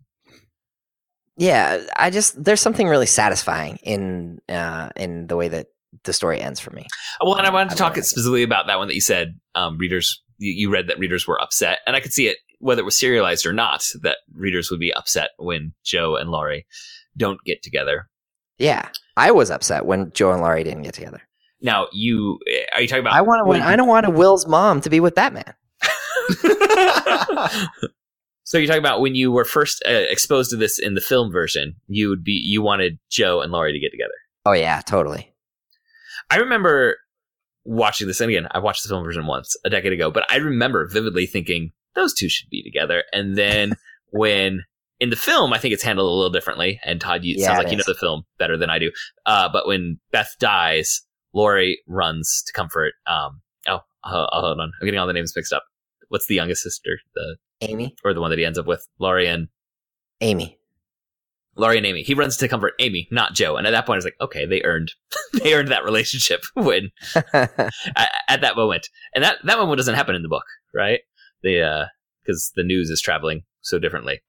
yeah, 1.36 1.78
I 1.96 2.10
just 2.10 2.42
there's 2.42 2.60
something 2.60 2.88
really 2.88 3.06
satisfying 3.06 3.76
in 3.84 4.40
uh 4.48 4.90
in 4.96 5.28
the 5.28 5.36
way 5.36 5.46
that 5.46 5.68
the 6.02 6.12
story 6.12 6.40
ends 6.40 6.58
for 6.58 6.70
me. 6.72 6.86
Well, 7.22 7.36
and 7.36 7.46
I 7.46 7.52
wanted 7.52 7.70
to 7.70 7.74
I 7.76 7.78
talk 7.78 7.90
love 7.90 7.98
it. 7.98 8.04
specifically 8.06 8.42
about 8.42 8.66
that 8.66 8.78
one 8.78 8.88
that 8.88 8.94
you 8.96 9.00
said. 9.00 9.38
Um, 9.54 9.78
readers, 9.78 10.20
you, 10.38 10.52
you 10.52 10.70
read 10.70 10.88
that 10.88 10.98
readers 10.98 11.28
were 11.28 11.40
upset, 11.40 11.78
and 11.86 11.94
I 11.94 12.00
could 12.00 12.12
see 12.12 12.26
it 12.26 12.38
whether 12.58 12.80
it 12.82 12.84
was 12.84 12.98
serialized 12.98 13.46
or 13.46 13.52
not. 13.52 13.84
That 14.02 14.16
readers 14.34 14.68
would 14.70 14.80
be 14.80 14.92
upset 14.92 15.30
when 15.38 15.74
Jo 15.84 16.16
and 16.16 16.30
Laurie 16.30 16.66
don't 17.16 17.38
get 17.44 17.62
together. 17.62 18.08
Yeah, 18.58 18.88
I 19.16 19.30
was 19.30 19.50
upset 19.50 19.86
when 19.86 20.12
Jo 20.12 20.32
and 20.32 20.40
Laurie 20.40 20.64
didn't 20.64 20.82
get 20.82 20.94
together. 20.94 21.22
Now, 21.60 21.88
you 21.92 22.38
are 22.74 22.80
you 22.80 22.88
talking 22.88 23.00
about? 23.00 23.14
I 23.14 23.22
want 23.22 23.46
to. 23.46 23.64
I 23.64 23.76
don't 23.76 23.88
want 23.88 24.12
Will's 24.12 24.46
mom 24.46 24.80
to 24.82 24.90
be 24.90 25.00
with 25.00 25.14
that 25.16 25.32
man. 25.32 25.54
so 28.44 28.58
you're 28.58 28.66
talking 28.66 28.78
about 28.78 29.00
when 29.00 29.14
you 29.14 29.32
were 29.32 29.44
first 29.44 29.82
uh, 29.86 29.90
exposed 29.90 30.50
to 30.50 30.56
this 30.56 30.78
in 30.78 30.94
the 30.94 31.00
film 31.00 31.32
version. 31.32 31.76
You 31.86 32.08
would 32.10 32.22
be 32.22 32.32
you 32.32 32.62
wanted 32.62 32.98
Jo 33.10 33.40
and 33.40 33.50
Laurie 33.50 33.72
to 33.72 33.80
get 33.80 33.90
together. 33.90 34.14
Oh 34.44 34.52
yeah, 34.52 34.80
totally. 34.82 35.34
I 36.30 36.36
remember 36.36 36.98
watching 37.64 38.06
this, 38.06 38.20
and 38.20 38.30
again, 38.30 38.48
I 38.52 38.58
watched 38.58 38.82
the 38.82 38.88
film 38.88 39.04
version 39.04 39.26
once 39.26 39.56
a 39.64 39.70
decade 39.70 39.92
ago, 39.92 40.10
but 40.10 40.24
I 40.30 40.36
remember 40.36 40.86
vividly 40.86 41.26
thinking 41.26 41.72
those 41.94 42.14
two 42.14 42.28
should 42.28 42.50
be 42.50 42.62
together. 42.62 43.04
And 43.12 43.36
then 43.36 43.72
when 44.10 44.64
in 45.00 45.10
the 45.10 45.16
film, 45.16 45.52
I 45.52 45.58
think 45.58 45.72
it's 45.72 45.82
handled 45.82 46.08
a 46.08 46.14
little 46.14 46.30
differently. 46.30 46.80
And 46.84 47.00
Todd, 47.00 47.24
you 47.24 47.36
Yeah, 47.38 47.46
sounds 47.46 47.58
like 47.58 47.70
you 47.70 47.76
know 47.76 47.84
the 47.86 47.94
film 47.94 48.24
better 48.38 48.56
than 48.56 48.70
I 48.70 48.78
do. 48.78 48.90
Uh, 49.26 49.48
but 49.48 49.66
when 49.66 49.98
Beth 50.10 50.34
dies, 50.38 51.02
Laurie 51.32 51.80
runs 51.86 52.42
to 52.46 52.52
comfort. 52.52 52.94
Um, 53.06 53.40
oh, 53.66 53.80
uh, 54.04 54.26
hold 54.30 54.60
on, 54.60 54.72
I'm 54.80 54.84
getting 54.84 54.98
all 54.98 55.06
the 55.06 55.12
names 55.12 55.34
mixed 55.36 55.52
up. 55.52 55.64
What's 56.08 56.26
the 56.26 56.34
youngest 56.34 56.62
sister? 56.62 56.98
The 57.14 57.36
Amy, 57.60 57.94
or 58.04 58.14
the 58.14 58.20
one 58.20 58.30
that 58.30 58.38
he 58.38 58.44
ends 58.44 58.58
up 58.58 58.66
with, 58.66 58.86
Laurie 58.98 59.28
and 59.28 59.48
Amy. 60.20 60.58
Laurie 61.56 61.76
and 61.76 61.86
Amy. 61.86 62.02
He 62.02 62.14
runs 62.14 62.36
to 62.36 62.48
comfort 62.48 62.74
Amy, 62.78 63.08
not 63.10 63.34
Jo. 63.34 63.56
And 63.56 63.66
at 63.66 63.72
that 63.72 63.84
point, 63.84 63.96
I 63.96 63.98
was 63.98 64.04
like, 64.04 64.16
okay, 64.20 64.46
they 64.46 64.62
earned, 64.62 64.92
they 65.32 65.54
earned 65.54 65.68
that 65.68 65.84
relationship 65.84 66.42
when 66.54 66.90
at, 67.34 68.10
at 68.28 68.40
that 68.40 68.56
moment. 68.56 68.88
And 69.14 69.24
that 69.24 69.38
that 69.44 69.58
moment 69.58 69.78
doesn't 69.78 69.96
happen 69.96 70.14
in 70.14 70.22
the 70.22 70.28
book, 70.28 70.46
right? 70.72 71.00
The 71.42 71.62
uh, 71.62 71.86
because 72.22 72.52
the 72.56 72.62
news 72.62 72.90
is 72.90 73.00
traveling 73.00 73.42
so 73.68 73.78
differently. 73.78 74.20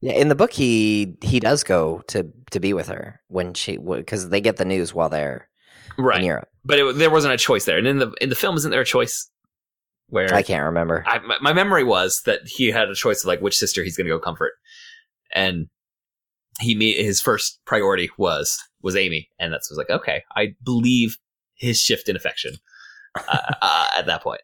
yeah, 0.00 0.12
in 0.12 0.28
the 0.28 0.34
book, 0.34 0.52
he 0.52 1.14
he 1.22 1.40
does 1.40 1.62
go 1.62 2.02
to 2.08 2.30
to 2.50 2.60
be 2.60 2.72
with 2.72 2.88
her 2.88 3.20
when 3.28 3.54
she 3.54 3.76
because 3.76 4.28
they 4.28 4.40
get 4.40 4.56
the 4.56 4.64
news 4.64 4.94
while 4.94 5.08
they're 5.08 5.48
Right. 5.96 6.18
in 6.18 6.26
Europe. 6.26 6.48
But 6.64 6.78
it, 6.78 6.96
there 6.96 7.10
wasn't 7.10 7.34
a 7.34 7.38
choice 7.38 7.66
there. 7.66 7.78
And 7.78 7.86
in 7.86 7.98
the 7.98 8.12
in 8.20 8.28
the 8.28 8.34
film, 8.34 8.56
isn't 8.56 8.70
there 8.70 8.80
a 8.80 8.84
choice 8.84 9.30
where 10.08 10.32
I 10.34 10.42
can't 10.42 10.64
remember. 10.64 11.04
I, 11.06 11.18
my, 11.20 11.36
my 11.40 11.52
memory 11.52 11.84
was 11.84 12.22
that 12.26 12.40
he 12.46 12.68
had 12.68 12.88
a 12.88 12.94
choice 12.94 13.22
of 13.22 13.28
like 13.28 13.40
which 13.40 13.56
sister 13.56 13.82
he's 13.82 13.96
going 13.96 14.06
to 14.06 14.12
go 14.12 14.18
comfort, 14.18 14.52
and 15.32 15.68
he 16.60 16.74
me 16.74 16.94
his 16.94 17.20
first 17.20 17.60
priority 17.64 18.10
was 18.18 18.58
was 18.82 18.96
Amy, 18.96 19.28
and 19.38 19.52
that's 19.52 19.70
was 19.70 19.78
like 19.78 19.90
okay, 19.90 20.24
I 20.34 20.54
believe 20.64 21.18
his 21.54 21.78
shift 21.80 22.08
in 22.08 22.16
affection 22.16 22.54
uh, 23.28 23.54
uh, 23.62 23.86
at 23.96 24.06
that 24.06 24.22
point 24.22 24.42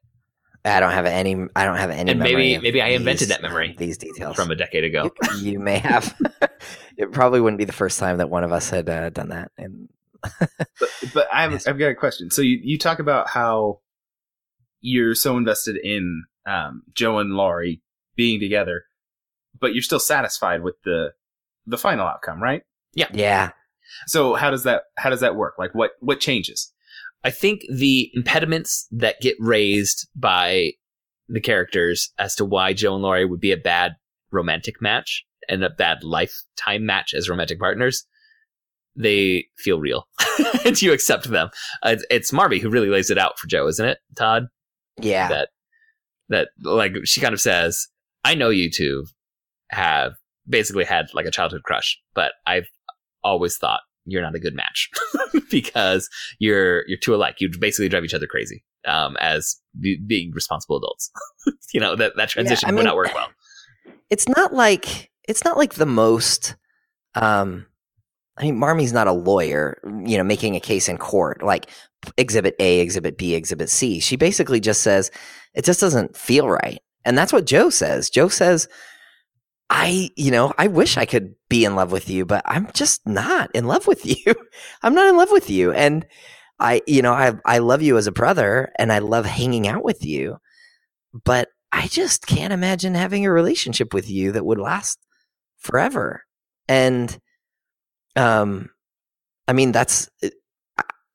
I 0.64 0.80
don't 0.80 0.92
have 0.92 1.06
any. 1.06 1.46
I 1.56 1.64
don't 1.64 1.76
have 1.76 1.90
any. 1.90 2.10
And 2.10 2.20
maybe- 2.20 2.32
memory 2.32 2.58
maybe 2.58 2.82
I 2.82 2.88
invented 2.88 3.20
these- 3.20 3.28
that 3.28 3.42
memory 3.42 3.74
These 3.78 3.98
details 3.98 4.36
from 4.36 4.50
a 4.50 4.54
decade 4.56 4.84
ago. 4.84 5.10
you, 5.40 5.52
you 5.52 5.58
may 5.58 5.78
have. 5.78 6.14
it 6.96 7.12
probably 7.12 7.40
wouldn't 7.40 7.58
be 7.58 7.64
the 7.64 7.72
first 7.72 7.98
time 7.98 8.18
that 8.18 8.28
one 8.28 8.44
of 8.44 8.52
us 8.52 8.68
had 8.70 8.88
uh, 8.88 9.10
done 9.10 9.28
that. 9.30 9.50
And 9.56 9.88
But, 10.38 10.90
but 11.14 11.28
I've, 11.32 11.52
Yes. 11.52 11.66
I've 11.66 11.78
got 11.78 11.86
a 11.88 11.94
question. 11.94 12.30
So 12.30 12.42
you, 12.42 12.58
you 12.62 12.78
talk 12.78 12.98
about 12.98 13.28
how 13.30 13.80
you're 14.82 15.14
so 15.14 15.36
invested 15.36 15.76
in 15.76 16.24
um, 16.46 16.82
Jo 16.94 17.18
and 17.18 17.32
Laurie 17.32 17.82
being 18.16 18.38
together, 18.40 18.82
but 19.58 19.72
you're 19.74 19.82
still 19.82 20.00
satisfied 20.00 20.62
with 20.62 20.74
the 20.84 21.12
the 21.66 21.78
final 21.78 22.06
outcome, 22.06 22.42
right? 22.42 22.62
Yeah. 22.94 23.06
Yeah, 23.12 23.50
So 24.06 24.34
how 24.34 24.50
does 24.50 24.64
that 24.64 24.82
how 24.98 25.08
does 25.10 25.20
that 25.20 25.36
work? 25.36 25.54
Like 25.58 25.74
what 25.74 25.92
what 26.00 26.20
changes? 26.20 26.72
I 27.24 27.30
think 27.30 27.62
the 27.72 28.10
impediments 28.14 28.86
that 28.92 29.20
get 29.20 29.36
raised 29.38 30.08
by 30.16 30.72
the 31.28 31.40
characters 31.40 32.10
as 32.18 32.34
to 32.36 32.44
why 32.44 32.72
Jo 32.72 32.94
and 32.94 33.02
Laurie 33.02 33.24
would 33.26 33.40
be 33.40 33.52
a 33.52 33.56
bad 33.56 33.92
romantic 34.32 34.80
match 34.80 35.24
and 35.48 35.62
a 35.62 35.70
bad 35.70 36.02
lifetime 36.02 36.86
match 36.86 37.12
as 37.14 37.28
romantic 37.28 37.58
partners, 37.58 38.04
they 38.96 39.46
feel 39.58 39.78
real, 39.80 40.06
and 40.64 40.80
you 40.80 40.92
accept 40.92 41.28
them. 41.30 41.50
Uh, 41.84 41.90
it's- 41.90 42.06
it's 42.10 42.32
Marmee 42.32 42.58
who 42.60 42.70
really 42.70 42.88
lays 42.88 43.10
it 43.10 43.18
out 43.18 43.38
for 43.38 43.46
Jo, 43.46 43.66
isn't 43.68 43.86
it, 43.86 43.98
Todd? 44.16 44.46
yeah, 45.00 45.28
That 45.28 45.48
that 46.28 46.48
like 46.62 46.94
she 47.04 47.20
kind 47.20 47.32
of 47.34 47.40
says, 47.40 47.86
"I 48.24 48.34
know 48.34 48.50
you 48.50 48.70
two 48.70 49.06
have 49.70 50.12
basically 50.48 50.84
had 50.84 51.06
like 51.14 51.26
a 51.26 51.30
childhood 51.30 51.62
crush, 51.64 51.98
but 52.14 52.32
I've 52.46 52.68
always 53.22 53.56
thought 53.56 53.80
you're 54.10 54.22
not 54.22 54.34
a 54.34 54.40
good 54.40 54.54
match 54.54 54.90
because 55.50 56.08
you're 56.38 56.86
you're 56.88 56.98
too 56.98 57.14
alike. 57.14 57.36
You 57.38 57.50
basically 57.58 57.88
drive 57.88 58.04
each 58.04 58.14
other 58.14 58.26
crazy 58.26 58.64
um, 58.86 59.16
as 59.20 59.56
be, 59.80 59.98
being 60.06 60.32
responsible 60.34 60.76
adults. 60.76 61.10
you 61.72 61.80
know 61.80 61.96
that 61.96 62.12
that 62.16 62.28
transition 62.28 62.68
I 62.68 62.72
would 62.72 62.78
mean- 62.78 62.84
not 62.86 62.96
work 62.96 63.14
well. 63.14 63.28
it's 64.10 64.28
not 64.28 64.52
like 64.52 65.10
it's 65.28 65.44
not 65.44 65.56
like 65.56 65.74
the 65.74 65.86
most. 65.86 66.56
Um, 67.14 67.66
I 68.36 68.44
mean, 68.44 68.58
Marmee's 68.58 68.92
not 68.92 69.06
a 69.06 69.12
lawyer, 69.12 69.78
you 70.04 70.16
know, 70.16 70.24
making 70.24 70.56
a 70.56 70.60
case 70.60 70.88
in 70.88 70.96
court 70.96 71.42
like 71.42 71.68
Exhibit 72.16 72.54
A, 72.58 72.80
Exhibit 72.80 73.18
B, 73.18 73.34
Exhibit 73.34 73.68
C. 73.68 74.00
She 74.00 74.16
basically 74.16 74.60
just 74.60 74.80
says 74.82 75.10
it 75.54 75.64
just 75.64 75.80
doesn't 75.80 76.16
feel 76.16 76.48
right, 76.48 76.80
and 77.04 77.18
that's 77.18 77.32
what 77.32 77.46
Jo 77.46 77.70
says. 77.70 78.10
Jo 78.10 78.28
says. 78.28 78.68
I, 79.70 80.10
you 80.16 80.32
know, 80.32 80.52
I 80.58 80.66
wish 80.66 80.96
I 80.96 81.06
could 81.06 81.36
be 81.48 81.64
in 81.64 81.76
love 81.76 81.92
with 81.92 82.10
you, 82.10 82.26
but 82.26 82.42
I'm 82.44 82.68
just 82.74 83.06
not 83.06 83.50
in 83.54 83.66
love 83.66 83.86
with 83.86 84.04
you. 84.26 84.34
I'm 84.82 84.94
not 84.94 85.08
in 85.08 85.16
love 85.16 85.30
with 85.30 85.48
you. 85.48 85.72
And 85.72 86.04
I, 86.58 86.82
you 86.86 87.02
know, 87.02 87.12
I, 87.12 87.34
I 87.46 87.58
love 87.58 87.80
you 87.80 87.96
as 87.96 88.06
a 88.06 88.12
brother 88.12 88.72
and 88.78 88.92
I 88.92 88.98
love 88.98 89.24
hanging 89.24 89.68
out 89.68 89.84
with 89.84 90.04
you, 90.04 90.38
but 91.24 91.48
I 91.72 91.86
just 91.86 92.26
can't 92.26 92.52
imagine 92.52 92.94
having 92.94 93.24
a 93.24 93.32
relationship 93.32 93.94
with 93.94 94.10
you 94.10 94.32
that 94.32 94.44
would 94.44 94.58
last 94.58 94.98
forever. 95.58 96.24
And, 96.68 97.16
um, 98.16 98.70
I 99.46 99.52
mean, 99.52 99.70
that's, 99.72 100.08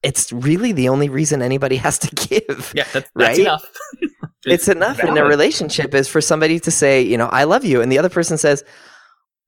it's 0.06 0.32
really 0.32 0.72
the 0.72 0.88
only 0.90 1.10
reason 1.10 1.42
anybody 1.42 1.78
has 1.78 1.98
to 2.00 2.16
give 2.28 2.72
Yeah, 2.76 2.84
that, 2.94 2.94
that's 2.94 3.12
Right? 3.16 3.40
enough. 3.40 3.66
it's 4.46 4.68
enough 4.68 5.00
in 5.00 5.18
a 5.18 5.26
relationship 5.26 5.94
is 5.96 6.08
for 6.08 6.22
somebody 6.22 6.60
to 6.62 6.72
say, 6.72 7.02
you 7.02 7.18
know, 7.18 7.28
I 7.28 7.46
love 7.46 7.66
you, 7.66 7.82
and 7.82 7.92
the 7.92 7.98
other 7.98 8.10
person 8.10 8.38
says, 8.38 8.64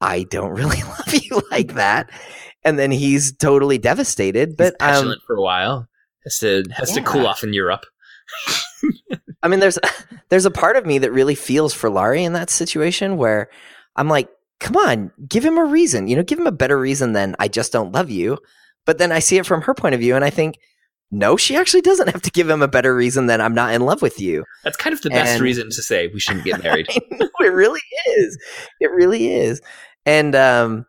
I 0.01 0.23
don't 0.23 0.51
really 0.61 0.81
love 0.81 1.13
you 1.13 1.41
like 1.51 1.75
that, 1.75 2.09
and 2.63 2.77
then 2.79 2.91
he's 2.91 3.31
totally 3.37 3.77
devastated. 3.77 4.49
He's 4.49 4.57
But 4.57 4.75
um, 4.81 5.15
for 5.25 5.35
a 5.35 5.41
while. 5.41 5.87
Has 6.23 6.39
to 6.39 6.63
has 6.71 6.91
to 6.93 7.01
cool 7.01 7.25
off 7.25 7.43
in 7.43 7.53
Europe. 7.53 7.85
I 9.41 9.47
mean, 9.47 9.61
there's 9.61 9.79
there's 10.29 10.45
a 10.45 10.51
part 10.51 10.75
of 10.75 10.85
me 10.85 10.97
that 10.97 11.11
really 11.13 11.35
feels 11.35 11.73
for 11.73 11.89
Laurie 11.89 12.25
in 12.25 12.33
that 12.33 12.49
situation 12.49 13.15
where 13.15 13.49
I'm 13.95 14.09
like, 14.09 14.29
come 14.59 14.75
on, 14.75 15.11
give 15.29 15.45
him 15.45 15.57
a 15.57 15.63
reason, 15.63 16.07
you 16.09 16.17
know, 16.17 16.23
give 16.23 16.39
him 16.39 16.47
a 16.47 16.51
better 16.51 16.77
reason 16.77 17.13
than 17.13 17.35
I 17.39 17.47
just 17.47 17.71
don't 17.71 17.93
love 17.93 18.09
you. 18.09 18.39
But 18.87 18.97
then 18.97 19.11
I 19.11 19.19
see 19.19 19.37
it 19.37 19.45
from 19.45 19.61
her 19.61 19.75
point 19.75 19.93
of 19.93 20.01
view, 20.01 20.15
and 20.15 20.25
I 20.25 20.31
think. 20.31 20.57
No, 21.09 21.37
she 21.37 21.55
actually 21.55 21.79
doesn't 21.79 22.09
have 22.09 22.21
to 22.23 22.31
give 22.31 22.49
him 22.49 22.61
a 22.61 22.67
better 22.67 22.93
reason 22.93 23.27
than 23.27 23.39
I'm 23.39 23.53
not 23.53 23.73
in 23.73 23.79
love 23.79 24.01
with 24.01 24.19
you. 24.19 24.43
That's 24.65 24.75
kind 24.75 24.93
of 24.93 25.01
the 25.01 25.09
best 25.09 25.39
reason 25.39 25.69
to 25.69 25.81
say 25.81 26.07
we 26.07 26.19
shouldn't 26.19 26.43
get 26.43 26.61
married. 26.63 26.85
Know, 27.11 27.29
it 27.39 27.53
really 27.53 27.79
is. 28.09 28.37
It 28.81 28.91
really 28.91 29.31
is. 29.31 29.61
And 30.05 30.35
um 30.35 30.85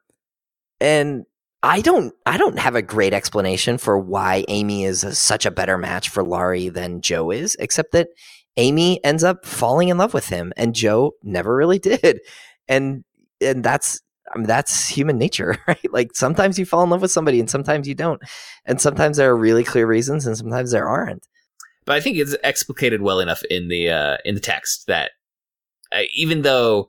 and 0.80 1.24
I 1.62 1.80
don't 1.80 2.12
I 2.26 2.36
don't 2.36 2.59
have 2.59 2.74
a 2.74 2.82
great 2.82 3.12
explanation 3.12 3.78
for 3.78 3.99
why 3.99 4.44
Amy 4.49 4.84
is 4.84 5.05
a, 5.05 5.14
such 5.14 5.46
a 5.46 5.53
better 5.53 5.78
match 5.78 6.09
for 6.09 6.24
Laurie 6.24 6.68
than 6.68 7.01
Jo 7.01 7.30
is, 7.30 7.57
except 7.61 7.92
that 7.92 8.09
Amy 8.57 9.03
ends 9.05 9.22
up 9.24 9.46
falling 9.46 9.88
in 9.88 9.99
love 9.99 10.14
with 10.14 10.28
him 10.28 10.53
and 10.57 10.74
Jo 10.74 11.12
never 11.22 11.55
really 11.55 11.78
did. 11.80 12.20
And 12.68 13.05
and 13.40 13.64
that's 13.64 14.01
I 14.35 14.39
mean 14.39 14.47
that's 14.47 14.89
human 14.89 15.18
nature, 15.18 15.57
right? 15.68 15.93
Like 15.93 16.11
sometimes 16.14 16.59
you 16.59 16.66
fall 16.66 16.83
in 16.83 16.91
love 16.91 17.03
with 17.03 17.11
somebody 17.11 17.41
and 17.41 17.51
sometimes 17.51 17.89
you 17.89 17.95
don't. 17.95 18.20
And 18.66 18.81
sometimes 18.81 19.16
there 19.16 19.31
are 19.31 19.37
really 19.37 19.64
clear 19.64 19.87
reasons 19.87 20.26
and 20.26 20.37
sometimes 20.37 20.70
there 20.72 20.89
aren't. 20.89 21.26
but 21.87 21.97
I 21.97 22.01
think 22.01 22.18
it's 22.18 22.37
explicated 22.45 23.01
well 23.03 23.20
enough 23.20 23.43
in 23.51 23.68
the 23.68 23.91
uh, 23.91 24.16
in 24.24 24.35
the 24.35 24.41
text 24.41 24.87
that 24.87 25.12
uh, 25.93 26.03
even 26.14 26.43
though 26.43 26.89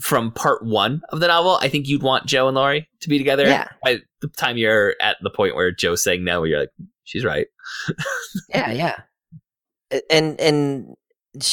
from 0.00 0.32
part 0.32 0.64
one 0.64 1.00
of 1.10 1.20
the 1.20 1.28
novel, 1.28 1.58
I 1.62 1.68
think 1.68 1.86
you'd 1.86 2.02
want 2.02 2.26
Jo 2.26 2.48
and 2.48 2.56
Laurie 2.56 2.88
to 3.00 3.08
be 3.08 3.16
together. 3.16 3.44
Yeah. 3.44 3.68
By 3.84 3.98
the 4.20 4.28
time 4.28 4.56
you're 4.56 4.96
at 5.00 5.16
the 5.22 5.30
point 5.30 5.54
where 5.54 5.70
Jo's 5.70 6.02
saying 6.02 6.24
no, 6.24 6.44
you're 6.44 6.60
like, 6.60 6.72
she's 7.04 7.24
right. 7.24 7.46
Yeah, 8.48 8.72
yeah. 8.72 8.96
And 10.10 10.38
and 10.40 10.94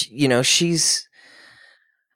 you 0.10 0.28
know, 0.28 0.42
she's. 0.42 1.08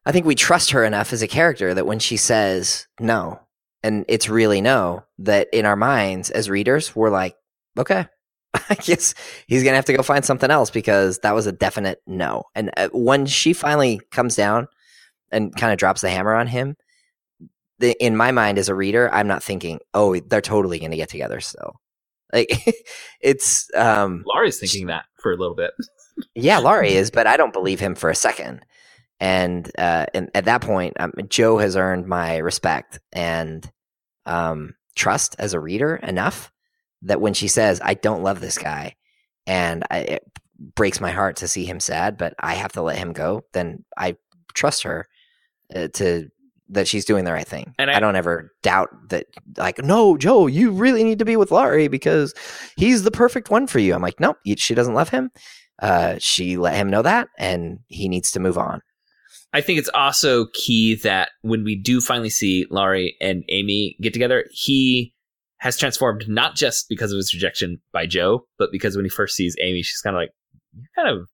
I 0.05 0.11
think 0.11 0.25
we 0.25 0.35
trust 0.35 0.71
her 0.71 0.83
enough 0.83 1.13
as 1.13 1.21
a 1.21 1.27
character 1.27 1.73
that 1.73 1.85
when 1.85 1.99
she 1.99 2.17
says 2.17 2.87
no, 2.99 3.39
and 3.83 4.05
it's 4.07 4.29
really 4.29 4.61
no, 4.61 5.03
that 5.19 5.47
in 5.51 5.65
our 5.65 5.75
minds 5.75 6.29
as 6.29 6.49
readers, 6.49 6.95
we're 6.95 7.09
like, 7.09 7.35
okay, 7.77 8.07
I 8.69 8.75
guess 8.75 9.13
he's 9.47 9.63
gonna 9.63 9.75
have 9.75 9.85
to 9.85 9.93
go 9.93 10.03
find 10.03 10.23
something 10.23 10.51
else 10.51 10.69
because 10.69 11.19
that 11.19 11.35
was 11.35 11.47
a 11.47 11.51
definite 11.51 12.01
no. 12.07 12.43
And 12.53 12.71
uh, 12.77 12.89
when 12.93 13.25
she 13.25 13.53
finally 13.53 13.99
comes 14.11 14.35
down 14.35 14.67
and 15.31 15.55
kind 15.55 15.73
of 15.73 15.79
drops 15.79 16.01
the 16.01 16.09
hammer 16.09 16.35
on 16.35 16.47
him, 16.47 16.77
the, 17.79 17.91
in 18.03 18.15
my 18.15 18.31
mind 18.31 18.57
as 18.57 18.69
a 18.69 18.75
reader, 18.75 19.13
I'm 19.13 19.27
not 19.27 19.43
thinking, 19.43 19.79
oh, 19.93 20.19
they're 20.19 20.41
totally 20.41 20.79
gonna 20.79 20.95
get 20.95 21.09
together 21.09 21.39
still. 21.41 21.81
Like 22.31 22.75
it's 23.21 23.69
um 23.75 24.23
Laurie's 24.27 24.59
thinking 24.59 24.87
that 24.87 25.05
for 25.19 25.31
a 25.31 25.37
little 25.37 25.55
bit. 25.55 25.71
yeah, 26.35 26.59
Laurie 26.59 26.93
is, 26.95 27.11
but 27.11 27.27
I 27.27 27.37
don't 27.37 27.53
believe 27.53 27.79
him 27.79 27.95
for 27.95 28.09
a 28.09 28.15
second. 28.15 28.65
And 29.19 29.71
uh, 29.77 30.07
and 30.13 30.29
at 30.35 30.45
that 30.45 30.61
point, 30.61 30.95
um, 30.99 31.13
Jo 31.29 31.57
has 31.57 31.75
earned 31.77 32.05
my 32.07 32.37
respect 32.37 32.99
and 33.13 33.69
um, 34.25 34.75
trust 34.95 35.35
as 35.39 35.53
a 35.53 35.59
reader 35.59 35.95
enough 35.95 36.51
that 37.03 37.21
when 37.21 37.33
she 37.33 37.47
says, 37.47 37.79
"I 37.83 37.93
don't 37.93 38.23
love 38.23 38.41
this 38.41 38.57
guy," 38.57 38.95
and 39.47 39.85
I, 39.89 39.97
it 39.99 40.23
breaks 40.75 40.99
my 40.99 41.11
heart 41.11 41.37
to 41.37 41.47
see 41.47 41.65
him 41.65 41.79
sad, 41.79 42.17
but 42.17 42.33
I 42.39 42.55
have 42.55 42.73
to 42.73 42.81
let 42.81 42.97
him 42.97 43.13
go, 43.13 43.43
then 43.53 43.83
I 43.97 44.15
trust 44.53 44.83
her 44.83 45.05
uh, 45.73 45.87
to 45.93 46.29
that 46.69 46.87
she's 46.87 47.05
doing 47.05 47.25
the 47.25 47.31
right 47.33 47.47
thing. 47.47 47.73
And 47.77 47.91
I, 47.91 47.97
I- 47.97 47.99
don't 47.99 48.15
ever 48.15 48.51
doubt 48.63 48.89
that. 49.09 49.27
Like, 49.57 49.81
no, 49.83 50.17
Jo, 50.17 50.47
you 50.47 50.71
really 50.71 51.03
need 51.03 51.19
to 51.19 51.25
be 51.25 51.35
with 51.37 51.51
Laurie 51.51 51.87
because 51.87 52.33
he's 52.75 53.03
the 53.03 53.11
perfect 53.11 53.49
one 53.49 53.67
for 53.67 53.79
you. 53.79 53.93
I'm 53.93 54.01
like, 54.01 54.19
nope, 54.19 54.37
she 54.57 54.73
doesn't 54.75 54.93
love 54.93 55.09
him. 55.09 55.29
Uh, 55.81 56.15
she 56.19 56.57
let 56.57 56.75
him 56.75 56.89
know 56.89 57.01
that, 57.01 57.27
and 57.37 57.79
he 57.87 58.07
needs 58.09 58.31
to 58.31 58.39
move 58.39 58.57
on. 58.57 58.81
I 59.55 59.61
think 59.61 59.79
it's 59.79 59.89
also 59.93 60.47
key 60.53 60.95
that 60.95 61.29
when 61.41 61.63
we 61.63 61.77
do 61.77 62.01
finally 62.01 62.29
see 62.29 62.65
Laurie 62.69 63.15
and 63.21 63.45
Amy 63.47 63.95
get 64.01 64.11
together, 64.11 64.43
he 64.51 65.13
has 65.59 65.77
transformed 65.77 66.25
not 66.27 66.55
just 66.55 66.89
because 66.89 67.13
of 67.13 67.15
his 67.15 67.33
rejection 67.33 67.79
by 67.93 68.05
Jo, 68.05 68.45
but 68.59 68.69
because 68.69 68.97
when 68.97 69.05
he 69.05 69.09
first 69.09 69.33
sees 69.33 69.55
Amy, 69.61 69.81
she's 69.81 70.01
kind 70.01 70.13
of 70.13 70.19
like, 70.19 70.31
you're 70.73 70.89
kind 70.93 71.07
of 71.07 71.29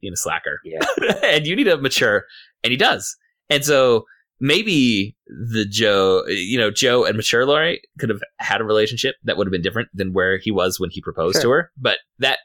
being 0.00 0.14
a 0.14 0.16
slacker. 0.16 0.58
Yeah. 0.64 0.80
and 1.22 1.46
you 1.46 1.54
need 1.54 1.64
to 1.64 1.76
mature. 1.76 2.24
And 2.64 2.70
he 2.70 2.78
does. 2.78 3.14
And 3.50 3.62
so 3.62 4.06
maybe 4.40 5.14
the 5.26 5.66
Jo, 5.66 6.24
you 6.28 6.56
know, 6.56 6.70
Jo 6.70 7.04
and 7.04 7.14
mature 7.14 7.44
Laurie 7.44 7.82
could 7.98 8.08
have 8.08 8.22
had 8.38 8.62
a 8.62 8.64
relationship 8.64 9.16
that 9.24 9.36
would 9.36 9.46
have 9.46 9.52
been 9.52 9.60
different 9.60 9.90
than 9.92 10.14
where 10.14 10.38
he 10.38 10.50
was 10.50 10.80
when 10.80 10.88
he 10.88 11.02
proposed 11.02 11.42
to 11.42 11.50
her. 11.50 11.70
But 11.76 11.98
that, 12.20 12.38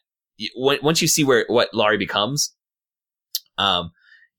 once 0.58 1.02
you 1.02 1.08
see 1.08 1.24
where, 1.24 1.46
what 1.48 1.70
Laurie 1.74 1.98
becomes, 1.98 2.54
um, 3.58 3.92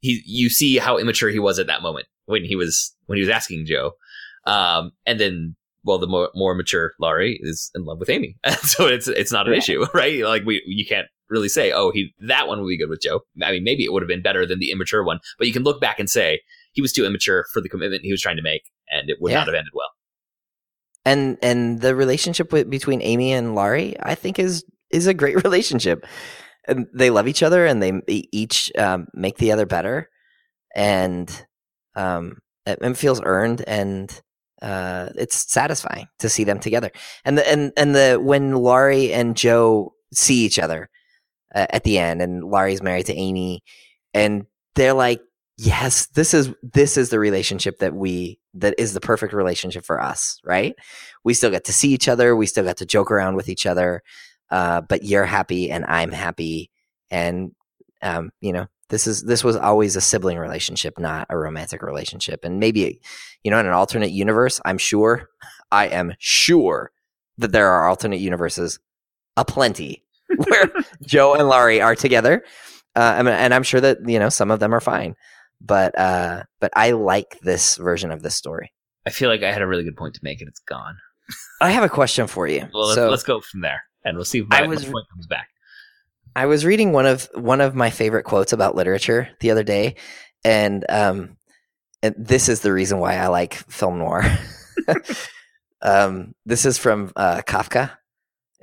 he, 0.03 0.23
you 0.27 0.51
see 0.51 0.77
how 0.77 0.99
immature 0.99 1.31
he 1.31 1.39
was 1.39 1.59
at 1.59 1.67
that 1.69 1.81
moment 1.83 2.07
when 2.27 2.45
he 2.45 2.55
was, 2.57 2.95
when 3.07 3.17
he 3.17 3.23
was 3.23 3.31
asking 3.31 3.65
Jo. 3.67 3.93
Um, 4.47 4.91
and 5.07 5.19
then, 5.19 5.57
well, 5.85 5.99
the 5.99 6.07
more, 6.07 6.31
more 6.35 6.55
mature 6.55 6.93
Laurie 7.01 7.39
is 7.43 7.71
in 7.75 7.85
love 7.85 7.99
with 7.99 8.11
Amy. 8.11 8.37
so 8.63 8.87
it's, 8.87 9.09
it's 9.09 9.33
not 9.33 9.47
an 9.47 9.55
Yeah. 9.55 9.59
issue, 9.59 9.85
right? 9.95 10.23
Like 10.23 10.45
we, 10.45 10.63
you 10.67 10.85
can't 10.87 11.07
really 11.31 11.49
say, 11.49 11.73
oh, 11.73 11.91
he, 11.93 12.13
that 12.21 12.47
one 12.49 12.61
would 12.61 12.69
be 12.69 12.77
good 12.79 12.91
with 12.91 13.01
Jo. 13.01 13.21
I 13.43 13.53
mean, 13.53 13.65
maybe 13.65 13.85
it 13.85 13.93
would 13.93 14.03
have 14.03 14.09
been 14.09 14.23
better 14.23 14.45
than 14.45 14.59
the 14.59 14.71
immature 14.71 15.03
one, 15.03 15.19
but 15.39 15.47
you 15.47 15.53
can 15.53 15.63
look 15.65 15.81
back 15.81 15.99
and 15.99 16.11
say 16.11 16.41
he 16.73 16.83
was 16.83 16.93
too 16.93 17.07
immature 17.07 17.47
for 17.53 17.61
the 17.63 17.69
commitment 17.71 18.03
he 18.05 18.13
was 18.13 18.21
trying 18.21 18.37
to 18.37 18.43
make 18.43 18.63
and 18.91 19.09
it 19.09 19.17
would 19.21 19.33
Yeah. 19.33 19.39
not 19.39 19.47
have 19.47 19.55
ended 19.55 19.73
well. 19.75 19.89
and 21.05 21.39
and 21.43 21.81
the 21.81 21.95
relationship 21.95 22.53
with, 22.53 22.69
between 22.71 23.01
Amy 23.03 23.33
and 23.33 23.55
Laurie, 23.55 23.97
I 24.01 24.15
think 24.15 24.39
is 24.39 24.65
is 24.91 25.07
a 25.07 25.15
great 25.15 25.43
relationship. 25.45 26.05
And 26.67 26.87
they 26.95 27.11
love 27.11 27.27
each 27.27 27.43
other, 27.43 27.67
and 27.67 27.83
they 27.83 28.01
each 28.07 28.71
um, 28.79 29.09
make 29.15 29.39
the 29.39 29.53
other 29.53 29.67
better, 29.67 30.09
and 30.75 31.29
um, 31.97 32.39
it, 32.67 32.79
it 32.81 32.97
feels 32.97 33.21
earned, 33.25 33.65
and 33.67 34.23
uh, 34.61 35.09
it's 35.17 35.53
satisfying 35.53 36.07
to 36.21 36.29
see 36.29 36.45
them 36.45 36.61
together. 36.61 36.91
And 37.25 37.37
the 37.37 37.49
and 37.51 37.73
and 37.77 37.95
the 37.95 38.21
when 38.23 38.55
Laurie 38.55 39.13
and 39.13 39.37
Jo 39.37 39.93
see 40.15 40.45
each 40.45 40.59
other 40.59 40.89
uh, 41.55 41.67
at 41.71 41.83
the 41.83 41.99
end, 41.99 42.23
and 42.23 42.45
Laurie's 42.45 42.83
married 42.83 43.07
to 43.07 43.15
Amy, 43.15 43.65
and 44.15 44.47
they're 44.77 44.95
like, 44.95 45.21
"Yes, 45.59 46.07
this 46.15 46.33
is 46.33 46.55
this 46.63 46.97
is 46.97 47.11
the 47.11 47.19
relationship 47.19 47.79
that 47.81 47.95
we 47.95 48.39
that 48.55 48.75
is 48.79 48.95
the 48.95 49.01
perfect 49.01 49.33
relationship 49.33 49.85
for 49.85 50.01
us, 50.01 50.39
right? 50.45 50.75
We 51.25 51.35
still 51.35 51.51
get 51.51 51.65
to 51.65 51.73
see 51.73 51.91
each 51.91 52.09
other, 52.09 52.37
we 52.37 52.47
still 52.47 52.65
get 52.65 52.77
to 52.79 52.87
joke 52.87 53.11
around 53.11 53.35
with 53.35 53.49
each 53.49 53.67
other, 53.67 54.03
uh, 54.53 54.83
but 54.83 55.03
you're 55.03 55.25
happy 55.25 55.71
and 55.71 55.85
I'm 55.87 56.13
happy, 56.13 56.71
and 57.11 57.53
um, 58.03 58.31
you 58.41 58.53
know." 58.53 58.67
This 58.89 59.07
is 59.07 59.23
this 59.23 59.43
was 59.43 59.57
always 59.57 59.97
a 59.97 60.03
sibling 60.03 60.37
relationship, 60.37 60.99
not 60.99 61.27
a 61.31 61.39
romantic 61.39 61.81
relationship. 61.81 62.45
And 62.45 62.61
maybe, 62.61 63.01
you 63.43 63.51
know, 63.51 63.59
in 63.59 63.65
an 63.65 63.73
alternate 63.73 64.11
universe, 64.11 64.61
I'm 64.67 64.77
sure, 64.77 65.31
I 65.71 65.87
am 65.87 66.13
sure 66.19 66.93
that 67.39 67.53
there 67.53 67.69
are 67.71 67.89
alternate 67.89 68.21
universes 68.21 68.79
aplenty 69.37 70.05
where 70.37 70.71
Jo 71.07 71.35
and 71.35 71.49
Laurie 71.49 71.81
are 71.81 71.95
together. 71.95 72.45
Uh, 72.95 73.25
and 73.27 73.55
I'm 73.55 73.63
sure 73.63 73.81
that 73.81 74.07
you 74.07 74.19
know 74.19 74.29
some 74.29 74.51
of 74.51 74.61
them 74.61 74.75
are 74.75 74.81
fine, 74.81 75.17
but 75.61 75.99
uh, 75.99 76.43
but 76.61 76.71
I 76.77 76.91
like 76.91 77.39
this 77.41 77.77
version 77.77 78.11
of 78.11 78.23
this 78.23 78.35
story. 78.35 78.73
I 79.07 79.11
feel 79.11 79.31
like 79.31 79.43
I 79.43 79.51
had 79.51 79.63
a 79.63 79.67
really 79.67 79.85
good 79.85 79.97
point 79.97 80.15
to 80.15 80.21
make 80.23 80.41
and 80.41 80.49
it's 80.49 80.61
gone. 80.61 80.97
I 81.63 81.71
have 81.71 81.85
a 81.85 81.89
question 81.89 82.27
for 82.27 82.47
you. 82.47 82.69
Well, 82.75 82.89
let's, 82.89 82.95
so 82.95 83.09
let's 83.09 83.23
go 83.23 83.41
from 83.41 83.63
there 83.63 83.83
and 84.05 84.17
we'll 84.17 84.25
see 84.25 84.41
if 84.41 84.47
I 84.51 84.63
my, 84.63 84.69
was- 84.69 84.87
my 84.87 84.93
point 84.93 85.09
comes 85.11 85.27
back. 85.27 85.49
I 86.35 86.47
was 86.47 86.65
reading 86.65 86.93
one 86.93 87.07
of 87.07 87.29
one 87.35 87.61
of 87.61 87.75
my 87.75 87.91
favorite 87.91 88.25
quotes 88.25 88.53
about 88.53 88.75
literature 88.75 89.29
the 89.41 89.51
other 89.51 89.63
day, 89.63 89.97
and 90.45 90.85
um, 90.89 91.37
and 92.03 92.15
this 92.19 92.49
is 92.49 92.61
the 92.61 92.73
reason 92.73 92.99
why 92.99 93.17
I 93.17 93.27
like 93.27 93.55
film 93.55 93.99
noir. 93.99 94.25
um, 95.83 96.35
this 96.47 96.65
is 96.65 96.79
from 96.79 97.13
uh, 97.17 97.43
Kafka 97.47 97.91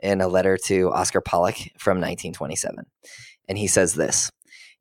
in 0.01 0.21
a 0.21 0.27
letter 0.27 0.57
to 0.65 0.89
Oskar 0.91 1.21
Pollak 1.21 1.57
from 1.77 1.97
1927, 1.97 2.85
and 3.47 3.57
he 3.57 3.67
says 3.67 3.93
this: 3.93 4.31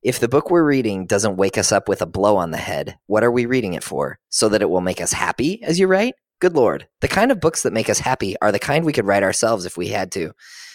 "If 0.02 0.18
the 0.18 0.28
book 0.28 0.50
we're 0.50 0.64
reading 0.64 1.04
doesn't 1.04 1.36
wake 1.36 1.58
us 1.58 1.72
up 1.72 1.90
with 1.90 2.00
a 2.00 2.06
blow 2.06 2.36
on 2.36 2.52
the 2.52 2.56
head, 2.56 2.96
what 3.06 3.22
are 3.22 3.32
we 3.32 3.44
reading 3.44 3.74
it 3.74 3.84
for? 3.84 4.18
So 4.30 4.48
that 4.48 4.62
it 4.62 4.70
will 4.70 4.80
make 4.80 5.02
us 5.02 5.12
happy, 5.12 5.62
as 5.62 5.78
you 5.78 5.88
write." 5.88 6.14
Good 6.40 6.54
Lord, 6.54 6.86
the 7.00 7.08
kind 7.08 7.32
of 7.32 7.40
books 7.40 7.62
that 7.62 7.72
make 7.72 7.90
us 7.90 7.98
happy 7.98 8.36
are 8.40 8.52
the 8.52 8.60
kind 8.60 8.84
we 8.84 8.92
could 8.92 9.06
write 9.06 9.24
ourselves 9.24 9.64
if 9.64 9.76
we 9.76 9.88
had 9.88 10.12
to. 10.12 10.32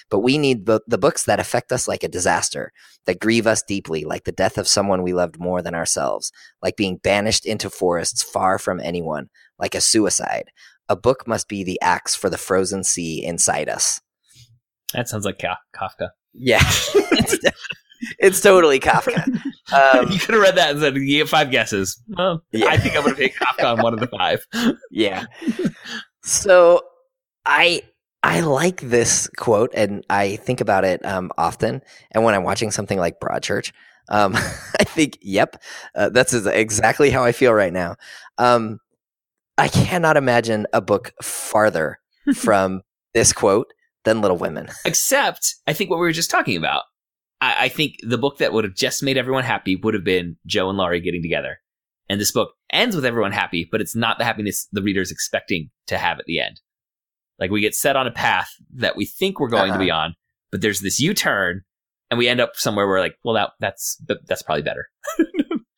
But 0.09 0.20
we 0.20 0.38
need 0.38 0.66
the, 0.66 0.82
the 0.88 0.97
books 0.97 1.24
that 1.24 1.39
affect 1.39 1.72
us 1.72 1.88
like 1.88 2.03
a 2.03 2.09
disaster, 2.09 2.74
that 3.05 3.20
grieve 3.20 3.47
us 3.47 3.64
deeply, 3.64 4.03
like 4.03 4.26
the 4.26 4.34
death 4.34 4.57
of 4.57 4.68
someone 4.68 5.01
we 5.01 5.14
loved 5.14 5.39
more 5.39 5.61
than 5.61 5.74
ourselves, 5.74 6.32
like 6.61 6.76
being 6.76 6.97
banished 6.97 7.45
into 7.45 7.70
forests 7.70 8.22
far 8.22 8.59
from 8.59 8.82
anyone, 8.82 9.30
like 9.57 9.74
a 9.74 9.82
suicide. 9.82 10.51
A 10.89 10.97
book 10.97 11.26
must 11.26 11.47
be 11.47 11.64
the 11.64 11.80
axe 11.82 12.14
for 12.14 12.30
the 12.30 12.38
frozen 12.38 12.84
sea 12.84 13.24
inside 13.24 13.70
us. 13.70 14.01
That 14.93 15.07
sounds 15.07 15.26
like 15.26 15.39
Kafka. 15.39 16.09
Yeah, 16.34 16.61
it's, 18.04 18.16
it's 18.20 18.41
totally 18.41 18.80
Kafka. 18.80 19.26
Um, 19.74 20.12
you 20.12 20.20
could 20.20 20.36
have 20.36 20.43
read 20.43 20.58
that 20.58 20.72
and 20.72 20.80
said, 20.82 20.95
you 20.95 21.06
get 21.20 21.30
five 21.30 21.49
guesses. 21.49 21.99
Well, 22.10 22.43
Yeah. 22.51 22.68
I 22.68 22.78
think 22.78 22.95
I 22.95 22.99
would 22.99 23.10
have 23.12 23.18
hit 23.18 23.34
Kafka 23.34 23.64
on 23.64 23.82
one 23.82 23.93
of 23.93 23.99
the 24.01 24.08
five. 24.08 24.45
yeah. 24.91 25.26
So 26.24 26.82
I 27.45 27.82
I 28.24 28.41
like 28.41 28.82
this 28.82 29.28
quote 29.38 29.72
and 29.74 30.06
I 30.10 30.38
think 30.38 30.62
about 30.62 30.86
it 30.86 31.04
um, 31.06 31.32
often. 31.38 31.82
And 32.12 32.24
when 32.24 32.34
I'm 32.36 32.43
watching 32.43 32.72
something 32.72 32.97
like 32.99 33.20
Broadchurch, 33.20 33.72
um, 34.10 34.34
I 34.80 34.84
think, 34.86 35.18
yep, 35.22 35.62
uh, 35.95 36.10
that's 36.10 36.34
exactly 36.34 37.10
how 37.10 37.24
I 37.24 37.32
feel 37.32 37.54
right 37.54 37.74
now. 37.74 37.95
Um, 38.38 38.80
I 39.58 39.68
cannot 39.68 40.18
imagine 40.18 40.68
a 40.74 40.82
book 40.82 41.14
farther 41.22 41.99
from 42.36 42.82
this 43.14 43.34
quote 43.34 43.74
than 44.06 44.22
Little 44.22 44.38
Women. 44.38 44.70
Except, 44.86 45.56
I 45.68 45.74
think 45.74 45.89
what 45.89 45.97
we 45.97 46.06
were 46.06 46.12
just 46.12 46.32
talking 46.32 46.58
about. 46.58 46.84
I, 47.44 47.66
I 47.66 47.70
think 47.70 47.98
the 48.02 48.18
book 48.18 48.38
that 48.38 48.54
would 48.54 48.64
have 48.64 48.76
just 48.76 49.04
made 49.04 49.18
everyone 49.18 49.44
happy 49.44 49.76
would 49.76 49.94
have 49.94 50.04
been 50.04 50.38
Jo 50.46 50.70
and 50.70 50.78
Laurie 50.78 51.02
getting 51.02 51.22
together. 51.22 51.60
And 52.10 52.20
this 52.20 52.32
book 52.32 52.54
ends 52.72 52.96
with 52.96 53.06
everyone 53.06 53.32
happy, 53.32 53.68
but 53.70 53.82
it's 53.82 53.96
not 53.96 54.18
the 54.18 54.26
happiness 54.26 54.68
the 54.72 54.82
reader's 54.82 55.12
expecting 55.12 55.70
to 55.88 55.98
have 55.98 56.20
at 56.20 56.26
the 56.26 56.39
end. 56.39 56.62
Like 57.39 57.52
we 57.52 57.62
get 57.62 57.76
set 57.76 57.96
on 57.96 58.08
a 58.08 58.12
path 58.12 58.50
that 58.76 58.96
we 58.96 59.06
think 59.06 59.39
we're 59.39 59.50
going 59.50 59.74
to 59.74 59.80
be 59.80 59.91
on, 59.91 60.16
but 60.52 60.62
there's 60.62 60.82
this 60.82 61.00
U-turn, 61.00 61.62
and 62.10 62.18
we 62.18 62.28
end 62.28 62.39
up 62.39 62.56
somewhere 62.56 62.88
where 62.88 63.00
like, 63.00 63.16
well, 63.24 63.36
that 63.36 63.52
that's 63.60 64.02
that's 64.28 64.44
probably 64.44 64.64
better. 64.64 64.88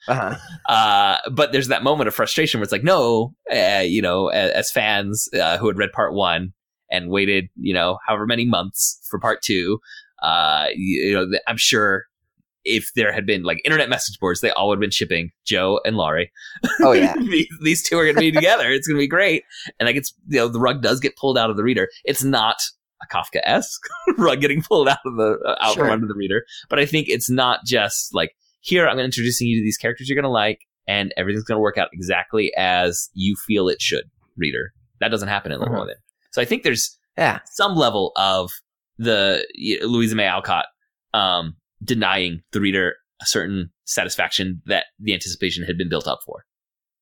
Uh-huh. 0.08 0.36
Uh, 0.72 1.18
but 1.32 1.52
there's 1.52 1.70
that 1.70 1.82
moment 1.82 2.08
of 2.08 2.14
frustration 2.14 2.60
where 2.60 2.64
it's 2.64 2.72
like, 2.72 2.84
no, 2.84 3.34
uh, 3.52 3.82
you 3.84 4.04
know, 4.04 4.28
as, 4.28 4.52
as 4.52 4.72
fans 4.72 5.28
uh, 5.34 5.58
who 5.58 5.66
had 5.66 5.78
read 5.78 5.92
part 5.94 6.14
one 6.14 6.54
and 6.92 7.10
waited, 7.10 7.50
you 7.56 7.74
know, 7.74 7.98
however 8.06 8.28
many 8.28 8.46
months 8.46 9.00
for 9.10 9.20
part 9.20 9.42
two, 9.42 9.80
uh, 10.26 10.68
you, 10.76 11.14
know, 11.14 11.38
I'm 11.48 11.58
sure 11.58 12.06
if 12.64 12.90
there 12.96 13.12
had 13.14 13.26
been 13.28 13.44
like 13.44 13.62
internet 13.64 13.90
message 13.90 14.20
boards, 14.20 14.42
they 14.42 14.50
all 14.52 14.68
would 14.70 14.78
have 14.78 14.82
been 14.82 14.90
shipping 14.92 15.30
Jo 15.46 15.80
and 15.86 15.96
Laurie. 15.98 16.32
Oh, 16.82 16.94
yeah. 16.94 17.14
these, 17.30 17.48
these 17.64 17.84
two 17.88 17.98
are 18.00 18.04
going 18.06 18.16
to 18.16 18.20
be 18.22 18.32
together. 18.32 18.70
It's 18.72 18.88
going 18.88 18.98
to 18.98 19.04
be 19.04 19.08
great. 19.08 19.44
And 19.80 19.86
like, 19.88 19.96
it's, 19.96 20.14
you 20.28 20.40
know, 20.40 20.48
the 20.48 20.60
rug 20.60 20.82
does 20.82 21.00
get 21.00 21.16
pulled 21.16 21.38
out 21.38 21.50
of 21.52 21.58
the 21.58 21.64
reader. 21.64 21.90
It's 22.06 22.24
not 22.24 22.56
a 23.04 23.16
Kafka 23.16 23.40
esque 23.44 23.82
rug 24.18 24.42
getting 24.42 24.64
pulled 24.64 24.90
out 24.90 24.98
of 25.06 25.16
the, 25.16 25.38
uh, 25.46 25.56
out 25.62 25.74
Sure. 25.76 25.84
from 25.86 25.94
under 25.94 26.08
the 26.08 26.16
reader, 26.16 26.44
but 26.70 26.80
I 26.80 26.86
think 26.88 27.08
it's 27.08 27.30
not 27.30 27.60
just 27.66 28.16
like, 28.16 28.32
here 28.62 28.88
I'm 28.88 28.98
introducing 28.98 29.48
you 29.48 29.60
to 29.60 29.64
these 29.64 29.78
characters 29.78 30.10
you're 30.10 30.16
going 30.16 30.24
to 30.24 30.30
like, 30.30 30.62
and 30.88 31.14
everything's 31.18 31.44
going 31.44 31.58
to 31.58 31.62
work 31.62 31.78
out 31.78 31.90
exactly 31.94 32.52
as 32.58 33.10
you 33.14 33.36
feel 33.46 33.68
it 33.70 33.80
should, 33.82 34.06
reader. 34.38 34.72
That 35.02 35.10
doesn't 35.10 35.28
happen 35.28 35.52
in 35.52 35.60
Little 35.60 35.76
Mhm. 35.76 35.80
Women. 35.82 35.96
So 36.32 36.42
I 36.42 36.46
think 36.46 36.64
there's 36.64 36.98
Yeah. 37.18 37.40
some 37.46 37.76
level 37.76 38.12
of 38.16 38.50
the 38.98 39.46
y- 39.58 39.78
Louisa 39.86 40.16
May 40.16 40.26
Alcott 40.26 40.66
um, 41.14 41.56
denying 41.84 42.42
the 42.52 42.62
reader 42.62 42.96
a 43.22 43.26
certain 43.26 43.72
satisfaction 43.86 44.62
that 44.66 44.86
the 45.00 45.14
anticipation 45.14 45.64
had 45.64 45.78
been 45.78 45.90
built 45.90 46.08
up 46.08 46.20
for. 46.26 46.46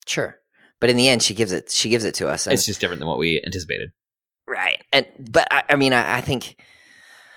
Sure. 0.06 0.38
But 0.80 0.90
in 0.90 0.98
the 0.98 1.08
end, 1.08 1.24
she 1.24 1.34
gives 1.34 1.52
it. 1.52 1.72
She 1.72 1.90
gives 1.90 2.04
it 2.04 2.14
to 2.16 2.28
us. 2.28 2.46
And, 2.46 2.54
It's 2.54 2.66
just 2.66 2.82
different 2.82 3.00
than 3.00 3.08
what 3.08 3.18
we 3.18 3.42
anticipated. 3.46 3.92
right. 4.48 4.84
And 4.92 5.08
but 5.32 5.48
I, 5.52 5.64
I 5.70 5.76
mean, 5.76 5.94
I, 5.94 6.18
I 6.18 6.22
think 6.22 6.56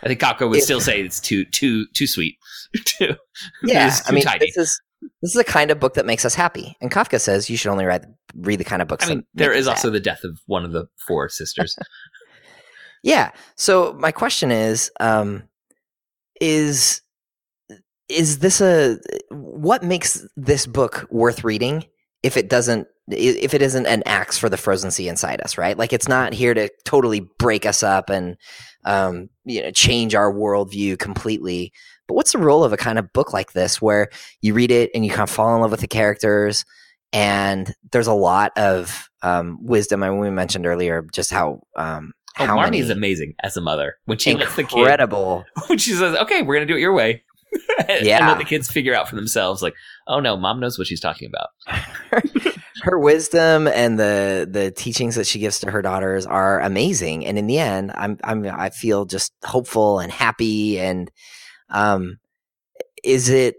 I 0.02 0.08
think 0.08 0.20
Kafka 0.20 0.48
would 0.48 0.62
still 0.62 0.80
say 0.80 1.00
it's 1.00 1.20
too 1.20 1.44
too 1.44 1.86
too 1.94 2.06
sweet. 2.06 2.36
too, 2.84 3.14
yeah. 3.62 3.90
too 3.90 4.02
I 4.06 4.12
mean, 4.12 4.24
tidy. 4.24 4.46
this 4.46 4.56
is 4.56 4.80
this 5.22 5.30
is 5.30 5.34
the 5.34 5.44
kind 5.44 5.70
of 5.70 5.78
book 5.78 5.94
that 5.94 6.06
makes 6.06 6.24
us 6.24 6.34
happy. 6.34 6.76
And 6.80 6.90
Kafka 6.90 7.20
says 7.20 7.48
you 7.48 7.56
should 7.56 7.70
only 7.70 7.84
read 7.84 8.04
read 8.34 8.58
the 8.58 8.64
kind 8.64 8.82
of 8.82 8.88
books. 8.88 9.06
I 9.06 9.10
mean, 9.14 9.24
there 9.34 9.52
is 9.52 9.66
you 9.66 9.70
also 9.72 9.90
the 9.90 10.00
death 10.00 10.24
of 10.24 10.40
one 10.46 10.64
of 10.64 10.72
the 10.72 10.86
four 11.06 11.28
sisters. 11.28 11.76
yeah. 13.06 13.30
So 13.54 13.92
my 14.00 14.10
question 14.10 14.50
is, 14.50 14.90
um, 14.98 15.44
is 16.40 17.02
is 18.08 18.40
this 18.40 18.60
a 18.60 18.98
what 19.30 19.84
makes 19.84 20.26
this 20.36 20.66
book 20.66 21.06
worth 21.10 21.44
reading 21.44 21.84
if 22.24 22.36
it 22.36 22.48
doesn't 22.48 22.88
if 23.08 23.54
it 23.54 23.62
isn't 23.62 23.86
an 23.86 24.02
axe 24.06 24.36
for 24.36 24.48
the 24.48 24.56
frozen 24.56 24.90
sea 24.90 25.08
inside 25.08 25.40
us 25.40 25.56
right 25.56 25.78
like 25.78 25.92
it's 25.92 26.08
not 26.08 26.32
here 26.32 26.52
to 26.52 26.68
totally 26.84 27.20
break 27.38 27.64
us 27.64 27.82
up 27.82 28.10
and 28.10 28.36
um, 28.84 29.28
you 29.44 29.62
know 29.62 29.70
change 29.70 30.14
our 30.14 30.32
worldview 30.32 30.98
completely 30.98 31.72
but 32.08 32.14
what's 32.14 32.32
the 32.32 32.38
role 32.38 32.64
of 32.64 32.72
a 32.72 32.76
kind 32.76 32.98
of 32.98 33.12
book 33.12 33.32
like 33.32 33.52
this 33.52 33.80
where 33.80 34.08
you 34.40 34.52
read 34.52 34.70
it 34.70 34.90
and 34.94 35.04
you 35.04 35.10
kind 35.10 35.22
of 35.22 35.30
fall 35.30 35.54
in 35.54 35.60
love 35.60 35.70
with 35.70 35.80
the 35.80 35.88
characters 35.88 36.64
and 37.12 37.72
there's 37.92 38.08
a 38.08 38.12
lot 38.12 38.52
of 38.56 39.08
um, 39.22 39.58
wisdom 39.62 40.02
and 40.02 40.20
we 40.20 40.30
mentioned 40.30 40.66
earlier 40.66 41.06
just 41.12 41.30
how 41.30 41.60
um, 41.76 42.12
oh, 42.38 42.46
how 42.46 42.54
Marmee 42.56 42.64
many 42.66 42.78
is 42.80 42.90
amazing 42.90 43.34
as 43.42 43.56
a 43.56 43.60
mother 43.60 43.96
when 44.06 44.18
she 44.18 44.34
lets 44.34 44.56
the 44.56 44.64
kid 44.64 44.78
incredible 44.78 45.44
when 45.68 45.78
she 45.78 45.92
says, 45.92 46.16
"Okay, 46.16 46.42
we're 46.42 46.54
gonna 46.54 46.66
do 46.66 46.76
it 46.76 46.80
your 46.80 46.92
way," 46.92 47.22
and 47.88 48.06
Yeah. 48.06 48.26
let 48.28 48.38
the 48.38 48.44
kids 48.44 48.70
figure 48.70 48.94
out 48.94 49.08
for 49.08 49.16
themselves. 49.16 49.62
Like, 49.62 49.74
oh 50.06 50.20
no, 50.20 50.36
mom 50.36 50.60
knows 50.60 50.78
what 50.78 50.86
she's 50.86 51.00
talking 51.00 51.28
about. 51.28 51.48
her 52.82 52.98
wisdom 52.98 53.66
and 53.66 53.98
the 53.98 54.46
the 54.50 54.70
teachings 54.70 55.14
that 55.16 55.26
she 55.26 55.38
gives 55.38 55.60
to 55.60 55.70
her 55.70 55.80
daughters 55.82 56.26
are 56.26 56.60
amazing 56.60 57.24
and 57.24 57.38
in 57.38 57.46
the 57.46 57.58
end 57.58 57.90
i'm 57.94 58.18
i'm 58.22 58.44
i 58.46 58.68
feel 58.68 59.06
just 59.06 59.32
hopeful 59.44 59.98
and 59.98 60.12
happy 60.12 60.78
and 60.78 61.10
um 61.70 62.18
is 63.02 63.30
it 63.30 63.56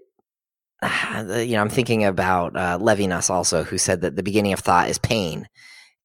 you 0.83 1.47
know 1.53 1.61
i'm 1.61 1.67
thinking 1.69 2.05
about 2.05 2.55
uh, 2.55 2.77
levinas 2.77 3.29
also 3.31 3.63
who 3.63 3.77
said 3.77 4.01
that 4.01 4.15
the 4.15 4.23
beginning 4.23 4.53
of 4.53 4.59
thought 4.59 4.87
is 4.87 4.99
pain 4.99 5.47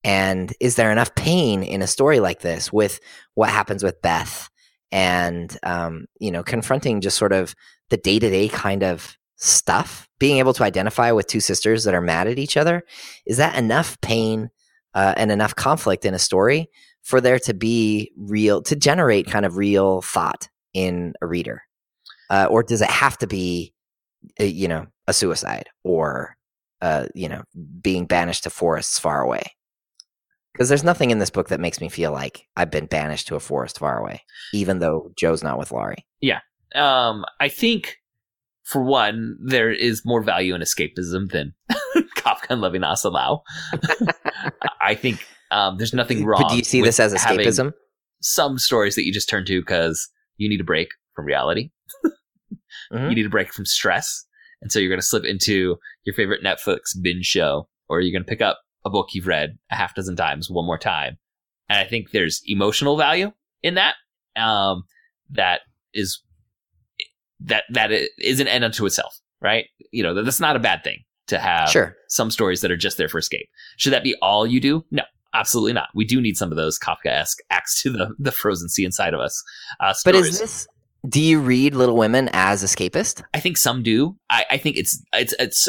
and 0.04 0.52
is 0.60 0.76
there 0.76 0.92
enough 0.92 1.14
pain 1.14 1.62
in 1.62 1.82
a 1.82 1.86
story 1.86 2.20
like 2.20 2.40
this 2.40 2.72
with 2.72 3.00
what 3.34 3.50
happens 3.50 3.82
with 3.82 4.02
beth 4.02 4.50
and 4.90 5.56
um 5.62 6.06
you 6.18 6.30
know 6.30 6.42
confronting 6.42 7.00
just 7.00 7.16
sort 7.16 7.32
of 7.32 7.54
the 7.90 7.96
day-to-day 7.96 8.48
kind 8.48 8.82
of 8.82 9.16
stuff? 9.36 10.08
Being 10.18 10.38
able 10.38 10.54
to 10.54 10.64
identify 10.64 11.12
with 11.12 11.26
two 11.26 11.40
sisters 11.40 11.84
that 11.84 11.94
are 11.94 12.00
mad 12.00 12.26
at 12.28 12.38
each 12.38 12.56
other 12.56 12.84
is 13.26 13.36
that 13.36 13.56
enough 13.56 14.00
pain 14.00 14.50
uh, 14.94 15.14
and 15.16 15.30
enough 15.30 15.54
conflict 15.54 16.04
in 16.04 16.14
a 16.14 16.18
story 16.18 16.70
for 17.02 17.20
there 17.20 17.38
to 17.40 17.52
be 17.54 18.12
real 18.16 18.62
to 18.62 18.76
generate 18.76 19.26
kind 19.26 19.44
of 19.44 19.56
real 19.56 20.00
thought 20.02 20.48
in 20.72 21.14
a 21.20 21.26
reader? 21.26 21.62
Uh, 22.30 22.46
or 22.48 22.62
does 22.62 22.80
it 22.80 22.90
have 22.90 23.18
to 23.18 23.26
be 23.26 23.74
uh, 24.40 24.44
you 24.44 24.68
know 24.68 24.86
a 25.06 25.12
suicide 25.12 25.68
or 25.82 26.36
uh, 26.80 27.06
you 27.14 27.28
know 27.28 27.42
being 27.80 28.06
banished 28.06 28.44
to 28.44 28.50
forests 28.50 28.98
far 28.98 29.20
away 29.20 29.42
because 30.52 30.68
there's 30.68 30.84
nothing 30.84 31.10
in 31.10 31.18
this 31.18 31.30
book 31.30 31.48
that 31.48 31.60
makes 31.60 31.80
me 31.80 31.88
feel 31.88 32.12
like 32.12 32.46
i've 32.56 32.70
been 32.70 32.86
banished 32.86 33.26
to 33.28 33.34
a 33.36 33.40
forest 33.40 33.78
far 33.78 33.98
away 33.98 34.22
even 34.52 34.78
though 34.80 35.10
jo's 35.16 35.42
not 35.42 35.58
with 35.58 35.72
laurie 35.72 36.04
Yeah. 36.20 36.40
Um, 36.74 37.24
I 37.40 37.48
think 37.48 37.96
for 38.64 38.82
one, 38.82 39.36
there 39.44 39.70
is 39.70 40.02
more 40.06 40.22
value 40.22 40.54
in 40.54 40.62
escapism 40.62 41.30
than 41.30 41.52
Kafka 42.16 42.46
and 42.50 42.62
Levinas 42.62 43.04
allow. 43.04 43.42
I 44.80 44.94
think 44.94 45.26
um, 45.50 45.76
there's 45.76 45.92
nothing 45.92 46.24
wrong. 46.24 46.42
but 46.42 46.50
do 46.50 46.56
you 46.56 46.64
see 46.64 46.80
this 46.80 46.98
as 47.00 47.12
escapism 47.12 47.72
Some 48.22 48.58
stories 48.58 48.94
that 48.94 49.04
you 49.04 49.12
just 49.12 49.28
turn 49.28 49.44
to 49.46 49.60
because 49.60 50.08
you 50.38 50.48
need 50.48 50.60
a 50.60 50.64
break 50.64 50.88
from 51.14 51.26
reality. 51.26 51.70
Mhm. 52.04 52.10
You 53.10 53.14
need 53.16 53.26
a 53.26 53.30
break 53.30 53.52
from 53.52 53.64
stress, 53.66 54.24
and 54.60 54.70
so 54.70 54.78
you're 54.78 54.88
going 54.90 55.00
to 55.00 55.06
slip 55.06 55.24
into 55.24 55.76
your 56.04 56.14
favorite 56.14 56.42
Netflix 56.42 56.94
binge 57.00 57.24
show, 57.26 57.68
or 57.88 58.00
you're 58.00 58.12
going 58.12 58.24
to 58.24 58.28
pick 58.28 58.40
up 58.42 58.58
a 58.84 58.90
book 58.90 59.08
you've 59.12 59.26
read 59.26 59.58
a 59.70 59.76
half 59.76 59.94
dozen 59.94 60.16
times 60.16 60.50
one 60.50 60.66
more 60.66 60.78
time. 60.78 61.18
And 61.68 61.78
I 61.78 61.84
think 61.84 62.10
there's 62.10 62.42
emotional 62.46 62.96
value 62.96 63.32
in 63.62 63.74
that. 63.74 63.94
Um, 64.36 64.84
that 65.30 65.60
is 65.94 66.22
that 67.40 67.64
that 67.70 67.90
is 68.18 68.40
an 68.40 68.48
end 68.48 68.64
unto 68.64 68.86
itself, 68.86 69.18
right? 69.40 69.66
You 69.90 70.02
know, 70.02 70.22
that's 70.22 70.40
not 70.40 70.56
a 70.56 70.60
bad 70.60 70.84
thing 70.84 70.98
to 71.28 71.38
have 71.38 71.70
sure 71.70 71.96
some 72.08 72.30
stories 72.30 72.60
that 72.60 72.70
are 72.70 72.76
just 72.76 72.98
there 72.98 73.08
for 73.08 73.18
escape. 73.18 73.48
Should 73.76 73.92
that 73.92 74.04
be 74.04 74.14
all 74.22 74.46
you 74.46 74.60
do? 74.60 74.84
No, 74.90 75.02
absolutely 75.34 75.72
not. 75.72 75.88
We 75.94 76.04
do 76.04 76.20
need 76.20 76.36
some 76.36 76.50
of 76.50 76.56
those 76.56 76.78
Kafka-esque 76.78 77.38
acts 77.50 77.82
to 77.82 77.90
the, 77.90 78.14
the 78.18 78.32
frozen 78.32 78.68
sea 78.68 78.84
inside 78.84 79.14
of 79.14 79.20
us. 79.20 79.42
Uh, 79.80 79.94
But 80.04 80.14
is 80.14 80.38
this? 80.38 80.66
Do 81.08 81.20
you 81.20 81.40
read 81.40 81.74
Little 81.74 81.96
Women 81.96 82.30
as 82.32 82.62
escapist? 82.62 83.24
I 83.34 83.40
think 83.40 83.56
some 83.56 83.82
do. 83.82 84.16
I, 84.30 84.44
I 84.50 84.56
think 84.58 84.76
it's 84.76 85.02
it's 85.12 85.34
it's 85.40 85.68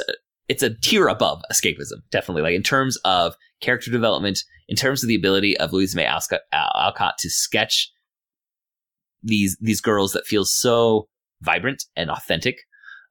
it's 0.54 0.64
a 0.64 0.76
tier 0.82 1.08
above 1.08 1.42
escapism, 1.52 2.00
definitely. 2.12 2.42
Like 2.44 2.56
in 2.56 2.64
terms 2.64 2.98
of 3.06 3.36
character 3.62 3.92
development, 3.92 4.40
in 4.68 4.76
terms 4.76 5.04
of 5.04 5.08
the 5.10 5.16
ability 5.16 5.58
of 5.58 5.74
Louise 5.74 5.96
May 5.96 6.06
Alcott, 6.06 6.42
Alcott 6.54 7.16
to 7.20 7.30
sketch 7.30 7.92
these 9.22 9.58
these 9.62 9.82
girls 9.82 10.14
that 10.14 10.26
feel 10.28 10.46
so 10.46 11.08
vibrant 11.42 11.84
and 11.96 12.10
authentic, 12.10 12.58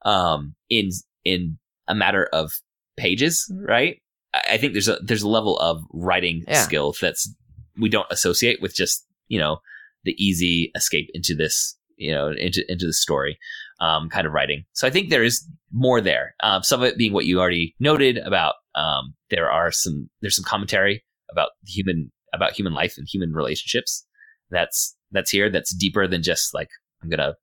um, 0.05 0.55
in 0.69 0.91
in 1.25 1.59
a 1.89 1.95
matter 1.95 2.29
of 2.33 2.53
pages, 2.97 3.51
right? 3.67 4.01
I, 4.35 4.43
I 4.53 4.59
think 4.59 4.73
there's 4.73 4.89
a 4.89 4.99
there's 5.03 5.23
a 5.23 5.29
level 5.29 5.59
of 5.59 5.83
writing 5.93 6.45
Yeah. 6.47 6.63
skill 6.63 6.95
that's 7.01 7.33
we 7.81 7.89
don't 7.89 8.07
associate 8.11 8.61
with 8.61 8.75
just 8.75 9.07
you 9.29 9.39
know 9.39 9.59
the 10.05 10.15
easy 10.23 10.71
escape 10.75 11.09
into 11.15 11.35
this 11.35 11.77
you 11.97 12.13
know 12.13 12.33
into 12.37 12.63
into 12.71 12.87
the 12.87 12.93
story 12.93 13.39
um, 13.83 14.09
kind 14.09 14.27
of 14.27 14.33
writing. 14.33 14.65
So 14.73 14.87
I 14.87 14.91
think 14.91 15.11
there 15.11 15.25
is 15.25 15.47
more 15.73 16.01
there. 16.01 16.35
Um, 16.43 16.63
some 16.63 16.81
of 16.81 16.87
it 16.87 16.97
being 16.97 17.13
what 17.13 17.27
you 17.27 17.41
already 17.41 17.75
noted 17.81 18.17
about 18.19 18.55
um, 18.75 19.15
there 19.29 19.51
are 19.51 19.73
some 19.73 20.09
there's 20.21 20.37
some 20.37 20.45
commentary 20.45 21.05
about 21.31 21.51
human 21.67 22.11
about 22.33 22.53
human 22.53 22.73
life 22.73 22.95
and 22.97 23.07
human 23.11 23.33
relationships. 23.33 24.07
That's 24.51 24.97
that's 25.11 25.31
here. 25.31 25.51
That's 25.51 25.75
deeper 25.75 26.07
than 26.07 26.23
just 26.23 26.55
like 26.55 26.69
I'm 27.03 27.11
gonna 27.11 27.35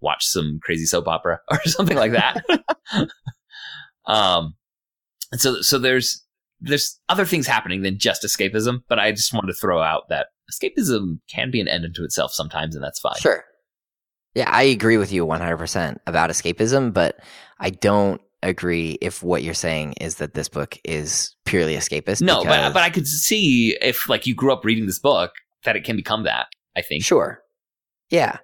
watch 0.00 0.26
some 0.26 0.58
crazy 0.62 0.84
soap 0.84 1.06
opera 1.06 1.38
or 1.50 1.62
something 1.64 1.96
like 1.96 2.12
that. 2.12 2.44
um, 4.06 4.56
and 5.30 5.40
so 5.40 5.62
so 5.62 5.78
there's 5.78 6.22
there's 6.60 6.98
other 7.08 7.24
things 7.24 7.46
happening 7.46 7.82
than 7.82 7.98
just 7.98 8.24
escapism. 8.24 8.80
But 8.88 8.98
I 8.98 9.12
just 9.12 9.32
wanted 9.32 9.46
to 9.46 9.54
throw 9.54 9.80
out 9.80 10.08
that 10.08 10.26
escapism 10.52 11.20
can 11.30 11.52
be 11.52 11.60
an 11.60 11.68
end 11.68 11.84
unto 11.84 12.02
itself 12.02 12.32
sometimes, 12.32 12.74
and 12.74 12.82
that's 12.82 12.98
fine. 12.98 13.20
Sure. 13.20 13.44
Yeah, 14.34 14.50
I 14.50 14.62
agree 14.64 14.96
with 14.96 15.12
you 15.12 15.24
100% 15.26 15.98
about 16.06 16.30
escapism, 16.30 16.92
but 16.92 17.20
I 17.60 17.70
don't 17.70 18.20
agree 18.42 18.98
if 19.00 19.22
what 19.22 19.42
you're 19.42 19.54
saying 19.54 19.94
is 20.00 20.16
that 20.16 20.34
this 20.34 20.48
book 20.48 20.78
is 20.84 21.34
purely 21.46 21.74
escapist. 21.76 22.20
No, 22.20 22.36
but 22.44 22.56
because- 22.56 22.72
but 22.74 22.82
I 22.82 22.90
could 22.90 23.06
see 23.06 23.76
if 23.80 24.08
like 24.08 24.26
you 24.26 24.34
grew 24.34 24.52
up 24.52 24.64
reading 24.64 24.86
this 24.86 24.98
book 24.98 25.32
that 25.64 25.76
it 25.76 25.84
can 25.84 25.96
become 25.96 26.24
that. 26.24 26.46
I 26.76 26.82
think. 26.82 27.04
Sure. 27.04 27.40
Yeah. 28.10 28.38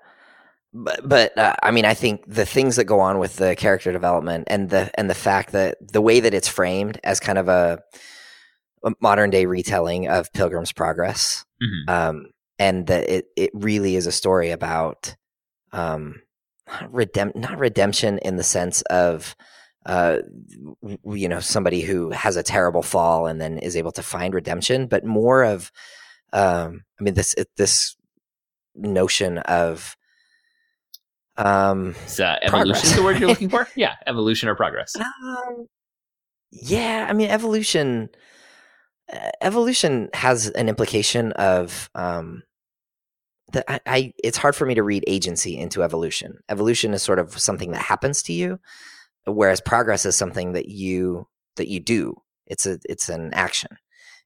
But 0.72 1.06
but 1.08 1.36
uh, 1.36 1.56
I 1.62 1.72
mean 1.72 1.84
I 1.84 1.94
think 1.94 2.22
the 2.28 2.46
things 2.46 2.76
that 2.76 2.84
go 2.84 3.00
on 3.00 3.18
with 3.18 3.36
the 3.36 3.56
character 3.56 3.90
development 3.90 4.44
and 4.46 4.70
the 4.70 4.88
and 4.94 5.10
the 5.10 5.14
fact 5.16 5.50
that 5.52 5.76
the 5.92 6.00
way 6.00 6.20
that 6.20 6.32
it's 6.32 6.46
framed 6.48 7.00
as 7.02 7.18
kind 7.18 7.38
of 7.38 7.48
a, 7.48 7.80
a 8.84 8.92
modern 9.02 9.30
day 9.30 9.46
retelling 9.46 10.06
of 10.08 10.32
Pilgrim's 10.32 10.70
Progress 10.72 11.44
Mhm. 11.60 11.90
um 11.92 12.26
and 12.60 12.86
that 12.86 13.10
it 13.10 13.24
it 13.36 13.50
really 13.52 13.96
is 13.96 14.06
a 14.06 14.12
story 14.12 14.50
about 14.52 15.16
um 15.72 16.20
redemp 16.92 17.34
not 17.36 17.58
redemption 17.58 18.18
in 18.18 18.36
the 18.36 18.42
sense 18.42 18.82
of 18.82 19.34
uh 19.86 20.18
you 21.04 21.28
know 21.28 21.40
somebody 21.40 21.80
who 21.80 22.10
has 22.10 22.36
a 22.36 22.42
terrible 22.42 22.82
fall 22.82 23.26
and 23.26 23.40
then 23.40 23.58
is 23.58 23.76
able 23.76 23.92
to 23.92 24.02
find 24.02 24.34
redemption 24.34 24.86
but 24.86 25.04
more 25.04 25.42
of 25.42 25.72
um 26.32 26.82
i 26.98 27.02
mean 27.02 27.14
this 27.14 27.34
it, 27.34 27.48
this 27.56 27.96
notion 28.74 29.38
of 29.38 29.96
um 31.36 31.94
Is 32.06 32.20
uh, 32.20 32.36
evolution 32.42 32.96
the 32.96 33.02
word 33.02 33.18
you're 33.18 33.28
looking 33.28 33.48
for? 33.48 33.66
Yeah, 33.76 33.94
evolution 34.06 34.48
or 34.48 34.54
progress. 34.54 34.94
um, 34.96 35.66
yeah, 36.52 37.06
I 37.08 37.12
mean, 37.12 37.30
evolution. 37.30 38.10
uh, 39.12 39.30
Evolution 39.40 40.10
has 40.12 40.48
an 40.48 40.68
implication 40.68 41.32
of 41.32 41.88
um, 41.94 42.42
that 43.52 43.64
I, 43.68 43.80
I. 43.86 44.12
It's 44.22 44.38
hard 44.38 44.56
for 44.56 44.66
me 44.66 44.74
to 44.74 44.82
read 44.82 45.04
agency 45.06 45.56
into 45.56 45.82
evolution. 45.82 46.38
Evolution 46.48 46.94
is 46.94 47.02
sort 47.02 47.18
of 47.18 47.38
something 47.38 47.72
that 47.72 47.82
happens 47.82 48.22
to 48.24 48.32
you, 48.32 48.58
whereas 49.26 49.60
progress 49.60 50.04
is 50.06 50.16
something 50.16 50.52
that 50.52 50.68
you 50.68 51.26
that 51.56 51.68
you 51.68 51.80
do. 51.80 52.14
It's 52.46 52.66
a 52.66 52.78
it's 52.84 53.08
an 53.08 53.32
action, 53.34 53.76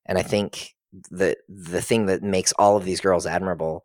and 0.06 0.18
I 0.18 0.22
think 0.22 0.74
the 1.10 1.36
the 1.48 1.82
thing 1.82 2.06
that 2.06 2.22
makes 2.22 2.52
all 2.52 2.76
of 2.76 2.84
these 2.84 3.00
girls 3.00 3.26
admirable 3.26 3.84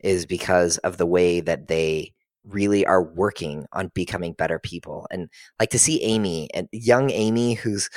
is 0.00 0.26
because 0.26 0.78
of 0.78 0.96
the 0.96 1.06
way 1.06 1.40
that 1.40 1.68
they 1.68 2.14
really 2.44 2.86
are 2.86 3.02
working 3.02 3.66
on 3.72 3.90
becoming 3.94 4.32
better 4.32 4.58
people 4.58 5.06
and 5.10 5.28
like 5.58 5.68
to 5.70 5.78
see 5.78 6.02
amy 6.02 6.48
and 6.54 6.68
young 6.72 7.10
amy 7.10 7.52
who's 7.52 7.90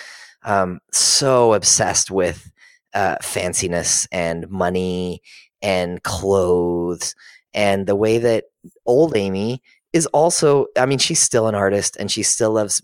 um, 0.43 0.79
so 0.91 1.53
obsessed 1.53 2.11
with 2.11 2.51
uh, 2.93 3.15
fanciness 3.21 4.07
and 4.11 4.49
money 4.49 5.21
and 5.63 6.03
clothes 6.03 7.15
and 7.53 7.87
the 7.87 7.95
way 7.95 8.19
that 8.19 8.45
old 8.85 9.17
amy 9.17 9.61
is 9.93 10.05
also 10.07 10.67
i 10.77 10.85
mean 10.85 10.99
she's 10.99 11.19
still 11.19 11.47
an 11.47 11.55
artist 11.55 11.97
and 11.97 12.11
she 12.11 12.21
still 12.21 12.51
loves 12.51 12.81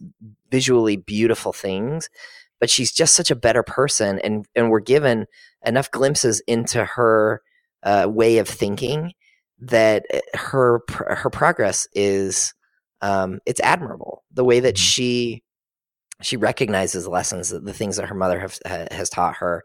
visually 0.50 0.98
beautiful 0.98 1.54
things 1.54 2.10
but 2.60 2.70
she's 2.70 2.92
just 2.92 3.16
such 3.16 3.30
a 3.30 3.36
better 3.36 3.62
person 3.62 4.18
and 4.20 4.48
and 4.56 4.72
we're 4.72 4.80
given 4.80 5.28
enough 5.66 5.92
glimpses 5.92 6.40
into 6.48 6.84
her 6.84 7.42
uh, 7.84 8.08
way 8.10 8.38
of 8.40 8.48
thinking 8.48 9.14
that 9.60 10.06
eh, 10.12 10.22
her 10.34 10.82
her 10.88 11.30
progress 11.30 11.88
is 11.94 12.54
um, 13.02 13.40
it's 13.46 13.62
admirable. 13.62 14.24
The 14.34 14.44
way 14.44 14.60
that 14.60 14.78
she 14.78 15.44
she 16.22 16.36
recognizes 16.36 17.08
lessons 17.08 17.50
the 17.50 17.74
things 17.74 17.96
that 17.96 18.10
her 18.10 18.16
mother 18.16 18.40
have, 18.40 18.60
ha, 18.68 18.88
has 18.92 19.10
taught 19.10 19.38
her 19.38 19.64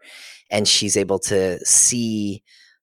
and 0.49 0.65
she's 0.65 0.95
able 0.95 1.19
to 1.19 1.59
see 1.65 2.41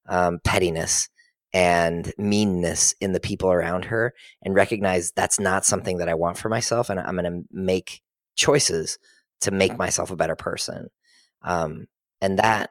um, 0.09 0.41
pettiness 0.45 1.09
and 1.53 2.13
meanness 2.17 2.95
in 3.01 3.13
the 3.13 3.21
people 3.21 3.51
around 3.51 3.85
her 3.87 4.15
and 4.43 4.55
recognize 4.55 5.13
that's 5.13 5.39
not 5.39 5.65
something 5.65 5.99
that 5.99 6.09
I 6.09 6.15
want 6.15 6.39
for 6.39 6.49
myself 6.49 6.89
and 6.89 6.99
I'm 6.99 7.17
going 7.17 7.31
to 7.31 7.45
make 7.53 8.01
choices 8.37 8.99
to 9.43 9.51
make 9.51 9.77
myself 9.77 10.11
a 10.11 10.17
better 10.17 10.37
person. 10.37 10.89
Um, 11.43 11.87
and 12.21 12.39
that 12.39 12.71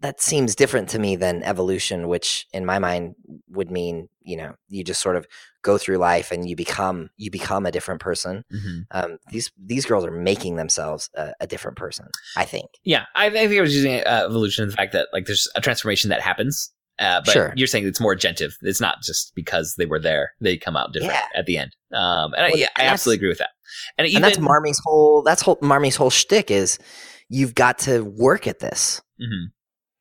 that 0.00 0.20
seems 0.20 0.54
different 0.54 0.88
to 0.90 0.98
me 0.98 1.16
than 1.16 1.42
evolution, 1.42 2.06
which 2.06 2.46
in 2.52 2.64
my 2.64 2.78
mind 2.78 3.14
would 3.48 3.70
mean 3.70 4.08
you 4.22 4.36
know 4.36 4.54
you 4.68 4.84
just 4.84 5.00
sort 5.00 5.16
of 5.16 5.26
go 5.70 5.78
through 5.78 5.98
life 5.98 6.32
and 6.32 6.48
you 6.48 6.56
become 6.56 7.10
you 7.16 7.30
become 7.30 7.66
a 7.66 7.70
different 7.76 8.00
person. 8.00 8.44
Mm-hmm. 8.52 8.78
Um, 8.90 9.18
these 9.30 9.50
these 9.72 9.84
girls 9.86 10.04
are 10.06 10.10
making 10.32 10.56
themselves 10.56 11.10
a, 11.14 11.32
a 11.40 11.46
different 11.46 11.76
person. 11.76 12.06
I 12.36 12.44
think. 12.44 12.68
Yeah, 12.84 13.04
I, 13.14 13.26
I 13.26 13.30
think 13.30 13.58
I 13.58 13.60
was 13.68 13.74
using 13.74 13.94
uh, 14.00 14.22
evolution 14.28 14.62
in 14.64 14.70
the 14.70 14.76
fact 14.76 14.92
that 14.92 15.08
like 15.12 15.26
there's 15.26 15.46
a 15.54 15.60
transformation 15.60 16.10
that 16.10 16.20
happens. 16.20 16.72
Uh, 17.00 17.20
but 17.24 17.32
Sure. 17.32 17.52
you're 17.56 17.68
saying 17.68 17.86
it's 17.86 18.00
more 18.00 18.16
agentive. 18.16 18.54
It's 18.62 18.80
not 18.80 18.96
just 19.04 19.32
because 19.36 19.74
they 19.78 19.86
were 19.86 20.00
there; 20.00 20.32
they 20.40 20.56
come 20.56 20.76
out 20.76 20.92
different 20.92 21.14
Yeah. 21.14 21.38
at 21.40 21.46
the 21.46 21.56
end. 21.58 21.70
Um, 21.92 22.34
and 22.34 22.46
I, 22.46 22.50
yeah, 22.56 22.66
I 22.76 22.86
absolutely 22.86 23.18
agree 23.20 23.28
with 23.28 23.38
that. 23.38 23.50
And 23.96 24.06
even 24.08 24.16
and 24.16 24.24
that's 24.24 24.38
Marmee's 24.38 24.80
whole 24.84 25.22
that's 25.22 25.42
whole 25.42 25.58
Marmee's 25.62 25.94
whole 25.96 26.10
shtick 26.10 26.50
is 26.50 26.78
you've 27.28 27.54
got 27.54 27.78
to 27.80 28.00
work 28.02 28.46
at 28.48 28.58
this. 28.58 29.00
Mhm. 29.20 29.52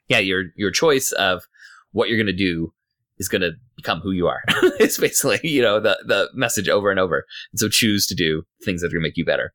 Yeah, 0.07 0.19
your 0.19 0.45
your 0.55 0.71
choice 0.71 1.11
of 1.11 1.43
what 1.91 2.09
you're 2.09 2.17
going 2.17 2.35
to 2.37 2.43
do 2.51 2.73
is 3.19 3.27
going 3.27 3.41
to 3.41 3.51
become 3.77 4.01
who 4.01 4.11
you 4.11 4.27
are. 4.27 4.41
it's 4.79 4.97
basically 4.97 5.39
you 5.43 5.61
know 5.61 5.79
the 5.79 5.97
the 6.05 6.29
message 6.33 6.67
over 6.67 6.91
and 6.91 6.99
over. 6.99 7.23
And 7.53 7.59
so 7.59 7.69
choose 7.69 8.05
to 8.07 8.15
do 8.15 8.43
things 8.65 8.81
that 8.81 8.87
are 8.87 8.89
going 8.89 9.03
to 9.03 9.07
make 9.07 9.15
you 9.17 9.23
better. 9.25 9.53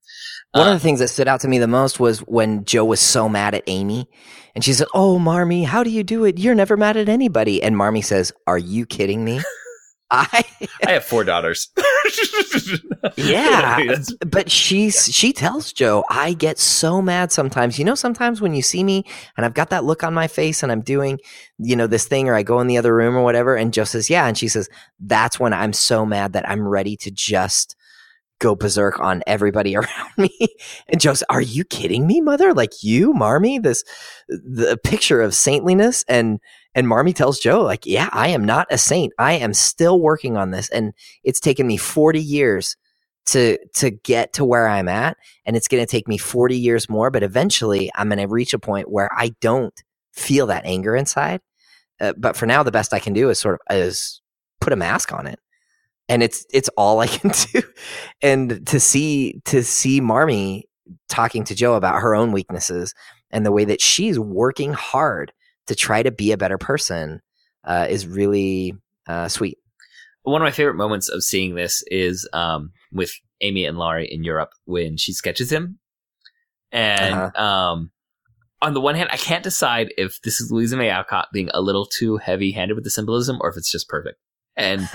One 0.53 0.69
Uh, 0.69 0.73
of 0.73 0.77
the 0.81 0.83
things 0.83 1.01
that 1.01 1.09
stood 1.09 1.29
out 1.29 1.41
to 1.41 1.49
me 1.49 1.59
the 1.59 1.67
most 1.69 2.01
was 2.01 2.21
when 2.21 2.65
Jo 2.65 2.85
was 2.85 3.01
so 3.01 3.29
mad 3.29 3.55
at 3.55 3.65
Amy, 3.67 4.09
and 4.55 4.65
she 4.65 4.73
said, 4.73 4.87
"Oh, 4.95 5.19
Marmee, 5.19 5.65
how 5.65 5.83
do 5.83 5.91
you 5.91 6.03
do 6.05 6.25
it? 6.25 6.39
You're 6.39 6.55
never 6.55 6.77
mad 6.77 6.97
at 6.97 7.09
anybody." 7.09 7.63
And 7.63 7.77
Marmee 7.77 8.03
says, 8.03 8.33
"Are 8.47 8.59
you 8.59 8.87
kidding 8.87 9.25
me?" 9.25 9.41
I 10.13 10.45
I 10.87 10.93
have 10.93 11.05
four 11.05 11.25
daughters. 11.25 11.69
Yeah. 13.17 13.97
But 14.27 14.51
she's 14.51 15.13
she 15.13 15.33
tells 15.33 15.73
Jo, 15.73 16.05
I 16.09 16.35
get 16.35 16.59
so 16.59 17.03
mad 17.03 17.33
sometimes. 17.33 17.79
You 17.79 17.85
know, 17.85 17.95
sometimes 17.95 18.41
when 18.41 18.55
you 18.55 18.63
see 18.63 18.85
me 18.85 19.05
and 19.37 19.45
I've 19.45 19.55
got 19.55 19.71
that 19.71 19.85
look 19.85 20.05
on 20.05 20.15
my 20.15 20.29
face 20.29 20.63
and 20.63 20.71
I'm 20.71 20.83
doing, 20.83 21.19
you 21.59 21.75
know, 21.77 21.87
this 21.87 22.07
thing 22.07 22.29
or 22.29 22.35
I 22.35 22.43
go 22.43 22.61
in 22.61 22.69
the 22.69 22.79
other 22.79 22.95
room 22.95 23.17
or 23.17 23.25
whatever, 23.25 23.57
and 23.57 23.73
Jo 23.73 23.85
says, 23.85 24.09
Yeah. 24.09 24.27
And 24.27 24.39
she 24.39 24.49
says, 24.49 24.69
That's 25.01 25.41
when 25.41 25.53
I'm 25.53 25.73
so 25.73 26.07
mad 26.07 26.33
that 26.35 26.49
I'm 26.49 26.67
ready 26.67 26.97
to 26.99 27.11
just 27.11 27.75
go 28.39 28.55
berserk 28.55 29.01
on 29.01 29.23
everybody 29.27 29.77
around 29.77 30.13
me. 30.19 30.31
And 30.89 31.01
Jo 31.01 31.15
says, 31.15 31.25
Are 31.31 31.41
you 31.41 31.65
kidding 31.65 32.07
me, 32.07 32.21
mother? 32.21 32.55
Like 32.55 32.83
you, 32.83 33.13
Marmee, 33.15 33.59
this 33.59 33.83
the 34.29 34.79
picture 34.85 35.21
of 35.21 35.35
saintliness 35.35 36.05
and 36.09 36.39
and 36.75 36.89
Marmee 36.89 37.13
tells 37.13 37.39
Jo, 37.39 37.63
like, 37.63 37.85
yeah, 37.87 38.09
I 38.13 38.29
am 38.29 38.45
not 38.45 38.67
a 38.71 38.79
saint. 38.79 39.13
I 39.19 39.35
am 39.35 39.53
still 39.55 40.01
working 40.01 40.37
on 40.37 40.51
this. 40.51 40.71
And 40.71 40.95
it's 41.23 41.41
taken 41.41 41.67
me 41.67 41.77
40 41.77 42.21
years 42.21 42.77
to 43.27 43.59
to 43.75 43.91
get 43.91 44.33
to 44.33 44.45
where 44.45 44.67
I'm 44.67 44.89
at 44.89 45.17
and 45.47 45.57
it's 45.57 45.69
going 45.69 45.83
to 45.83 45.91
take 45.91 46.09
me 46.09 46.19
40 46.19 46.57
years 46.57 46.89
more 46.89 47.11
but 47.11 47.23
eventually 47.23 47.91
I'm 47.95 48.09
going 48.09 48.19
to 48.19 48.27
reach 48.27 48.53
a 48.53 48.59
point 48.59 48.91
where 48.91 49.11
I 49.17 49.31
don't 49.41 49.81
feel 50.13 50.47
that 50.49 50.65
anger 50.65 50.97
inside 50.97 51.41
uh, 52.01 52.15
but 52.17 52.37
for 52.37 52.47
now 52.47 52.63
the 52.63 52.73
best 52.73 52.93
I 52.93 52.99
can 52.99 53.13
do 53.13 53.31
is 53.31 53.39
sort 53.39 53.55
of 53.55 53.77
is 53.77 54.21
put 54.61 54.73
a 54.73 54.77
mask 54.77 55.13
on 55.13 55.29
it 55.29 55.39
and 56.09 56.23
it's 56.23 56.45
it's 56.53 56.69
all 56.77 56.99
I 56.99 57.07
can 57.07 57.31
do 57.53 57.63
and 58.23 58.67
to 58.67 58.81
see 58.81 59.41
to 59.45 59.63
see 59.63 60.01
Marmee 60.01 60.65
talking 61.09 61.45
to 61.45 61.55
Jo 61.55 61.75
about 61.75 62.03
her 62.03 62.17
own 62.17 62.33
weaknesses 62.33 62.93
and 63.31 63.47
the 63.47 63.53
way 63.53 63.65
that 63.65 63.81
she's 63.81 64.19
working 64.19 64.73
hard 64.73 65.33
to 65.67 65.75
try 65.75 66.03
to 66.03 66.11
be 66.11 66.33
a 66.33 66.37
better 66.37 66.59
person 66.59 67.21
uh, 67.65 67.87
is 67.89 68.07
really 68.07 68.75
uh, 69.07 69.29
sweet 69.29 69.59
one 70.25 70.41
of 70.41 70.47
my 70.47 70.53
favorite 70.53 70.77
moments 70.77 71.09
of 71.09 71.25
seeing 71.25 71.57
this 71.57 71.83
is 71.89 72.29
um, 72.33 72.71
with 72.93 73.13
Amy 73.41 73.65
and 73.65 73.77
Laurie 73.77 74.07
in 74.09 74.23
Europe 74.23 74.51
when 74.67 74.97
she 74.97 75.13
sketches 75.13 75.51
him. 75.51 75.81
And 76.71 77.15
Uh-huh. 77.15 77.45
um, 77.45 77.91
on 78.61 78.73
the 78.75 78.81
one 78.81 78.95
hand, 78.95 79.09
I 79.13 79.17
can't 79.17 79.43
decide 79.43 79.93
if 79.99 80.21
this 80.23 80.41
is 80.41 80.53
Louisa 80.53 80.77
May 80.77 80.91
Alcott 80.91 81.27
being 81.33 81.51
a 81.53 81.61
little 81.61 81.87
too 81.87 82.19
heavy 82.19 82.53
handed 82.53 82.75
with 82.75 82.85
the 82.85 82.91
symbolism 82.91 83.39
or 83.41 83.51
if 83.51 83.57
it's 83.57 83.71
just 83.73 83.89
perfect. 83.89 84.17
And 84.55 84.83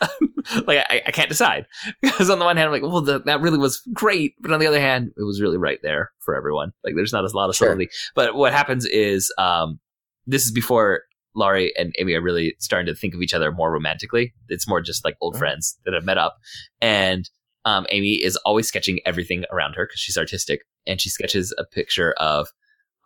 like, 0.66 0.78
I, 0.88 1.02
I 1.06 1.10
can't 1.10 1.28
decide. 1.28 1.66
Because 2.00 2.30
on 2.30 2.38
the 2.38 2.44
one 2.46 2.56
hand, 2.56 2.66
I'm 2.68 2.72
like, 2.72 2.90
well, 2.90 3.02
the, 3.02 3.20
that 3.20 3.42
really 3.42 3.58
was 3.58 3.82
great. 3.92 4.34
But 4.40 4.52
on 4.52 4.60
the 4.60 4.66
other 4.66 4.80
hand, 4.80 5.10
it 5.16 5.22
was 5.24 5.42
really 5.42 5.58
right 5.58 5.78
there 5.82 6.10
for 6.20 6.34
everyone. 6.34 6.72
Like, 6.84 6.94
there's 6.96 7.12
not 7.12 7.24
a 7.24 7.36
lot 7.36 7.50
of 7.50 7.56
Sure. 7.56 7.68
subtlety. 7.68 7.90
But 8.14 8.34
what 8.34 8.52
happens 8.54 8.86
is 8.86 9.30
um, 9.36 9.78
this 10.26 10.44
is 10.44 10.52
before 10.52 11.02
Laurie 11.36 11.72
and 11.76 11.92
Amy 11.98 12.14
are 12.14 12.22
really 12.22 12.54
starting 12.60 12.86
to 12.86 12.98
think 12.98 13.14
of 13.14 13.20
each 13.20 13.34
other 13.34 13.50
more 13.50 13.72
romantically. 13.72 14.32
It's 14.48 14.68
more 14.68 14.80
just 14.80 15.04
like 15.04 15.16
old 15.20 15.34
Mhm. 15.34 15.38
friends 15.38 15.78
that 15.84 15.94
have 15.94 16.04
met 16.04 16.18
up. 16.18 16.36
And 16.80 17.28
um, 17.64 17.86
Amy 17.90 18.22
is 18.22 18.36
always 18.44 18.68
sketching 18.68 19.00
everything 19.06 19.44
around 19.50 19.74
her 19.74 19.86
because 19.86 19.98
she's 20.00 20.18
artistic. 20.18 20.60
And 20.86 21.00
she 21.00 21.08
sketches 21.08 21.52
a 21.58 21.64
picture 21.64 22.12
of 22.18 22.48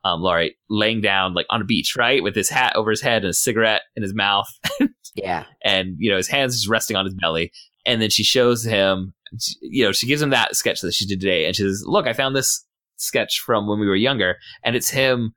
um, 0.04 0.20
Laurie 0.20 0.56
laying 0.68 1.00
down 1.00 1.32
like 1.34 1.46
on 1.50 1.60
a 1.62 1.64
beach, 1.64 1.94
right? 1.96 2.22
With 2.22 2.34
his 2.34 2.48
hat 2.48 2.74
over 2.76 2.90
his 2.90 3.00
head 3.00 3.22
and 3.22 3.30
a 3.30 3.34
cigarette 3.34 3.82
in 3.96 4.02
his 4.02 4.14
mouth. 4.14 4.48
yeah 5.14 5.44
and, 5.64 5.96
you 5.98 6.10
know, 6.10 6.16
his 6.16 6.28
hands 6.28 6.54
just 6.54 6.68
resting 6.68 6.96
on 6.96 7.04
his 7.04 7.14
belly. 7.14 7.50
And 7.86 8.02
then 8.02 8.10
she 8.10 8.22
shows 8.22 8.62
him, 8.64 9.14
you 9.62 9.84
know, 9.84 9.92
she 9.92 10.06
gives 10.06 10.20
him 10.20 10.30
that 10.30 10.54
sketch 10.54 10.80
that 10.82 10.92
she 10.94 11.06
did 11.06 11.20
today. 11.20 11.46
And 11.46 11.56
she 11.56 11.62
says, 11.62 11.82
look, 11.86 12.06
I 12.06 12.12
found 12.12 12.36
this 12.36 12.64
sketch 12.96 13.40
from 13.40 13.66
when 13.66 13.78
we 13.80 13.86
were 13.86 13.96
younger. 13.96 14.36
And 14.64 14.76
it's 14.76 14.90
him 14.90 15.34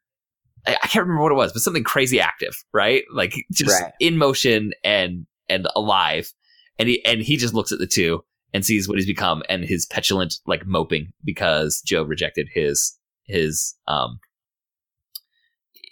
I, 0.67 0.87
can't 0.87 1.05
remember 1.05 1.23
what 1.23 1.31
it 1.31 1.35
was, 1.35 1.53
but 1.53 1.61
something 1.61 1.83
crazy 1.83 2.19
active, 2.19 2.53
right? 2.73 3.03
Like 3.13 3.35
just 3.51 3.81
Right. 3.81 3.93
in 3.99 4.17
motion 4.17 4.71
and 4.83 5.25
and 5.49 5.67
alive. 5.75 6.31
And 6.79 6.87
he 6.89 7.03
and 7.05 7.21
he 7.21 7.37
just 7.37 7.53
looks 7.53 7.71
at 7.71 7.79
the 7.79 7.87
two 7.87 8.23
and 8.53 8.65
sees 8.65 8.87
what 8.87 8.97
he's 8.97 9.07
become 9.07 9.43
and 9.49 9.63
his 9.63 9.85
petulant 9.85 10.35
like 10.45 10.65
moping 10.65 11.11
because 11.23 11.81
Jo 11.85 12.03
rejected 12.03 12.47
his 12.53 12.97
his 13.25 13.75
um 13.87 14.19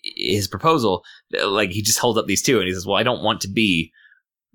his 0.03 0.47
proposal. 0.47 1.03
Like 1.43 1.71
he 1.71 1.81
just 1.81 1.99
holds 1.99 2.17
up 2.17 2.27
these 2.27 2.41
two 2.41 2.59
and 2.59 2.67
he 2.67 2.73
says, 2.73 2.85
"Well, 2.85 2.97
I 2.97 3.03
don't 3.03 3.23
want 3.23 3.41
to 3.41 3.47
be." 3.49 3.91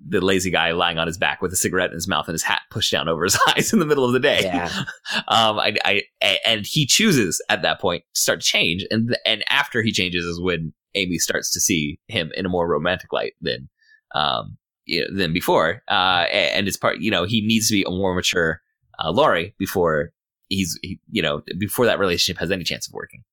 The 0.07 0.21
lazy 0.21 0.51
guy 0.51 0.71
lying 0.71 0.99
on 0.99 1.07
his 1.07 1.17
back 1.17 1.41
with 1.41 1.51
a 1.51 1.55
cigarette 1.55 1.89
in 1.89 1.95
his 1.95 2.07
mouth 2.07 2.27
and 2.27 2.33
his 2.33 2.43
hat 2.43 2.61
pushed 2.69 2.91
down 2.91 3.09
over 3.09 3.23
his 3.23 3.39
eyes 3.47 3.73
in 3.73 3.79
the 3.79 3.85
middle 3.85 4.05
of 4.05 4.13
the 4.13 4.19
day 4.19 4.41
yeah 4.43 4.65
um, 5.27 5.59
I, 5.59 5.75
I, 5.83 6.03
and 6.45 6.65
he 6.65 6.85
chooses 6.85 7.41
at 7.49 7.61
that 7.63 7.81
point 7.81 8.03
to 8.13 8.21
start 8.21 8.41
to 8.41 8.47
change, 8.47 8.85
and 8.91 9.17
and 9.25 9.43
after 9.49 9.81
he 9.81 9.91
changes 9.91 10.25
is 10.25 10.39
when 10.39 10.73
Amy 10.95 11.17
starts 11.17 11.51
to 11.51 11.59
see 11.59 11.99
him 12.07 12.31
in 12.35 12.45
a 12.45 12.49
more 12.49 12.67
romantic 12.67 13.13
light 13.13 13.33
than, 13.41 13.69
um, 14.13 14.57
you 14.85 15.01
know, 15.01 15.15
than 15.15 15.33
before. 15.33 15.83
Uh, 15.87 16.25
and 16.31 16.67
it's 16.67 16.77
part, 16.77 16.99
you 16.99 17.11
know, 17.11 17.25
he 17.25 17.45
needs 17.45 17.67
to 17.67 17.73
be 17.73 17.83
a 17.83 17.91
more 17.91 18.15
mature 18.15 18.61
uh, 18.99 19.11
Laurie 19.11 19.53
before 19.59 20.11
he's, 20.47 20.79
he, 20.81 20.99
you 21.11 21.21
know, 21.21 21.41
before 21.57 21.85
that 21.85 21.99
relationship 21.99 22.39
has 22.39 22.51
any 22.51 22.63
chance 22.63 22.87
of 22.87 22.93
working. 22.93 23.23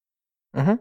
Hmm. 0.55 0.75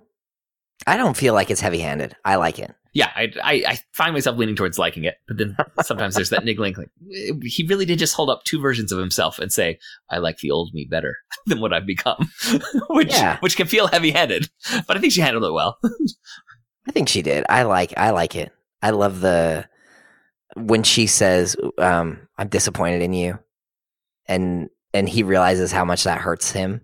I 0.87 0.97
don't 0.97 1.15
feel 1.15 1.33
like 1.33 1.51
it's 1.51 1.61
heavy 1.61 1.79
handed. 1.79 2.15
I 2.25 2.35
like 2.35 2.59
it. 2.59 2.73
Yeah, 2.93 3.09
I, 3.15 3.31
I, 3.41 3.53
I 3.67 3.79
find 3.93 4.13
myself 4.13 4.37
leaning 4.37 4.55
towards 4.57 4.77
liking 4.77 5.05
it, 5.05 5.15
but 5.27 5.37
then 5.37 5.55
sometimes 5.83 6.13
there's 6.15 6.29
that 6.31 6.43
niggling, 6.43 6.75
like 6.75 6.89
eh, 7.15 7.31
he 7.43 7.65
really 7.65 7.85
did 7.85 7.99
just 7.99 8.13
hold 8.15 8.29
up 8.29 8.43
two 8.43 8.59
versions 8.59 8.91
of 8.91 8.99
himself 8.99 9.39
and 9.39 9.51
say, 9.51 9.79
"I 10.09 10.17
like 10.17 10.39
the 10.39 10.51
old 10.51 10.73
me 10.73 10.85
better 10.89 11.15
than 11.45 11.61
what 11.61 11.71
I've 11.73 11.85
become," 11.85 12.29
which 12.89 13.11
Yeah. 13.11 13.37
which 13.39 13.55
can 13.55 13.67
feel 13.67 13.87
heavy 13.87 14.11
headed. 14.11 14.49
but 14.87 14.97
I 14.97 14.99
think 14.99 15.13
she 15.13 15.21
handled 15.21 15.45
it 15.45 15.53
well. 15.53 15.77
I 16.87 16.91
think 16.91 17.07
she 17.07 17.21
did. 17.21 17.45
I 17.47 17.63
like 17.63 17.93
I 17.97 18.09
like 18.09 18.35
it. 18.35 18.51
I 18.81 18.89
love 18.89 19.21
the 19.21 19.67
when 20.57 20.83
she 20.83 21.07
says, 21.07 21.55
um, 21.77 22.27
I'm 22.37 22.49
disappointed 22.49 23.01
in 23.01 23.13
you. 23.13 23.39
And 24.27 24.69
and 24.93 25.07
he 25.07 25.23
realizes 25.23 25.71
how 25.71 25.85
much 25.85 26.03
that 26.03 26.19
hurts 26.19 26.51
him 26.51 26.81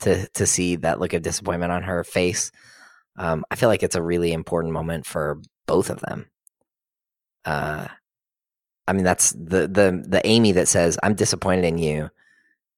to 0.00 0.26
to 0.28 0.46
see 0.46 0.76
that 0.76 1.00
look 1.00 1.12
of 1.12 1.20
disappointment 1.22 1.70
on 1.72 1.82
her 1.82 2.02
face. 2.04 2.50
Um, 3.16 3.44
I 3.50 3.56
feel 3.56 3.68
like 3.68 3.82
it's 3.82 3.96
a 3.96 4.02
really 4.02 4.32
important 4.32 4.72
moment 4.72 5.06
for 5.06 5.40
both 5.66 5.90
of 5.90 6.00
them. 6.00 6.26
Uh, 7.44 7.86
I 8.86 8.92
mean, 8.92 9.04
that's 9.04 9.30
the 9.32 9.68
the 9.68 10.04
the 10.06 10.20
Amy 10.24 10.52
that 10.52 10.68
says, 10.68 10.98
"I'm 11.02 11.14
disappointed 11.14 11.64
in 11.64 11.78
you 11.78 12.10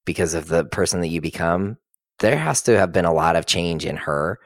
because 0.07 0.35
of 0.35 0.49
the 0.49 0.65
person 0.67 1.01
that 1.03 1.09
you 1.09 1.21
become." 1.23 1.79
There 2.21 2.39
has 2.39 2.63
to 2.65 2.79
have 2.79 2.93
been 2.93 3.07
a 3.07 3.15
lot 3.15 3.37
of 3.37 3.47
change 3.47 3.87
in 3.87 3.97
her, 3.97 4.41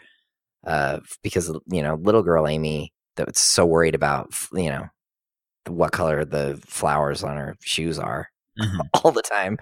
uh, 0.66 1.00
because 1.22 1.50
you 1.68 1.82
know, 1.82 1.96
little 1.96 2.22
girl 2.24 2.48
Amy 2.48 2.92
that's 3.16 3.40
so 3.40 3.66
worried 3.66 3.94
about, 3.96 4.34
you 4.54 4.70
know, 4.70 4.86
what 5.68 5.92
color 5.92 6.24
the 6.24 6.60
flowers 6.66 7.24
on 7.24 7.36
her 7.38 7.56
shoes 7.62 7.98
are 7.98 8.30
Mhm. 8.60 8.80
all 9.04 9.12
the 9.12 9.22
time. 9.22 9.58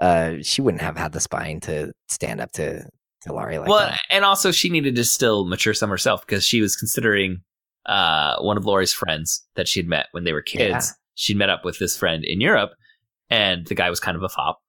Uh, 0.00 0.36
she 0.42 0.62
wouldn't 0.62 0.82
have 0.82 0.96
had 0.98 1.12
the 1.12 1.20
spine 1.20 1.60
to 1.62 1.92
stand 2.08 2.40
up 2.40 2.52
to 2.52 2.88
to 3.22 3.32
Laurie 3.32 3.58
like 3.58 3.68
well, 3.68 3.88
that. 3.88 4.00
and 4.10 4.24
also 4.24 4.50
she 4.52 4.68
needed 4.68 4.96
to 4.96 5.04
still 5.04 5.46
mature 5.46 5.74
some 5.74 5.90
herself 5.90 6.24
because 6.26 6.44
she 6.44 6.60
was 6.60 6.76
considering 6.76 7.40
uh, 7.86 8.36
one 8.40 8.56
of 8.56 8.64
Laurie's 8.64 8.92
friends 8.92 9.44
that 9.56 9.66
she'd 9.66 9.88
met 9.88 10.06
when 10.12 10.24
they 10.24 10.32
were 10.32 10.42
kids. 10.42 10.86
Yeah. 10.88 10.92
She'd 11.14 11.36
met 11.36 11.50
up 11.50 11.64
with 11.64 11.78
this 11.78 11.96
friend 11.96 12.24
in 12.24 12.40
Europe, 12.40 12.70
and 13.28 13.66
the 13.66 13.74
guy 13.74 13.90
was 13.90 13.98
kind 13.98 14.16
of 14.16 14.22
a 14.22 14.28
fop, 14.28 14.60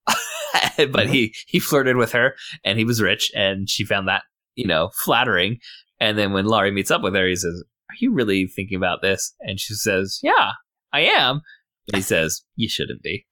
but 0.92 1.08
he 1.08 1.36
he 1.48 1.60
flirted 1.60 1.96
with 1.96 2.12
her, 2.14 2.36
and 2.64 2.80
he 2.80 2.86
was 2.86 3.02
rich, 3.02 3.32
and 3.36 3.70
she 3.70 3.86
found 3.86 4.08
that 4.08 4.24
you 4.56 4.66
know 4.66 4.90
flattering. 5.04 5.60
And 6.00 6.18
then 6.18 6.32
when 6.32 6.46
Laurie 6.46 6.72
meets 6.72 6.92
up 6.92 7.04
with 7.04 7.14
her, 7.14 7.28
he 7.28 7.36
says, 7.36 7.64
"Are 7.92 7.96
you 8.00 8.14
really 8.14 8.48
thinking 8.48 8.78
about 8.78 9.02
this?" 9.02 9.36
And 9.42 9.60
she 9.60 9.76
says, 9.76 10.20
"Yeah, 10.24 10.52
I 10.92 11.02
am." 11.02 11.42
And 11.88 11.98
he 11.98 12.02
says, 12.02 12.42
"You 12.56 12.68
shouldn't 12.68 13.04
be." 13.04 13.28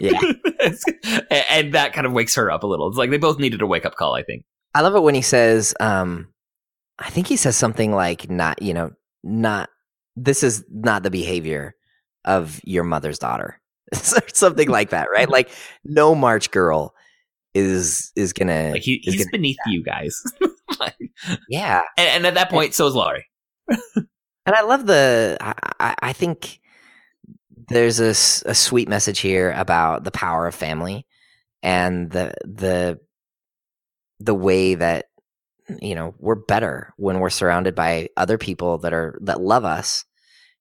Yeah. 0.00 0.20
and, 1.30 1.44
and 1.50 1.74
that 1.74 1.92
kind 1.92 2.06
of 2.06 2.12
wakes 2.12 2.34
her 2.34 2.50
up 2.50 2.62
a 2.62 2.66
little. 2.66 2.88
It's 2.88 2.98
like 2.98 3.10
they 3.10 3.18
both 3.18 3.38
needed 3.38 3.62
a 3.62 3.66
wake 3.66 3.86
up 3.86 3.96
call, 3.96 4.14
I 4.14 4.22
think. 4.22 4.44
I 4.74 4.80
love 4.80 4.94
it 4.94 5.02
when 5.02 5.14
he 5.14 5.22
says, 5.22 5.74
um, 5.80 6.28
I 6.98 7.10
think 7.10 7.26
he 7.26 7.36
says 7.36 7.56
something 7.56 7.92
like, 7.92 8.30
not, 8.30 8.62
you 8.62 8.72
know, 8.74 8.92
not, 9.22 9.68
this 10.16 10.42
is 10.42 10.64
not 10.70 11.02
the 11.02 11.10
behavior 11.10 11.74
of 12.24 12.60
your 12.64 12.84
mother's 12.84 13.18
daughter. 13.18 13.60
something 13.92 14.68
like 14.68 14.90
that, 14.90 15.08
right? 15.12 15.28
Like, 15.28 15.50
no 15.84 16.14
March 16.14 16.50
girl 16.50 16.94
is, 17.54 18.12
is 18.16 18.32
gonna, 18.32 18.70
Like 18.72 18.82
he, 18.82 19.00
he's 19.02 19.16
gonna- 19.16 19.30
beneath 19.32 19.58
you 19.66 19.82
guys. 19.82 20.22
Like- 20.80 20.96
yeah. 21.50 21.82
and, 21.98 22.08
and 22.08 22.26
at 22.26 22.34
that 22.34 22.48
point, 22.50 22.72
so 22.72 22.86
is 22.86 22.94
Laurie. 22.94 23.26
And 23.68 24.56
I 24.56 24.62
love 24.62 24.86
the, 24.86 25.36
I, 25.40 25.54
I, 25.78 25.94
I 26.00 26.12
think 26.14 26.60
there's 27.68 28.00
a, 28.00 28.10
a 28.50 28.54
sweet 28.54 28.88
message 28.88 29.20
here 29.20 29.52
about 29.52 30.04
the 30.04 30.10
power 30.10 30.46
of 30.46 30.54
family 30.54 31.06
and 31.62 32.10
the, 32.10 32.32
the, 32.44 32.98
the 34.24 34.34
way 34.34 34.74
that 34.74 35.06
you 35.80 35.94
know 35.94 36.14
we're 36.18 36.34
better 36.34 36.92
when 36.96 37.18
we're 37.20 37.30
surrounded 37.30 37.74
by 37.74 38.08
other 38.16 38.38
people 38.38 38.78
that 38.78 38.92
are 38.92 39.18
that 39.22 39.40
love 39.40 39.64
us 39.64 40.04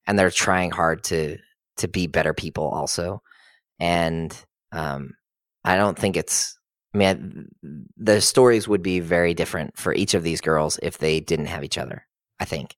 and 0.08 0.18
they're 0.18 0.32
trying 0.32 0.72
hard 0.72 1.04
to 1.04 1.38
to 1.78 1.88
be 1.88 2.08
better 2.08 2.34
people 2.34 2.68
also 2.70 3.22
and 3.80 4.46
um 4.72 5.12
i 5.64 5.76
don't 5.76 5.98
think 5.98 6.16
it's 6.16 6.58
i 6.94 6.98
mean 6.98 7.48
the 7.98 8.22
stories 8.22 8.68
would 8.68 8.82
be 8.84 9.00
very 9.00 9.34
different 9.34 9.76
for 9.78 9.94
each 9.94 10.14
of 10.14 10.24
these 10.24 10.40
girls 10.42 10.80
if 10.84 10.98
they 11.00 11.20
didn't 11.20 11.48
have 11.48 11.64
each 11.64 11.78
other 11.78 12.06
i 12.40 12.46
think 12.46 12.76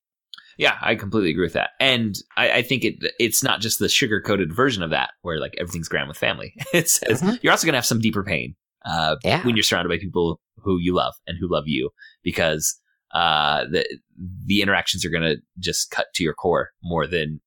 Yeah, 0.57 0.77
I 0.81 0.93
completely 0.95 1.31
agree 1.31 1.45
with 1.45 1.53
that. 1.53 1.71
And 1.79 2.15
I, 2.37 2.59
I 2.59 2.61
think 2.61 2.83
it 2.85 2.95
it's 3.19 3.41
not 3.43 3.59
just 3.59 3.79
the 3.79 3.89
sugar 3.89 4.21
coated 4.21 4.53
version 4.53 4.83
of 4.83 4.91
that 4.91 5.09
where 5.23 5.39
like 5.39 5.55
everything's 5.57 5.89
grand 5.89 6.07
with 6.07 6.17
family. 6.17 6.53
It 6.73 6.89
says 6.89 7.21
Mhm. 7.21 7.39
you're 7.41 7.51
also 7.51 7.65
gonna 7.65 7.77
have 7.81 7.85
some 7.93 7.99
deeper 7.99 8.23
pain 8.23 8.55
uh, 8.85 9.15
yeah 9.23 9.43
when 9.45 9.55
you're 9.55 9.63
surrounded 9.63 9.89
by 9.89 9.97
people 9.97 10.39
who 10.63 10.77
you 10.79 10.93
love 10.93 11.13
and 11.27 11.37
who 11.39 11.51
love 11.51 11.65
you 11.67 11.89
because 12.23 12.79
uh, 13.13 13.65
the 13.71 13.85
the 14.45 14.61
interactions 14.61 15.05
are 15.05 15.09
gonna 15.09 15.35
just 15.59 15.91
cut 15.91 16.07
to 16.15 16.23
your 16.23 16.33
core 16.33 16.71
more 16.83 17.07
than 17.07 17.39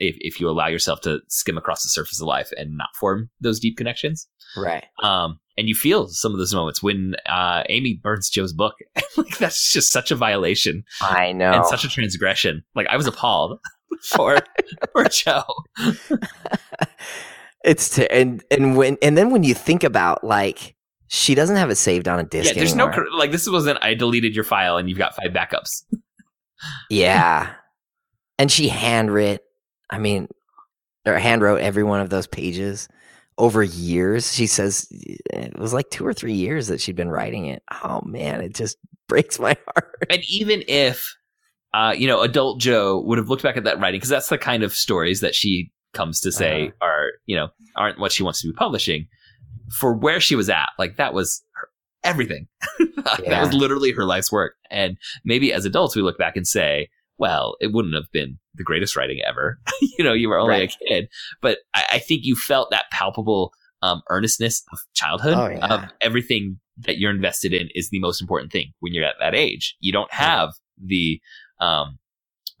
if, 0.00 0.16
if 0.18 0.40
you 0.40 0.48
allow 0.48 0.66
yourself 0.66 1.00
to 1.02 1.20
skim 1.28 1.56
across 1.56 1.82
the 1.82 1.88
surface 1.88 2.20
of 2.20 2.26
life 2.26 2.50
and 2.56 2.76
not 2.76 2.88
form 2.98 3.30
those 3.40 3.60
deep 3.60 3.76
connections. 3.76 4.28
right 4.56 4.84
Um, 5.02 5.38
and 5.56 5.68
you 5.68 5.74
feel 5.74 6.08
some 6.08 6.32
of 6.32 6.38
those 6.38 6.52
moments 6.54 6.82
when 6.82 7.14
uh, 7.26 7.62
Amy 7.68 8.00
burns 8.02 8.28
Jo's 8.28 8.52
book. 8.52 8.74
like 9.16 9.38
that's 9.38 9.72
just 9.72 9.92
such 9.92 10.10
a 10.10 10.16
violation 10.16 10.82
i 11.00 11.30
know 11.30 11.52
and 11.52 11.66
such 11.66 11.84
a 11.84 11.88
transgression. 11.88 12.64
Like 12.74 12.88
I 12.88 12.96
was 12.96 13.06
appalled 13.06 13.60
for 14.02 14.38
for 14.92 15.04
Jo. 15.04 15.42
it's 17.64 17.90
t- 17.90 18.08
and 18.10 18.42
and 18.50 18.76
when 18.76 18.98
and 19.00 19.16
then 19.16 19.30
when 19.30 19.44
you 19.44 19.54
think 19.54 19.84
about 19.84 20.24
like 20.24 20.74
she 21.14 21.34
doesn't 21.34 21.56
have 21.56 21.70
it 21.70 21.76
saved 21.76 22.08
on 22.08 22.18
a 22.18 22.24
disc 22.24 22.48
Yeah, 22.48 22.54
there's 22.58 22.72
anymore. 22.74 23.06
no 23.10 23.16
like 23.16 23.30
this 23.30 23.48
wasn't. 23.48 23.78
I 23.82 23.94
deleted 23.94 24.34
your 24.34 24.44
file 24.44 24.76
and 24.76 24.88
you've 24.88 24.98
got 24.98 25.14
five 25.16 25.30
backups. 25.32 25.84
Yeah. 26.90 27.52
And 28.38 28.50
she 28.50 28.68
handwrit, 28.68 29.38
I 29.90 29.98
mean, 29.98 30.28
or 31.06 31.18
handwrote 31.18 31.60
every 31.60 31.82
one 31.82 32.00
of 32.00 32.10
those 32.10 32.26
pages 32.26 32.88
over 33.38 33.62
years. 33.62 34.32
She 34.34 34.46
says 34.46 34.86
it 34.90 35.58
was 35.58 35.72
like 35.74 35.90
two 35.90 36.06
or 36.06 36.12
three 36.14 36.32
years 36.34 36.68
that 36.68 36.80
she'd 36.80 36.96
been 36.96 37.10
writing 37.10 37.46
it. 37.46 37.62
Oh 37.82 38.00
man, 38.04 38.40
it 38.40 38.54
just 38.54 38.78
breaks 39.08 39.38
my 39.38 39.56
heart. 39.74 40.06
And 40.10 40.22
even 40.28 40.62
if, 40.66 41.14
uh, 41.74 41.94
you 41.96 42.06
know, 42.06 42.22
adult 42.22 42.60
Jo 42.60 43.00
would 43.02 43.18
have 43.18 43.28
looked 43.28 43.42
back 43.42 43.56
at 43.56 43.64
that 43.64 43.78
writing 43.80 43.98
because 43.98 44.08
that's 44.08 44.28
the 44.28 44.38
kind 44.38 44.62
of 44.62 44.72
stories 44.72 45.20
that 45.20 45.34
she 45.34 45.70
comes 45.92 46.20
to 46.20 46.32
say 46.32 46.68
Uh-huh. 46.68 46.86
are, 46.86 47.10
you 47.26 47.36
know, 47.36 47.48
aren't 47.76 47.98
what 47.98 48.10
she 48.12 48.22
wants 48.22 48.40
to 48.42 48.48
be 48.48 48.54
publishing. 48.54 49.06
For 49.78 49.92
where 49.94 50.20
she 50.20 50.36
was 50.36 50.48
at, 50.50 50.68
like 50.78 50.96
that 50.96 51.14
was 51.14 51.42
her, 51.54 51.68
everything. 52.04 52.46
that 53.06 53.40
was 53.40 53.52
literally 53.52 53.92
her 53.92 54.04
life's 54.04 54.30
work. 54.32 54.54
And 54.70 54.96
maybe 55.24 55.52
as 55.52 55.64
adults, 55.64 55.96
we 55.96 56.02
look 56.02 56.18
back 56.18 56.36
and 56.36 56.46
say, 56.46 56.88
well, 57.18 57.56
it 57.60 57.72
wouldn't 57.72 57.94
have 57.94 58.10
been 58.12 58.38
the 58.54 58.64
greatest 58.64 58.96
writing 58.96 59.20
ever. 59.26 59.58
you 59.80 60.04
know, 60.04 60.12
you 60.12 60.28
were 60.28 60.38
only 60.38 60.54
Right. 60.54 60.74
a 60.80 60.84
kid, 60.88 61.08
but 61.40 61.58
I, 61.74 61.84
I 61.92 61.98
think 61.98 62.22
you 62.24 62.34
felt 62.36 62.70
that 62.70 62.84
palpable 62.92 63.52
um, 63.82 64.02
earnestness 64.10 64.62
of 64.72 64.78
childhood 64.94 65.34
Oh, 65.36 65.48
yeah. 65.48 65.66
of 65.74 65.84
everything 66.00 66.58
that 66.78 66.98
you're 66.98 67.10
invested 67.12 67.52
in 67.52 67.68
is 67.74 67.90
the 67.90 68.00
most 68.00 68.20
important 68.20 68.50
thing 68.50 68.72
when 68.80 68.92
you're 68.94 69.04
at 69.04 69.14
that 69.20 69.34
age. 69.34 69.76
You 69.80 69.92
don't 69.92 70.12
have 70.12 70.50
the 70.82 71.20
um, 71.60 71.98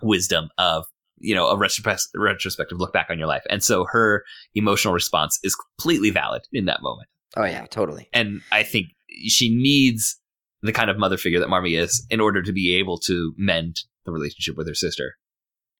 wisdom 0.02 0.50
of 0.58 0.84
you 1.24 1.34
know 1.34 1.48
a 1.48 1.56
retrospective 1.56 2.78
look 2.78 2.92
back 2.92 3.08
on 3.10 3.18
your 3.18 3.26
life, 3.28 3.44
and 3.50 3.62
so 3.62 3.84
her 3.90 4.24
emotional 4.54 4.94
response 4.94 5.38
is 5.42 5.54
completely 5.56 6.10
valid 6.10 6.42
in 6.52 6.66
that 6.66 6.82
moment. 6.82 7.08
Oh 7.36 7.44
yeah, 7.44 7.66
totally. 7.66 8.08
And 8.12 8.40
I 8.52 8.62
think 8.62 8.88
she 9.26 9.54
needs 9.54 10.16
the 10.62 10.72
kind 10.72 10.90
of 10.90 10.98
mother 10.98 11.16
figure 11.16 11.40
that 11.40 11.48
Marmee 11.48 11.76
is 11.78 12.06
in 12.10 12.20
order 12.20 12.42
to 12.42 12.52
be 12.52 12.74
able 12.76 12.98
to 12.98 13.34
mend 13.36 13.76
the 14.04 14.12
relationship 14.12 14.56
with 14.56 14.66
her 14.68 14.74
sister. 14.74 15.14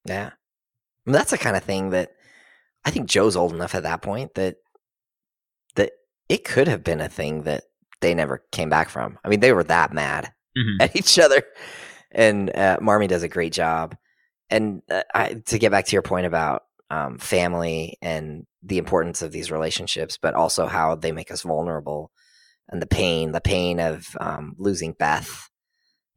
Yeah. 0.05 0.27
I 0.27 1.11
mean, 1.11 1.13
that's 1.13 1.31
the 1.31 1.39
kind 1.39 1.57
of 1.57 1.63
thing 1.65 1.91
that 1.91 2.11
I 2.85 2.91
think 2.91 3.09
Jo's 3.09 3.37
old 3.37 3.53
enough 3.55 3.75
at 3.75 3.83
that 3.85 4.03
point 4.03 4.35
that 4.35 4.57
that 5.77 5.93
it 6.29 6.45
could 6.45 6.69
have 6.69 6.83
been 6.85 7.01
a 7.01 7.09
thing 7.09 7.43
that 7.43 7.65
they 8.01 8.15
never 8.15 8.45
came 8.53 8.69
back 8.69 8.89
from. 8.89 9.19
I 9.25 9.29
mean, 9.29 9.41
they 9.41 9.53
were 9.53 9.65
that 9.65 9.93
mad 9.93 10.33
Mhm. 10.57 10.77
at 10.81 10.95
each 10.97 11.19
other, 11.19 11.43
and 12.13 12.55
uh, 12.55 12.79
Marmee 12.81 13.07
does 13.09 13.23
a 13.23 13.29
great 13.29 13.53
job. 13.53 13.97
And 14.55 14.83
uh, 14.89 15.03
I, 15.13 15.35
to 15.47 15.59
get 15.59 15.73
back 15.73 15.87
to 15.87 15.93
your 15.93 16.03
point 16.03 16.27
about 16.27 16.63
um, 16.89 17.19
family 17.19 17.99
and 18.01 18.47
the 18.63 18.79
importance 18.79 19.21
of 19.21 19.33
these 19.33 19.51
relationships, 19.51 20.17
but 20.21 20.35
also 20.35 20.67
how 20.67 20.95
they 20.95 21.13
make 21.13 21.33
us 21.33 21.43
vulnerable, 21.43 22.13
and 22.69 22.81
the 22.81 22.87
pain, 22.87 23.33
the 23.33 23.41
pain 23.41 23.81
of 23.81 24.17
um, 24.21 24.55
losing 24.57 24.93
Beth, 24.93 25.51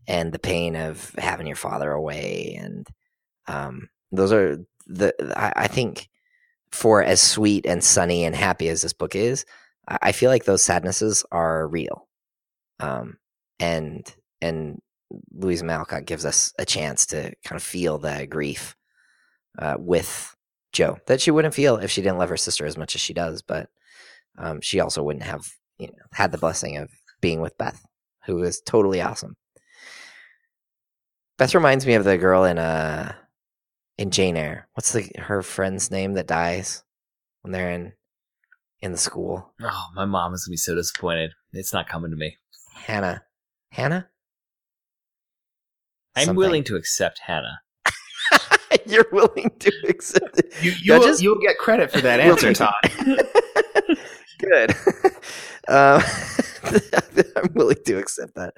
and 0.07 0.31
the 0.31 0.39
pain 0.39 0.75
of 0.75 1.13
having 1.17 1.47
your 1.47 1.55
father 1.55 1.91
away, 1.91 2.57
and 2.61 2.87
um, 3.47 3.89
those 4.11 4.31
are 4.31 4.57
the 4.85 5.13
I, 5.35 5.63
I 5.63 5.67
think 5.67 6.07
for 6.71 7.03
as 7.03 7.21
sweet 7.21 7.65
and 7.65 7.83
sunny 7.83 8.23
and 8.23 8.35
happy 8.35 8.69
as 8.69 8.81
this 8.81 8.93
book 8.93 9.15
is, 9.15 9.45
I, 9.87 9.97
I 10.01 10.11
feel 10.11 10.29
like 10.29 10.45
those 10.45 10.63
sadnesses 10.63 11.25
are 11.31 11.67
real. 11.67 12.07
Um, 12.79 13.17
and 13.59 14.05
and 14.41 14.79
Louisa 15.33 15.63
May 15.65 15.73
Alcott 15.73 16.05
gives 16.05 16.25
us 16.25 16.53
a 16.59 16.65
chance 16.65 17.05
to 17.07 17.33
kind 17.43 17.55
of 17.55 17.63
feel 17.63 17.97
that 17.99 18.29
grief 18.29 18.75
uh, 19.59 19.75
with 19.79 20.35
Jo 20.73 20.97
that 21.07 21.21
she 21.21 21.31
wouldn't 21.31 21.53
feel 21.53 21.77
if 21.77 21.89
she 21.91 22.01
didn't 22.01 22.17
love 22.17 22.29
her 22.29 22.37
sister 22.37 22.65
as 22.65 22.77
much 22.77 22.95
as 22.95 23.01
she 23.01 23.13
does, 23.13 23.41
but 23.41 23.69
um, 24.37 24.61
she 24.61 24.79
also 24.79 25.01
wouldn't 25.01 25.23
have 25.23 25.47
you 25.79 25.87
know 25.87 25.93
had 26.13 26.31
the 26.31 26.37
blessing 26.37 26.77
of 26.77 26.89
being 27.21 27.41
with 27.41 27.57
Beth, 27.57 27.85
who 28.25 28.43
is 28.43 28.61
totally 28.61 29.01
awesome. 29.01 29.35
Beth 31.37 31.55
reminds 31.55 31.85
me 31.85 31.93
of 31.93 32.03
the 32.03 32.17
girl 32.17 32.43
in 32.43 32.57
uh 32.57 33.13
in 33.97 34.11
Jane 34.11 34.37
Eyre. 34.37 34.67
What's 34.73 34.91
the 34.93 35.09
her 35.17 35.41
friend's 35.41 35.89
name 35.89 36.13
that 36.13 36.27
dies 36.27 36.83
when 37.41 37.51
they're 37.51 37.71
in 37.71 37.93
in 38.81 38.91
the 38.91 38.97
school? 38.97 39.53
Oh, 39.61 39.87
my 39.95 40.05
mom 40.05 40.33
is 40.33 40.45
gonna 40.45 40.53
be 40.53 40.57
so 40.57 40.75
disappointed. 40.75 41.31
It's 41.53 41.73
not 41.73 41.87
coming 41.87 42.11
to 42.11 42.17
me. 42.17 42.37
Hannah. 42.73 43.23
Hannah? 43.71 44.09
I'm 46.17 46.25
Something. 46.25 46.35
willing 46.35 46.63
to 46.65 46.75
accept 46.75 47.19
Hannah. 47.25 47.59
You're 48.85 49.05
willing 49.11 49.51
to 49.59 49.71
accept 49.87 50.39
it. 50.39 50.53
You, 50.61 50.71
you 50.81 50.93
will, 50.93 51.03
just- 51.03 51.21
you'll 51.21 51.39
get 51.39 51.57
credit 51.57 51.91
for 51.91 52.01
that 52.01 52.19
answer, 52.21 52.53
Todd. 52.53 52.73
good. 54.39 54.71
um, 55.67 56.01
I'm 57.35 57.53
willing 57.53 57.77
to 57.85 57.97
accept 57.97 58.35
that. 58.35 58.53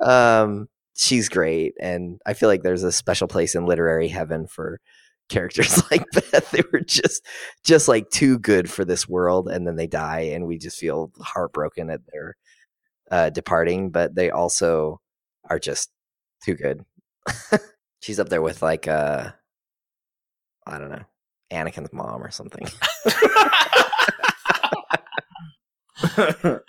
Um, 0.00 0.68
she's 0.96 1.28
great, 1.28 1.74
and 1.80 2.20
I 2.26 2.34
feel 2.34 2.48
like 2.48 2.62
there's 2.62 2.82
a 2.82 2.92
special 2.92 3.28
place 3.28 3.54
in 3.54 3.66
literary 3.66 4.08
heaven 4.08 4.46
for 4.46 4.80
characters 5.28 5.82
like 5.90 6.04
Beth. 6.12 6.50
They 6.50 6.62
were 6.72 6.80
just 6.80 7.24
just 7.64 7.88
like 7.88 8.08
too 8.10 8.38
good 8.38 8.70
for 8.70 8.84
this 8.84 9.08
world, 9.08 9.48
and 9.48 9.66
then 9.66 9.76
they 9.76 9.86
die, 9.86 10.30
and 10.32 10.46
we 10.46 10.58
just 10.58 10.78
feel 10.78 11.10
heartbroken 11.20 11.90
at 11.90 12.00
their 12.12 12.36
uh, 13.10 13.30
departing. 13.30 13.90
But 13.90 14.14
they 14.14 14.30
also 14.30 15.00
are 15.50 15.58
just 15.58 15.90
too 16.44 16.54
good. 16.54 16.82
She's 18.00 18.18
up 18.20 18.28
there 18.28 18.42
with 18.42 18.62
like 18.62 18.86
uh, 18.88 19.30
I 20.66 20.78
don't 20.78 20.90
know, 20.90 21.04
Anakin's 21.52 21.92
mom 21.92 22.22
or 22.22 22.30
something. 22.30 22.66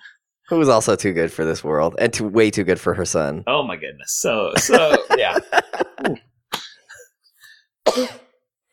Who's 0.50 0.68
also 0.70 0.96
too 0.96 1.14
good 1.14 1.32
for 1.32 1.46
this 1.46 1.64
world 1.64 1.96
and 2.00 2.12
too 2.14 2.28
way 2.28 2.52
too 2.52 2.64
good 2.64 2.80
for 2.80 2.94
her 2.94 3.06
son. 3.06 3.44
oh 3.48 3.64
my 3.64 3.76
goodness. 3.76 4.14
So 4.20 4.52
so 4.58 4.98
yeah. 5.18 5.38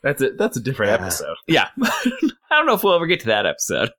That's 0.02 0.22
a 0.22 0.30
that's 0.30 0.56
a 0.56 0.60
different 0.60 0.90
Yeah. 0.92 0.96
episode. 1.06 1.36
Yeah. 1.46 1.68
I 1.82 2.30
don't 2.52 2.64
know 2.66 2.72
if 2.74 2.82
we'll 2.82 2.94
ever 2.94 3.06
get 3.06 3.20
to 3.20 3.26
that 3.26 3.44
episode. 3.44 3.90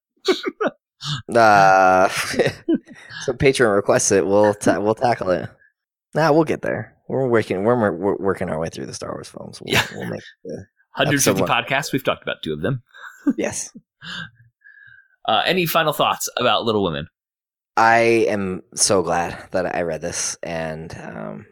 Uh, 1.33 2.09
so 2.09 3.33
Patreon 3.33 3.75
requests 3.75 4.11
it. 4.11 4.25
We'll 4.25 4.53
ta- 4.55 4.79
we'll 4.79 4.95
tackle 4.95 5.29
it. 5.29 5.47
Nah, 6.15 6.31
we'll 6.31 6.43
get 6.43 6.61
there. 6.63 6.95
We're 7.11 7.27
working. 7.27 7.63
We're, 7.65 7.91
we're, 7.91 8.15
working 8.17 8.49
our 8.49 8.57
way 8.57 8.69
through 8.69 8.85
the 8.85 8.93
Star 8.93 9.11
Wars 9.11 9.27
films. 9.29 9.61
We'll, 9.61 9.73
Yeah. 9.73 9.85
we'll 9.93 10.07
make. 10.09 10.21
The, 10.45 10.65
150 10.95 11.29
Episode 11.31 11.39
one. 11.41 11.49
podcasts. 11.49 11.91
We've 11.91 12.03
talked 12.03 12.23
about 12.23 12.37
two 12.43 12.53
of 12.53 12.61
them. 12.61 12.83
yes, 13.37 13.69
Uh, 15.27 15.43
any 15.45 15.65
final 15.65 15.93
thoughts 15.93 16.29
about 16.37 16.63
Little 16.65 16.83
Women? 16.83 17.07
I 17.77 18.25
am 18.29 18.61
so 18.75 19.01
glad 19.03 19.37
that 19.51 19.75
I 19.75 19.81
read 19.81 20.01
this. 20.01 20.37
And 20.41 20.93
um, 20.97 21.45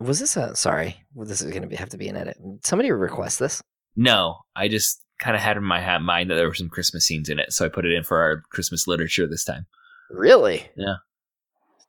was 0.00 0.18
this 0.18 0.36
a 0.36 0.56
sorry? 0.56 0.96
Well, 1.14 1.26
this 1.26 1.40
is 1.42 1.50
going 1.52 1.68
to 1.68 1.76
have 1.76 1.90
to 1.90 1.96
be 1.98 2.08
an 2.08 2.16
edit. 2.16 2.36
Somebody 2.64 2.90
request 2.90 3.38
this. 3.38 3.62
No, 3.96 4.38
I 4.56 4.68
just 4.68 5.02
kind 5.20 5.36
of 5.36 5.42
had 5.42 5.56
in 5.56 5.62
my 5.64 5.80
ha- 5.82 5.98
mind 5.98 6.30
that 6.30 6.34
there 6.36 6.48
were 6.48 6.54
some 6.54 6.68
Christmas 6.68 7.06
scenes 7.06 7.28
in 7.28 7.38
it, 7.38 7.52
so 7.52 7.64
I 7.64 7.68
put 7.68 7.84
it 7.84 7.92
in 7.92 8.02
for 8.02 8.18
our 8.20 8.42
Christmas 8.50 8.86
literature 8.88 9.26
this 9.28 9.44
time. 9.44 9.66
Really? 10.10 10.66
Yeah. 10.76 10.96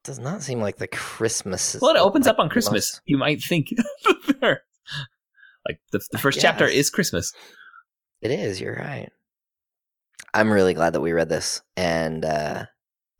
Does 0.04 0.20
not 0.20 0.43
seem 0.43 0.60
like 0.60 0.78
the 0.78 0.88
Christmas. 0.88 1.78
Well, 1.82 1.95
it 1.95 1.99
opens 1.99 2.26
like 2.26 2.34
up 2.34 2.39
on 2.39 2.49
Christmas. 2.49 3.01
You 3.06 3.18
might 3.18 3.41
think. 3.41 3.74
Like 5.66 5.80
the, 5.93 6.01
the 6.12 6.18
first 6.18 6.41
chapter 6.41 6.68
is 6.68 6.89
Christmas. 6.89 7.32
It 8.22 8.32
is. 8.32 8.60
You're 8.60 8.76
right. 8.76 9.10
I'm 10.34 10.51
really 10.51 10.74
glad 10.74 10.91
that 10.93 11.01
we 11.01 11.14
read 11.14 11.30
this, 11.30 11.62
and 11.78 12.26
uh, 12.26 12.66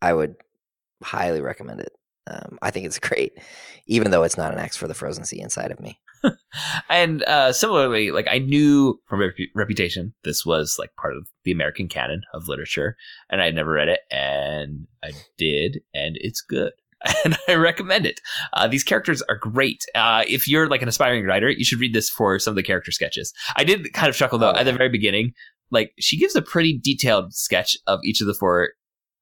I 0.02 0.12
would 0.12 0.34
highly 1.02 1.40
recommend 1.40 1.80
it. 1.80 1.92
Um, 2.26 2.58
I 2.62 2.70
think 2.70 2.86
it's 2.86 2.98
great, 3.08 3.32
even 3.86 4.10
though 4.10 4.22
it's 4.22 4.36
not 4.36 4.52
an 4.52 4.58
X 4.58 4.76
for 4.76 4.88
the 4.88 4.94
Frozen 4.94 5.24
Sea 5.24 5.40
inside 5.40 5.70
of 5.70 5.80
me. 5.80 5.98
And 6.88 7.22
uh, 7.24 7.52
similarly, 7.52 8.10
like 8.10 8.26
I 8.30 8.38
knew 8.38 8.98
from 9.06 9.20
Repu- 9.20 9.50
Reputation, 9.54 10.14
this 10.24 10.46
was 10.46 10.76
like 10.78 10.88
part 10.96 11.14
of 11.14 11.26
the 11.44 11.52
American 11.52 11.86
canon 11.86 12.22
of 12.32 12.48
literature, 12.48 12.96
and 13.28 13.42
I 13.42 13.46
had 13.46 13.54
never 13.54 13.72
read 13.72 13.88
it, 13.88 14.00
and 14.10 14.86
I 15.02 15.10
did, 15.36 15.80
and 15.92 16.16
it's 16.20 16.40
good. 16.40 16.72
And 17.26 17.36
I 17.48 17.54
recommend 17.56 18.06
it. 18.06 18.20
Uh, 18.54 18.66
these 18.66 18.82
characters 18.84 19.20
are 19.28 19.36
great. 19.36 19.84
Uh, 19.94 20.24
if 20.26 20.48
you're 20.48 20.68
like 20.70 20.80
an 20.80 20.88
aspiring 20.88 21.26
writer, 21.26 21.50
you 21.50 21.62
should 21.64 21.78
read 21.80 21.92
this 21.92 22.08
for 22.08 22.38
some 22.38 22.52
of 22.52 22.56
the 22.56 22.62
character 22.62 22.92
sketches. 22.92 23.34
I 23.56 23.64
did 23.64 23.92
kind 23.92 24.08
of 24.08 24.16
chuckle 24.16 24.38
though 24.38 24.52
Oh, 24.52 24.56
at 24.56 24.64
the 24.64 24.72
very 24.72 24.88
beginning. 24.88 25.34
Like 25.70 25.92
she 25.98 26.18
gives 26.18 26.34
a 26.34 26.40
pretty 26.40 26.78
detailed 26.82 27.34
sketch 27.34 27.76
of 27.86 28.00
each 28.04 28.22
of 28.22 28.26
the 28.26 28.32
four 28.32 28.70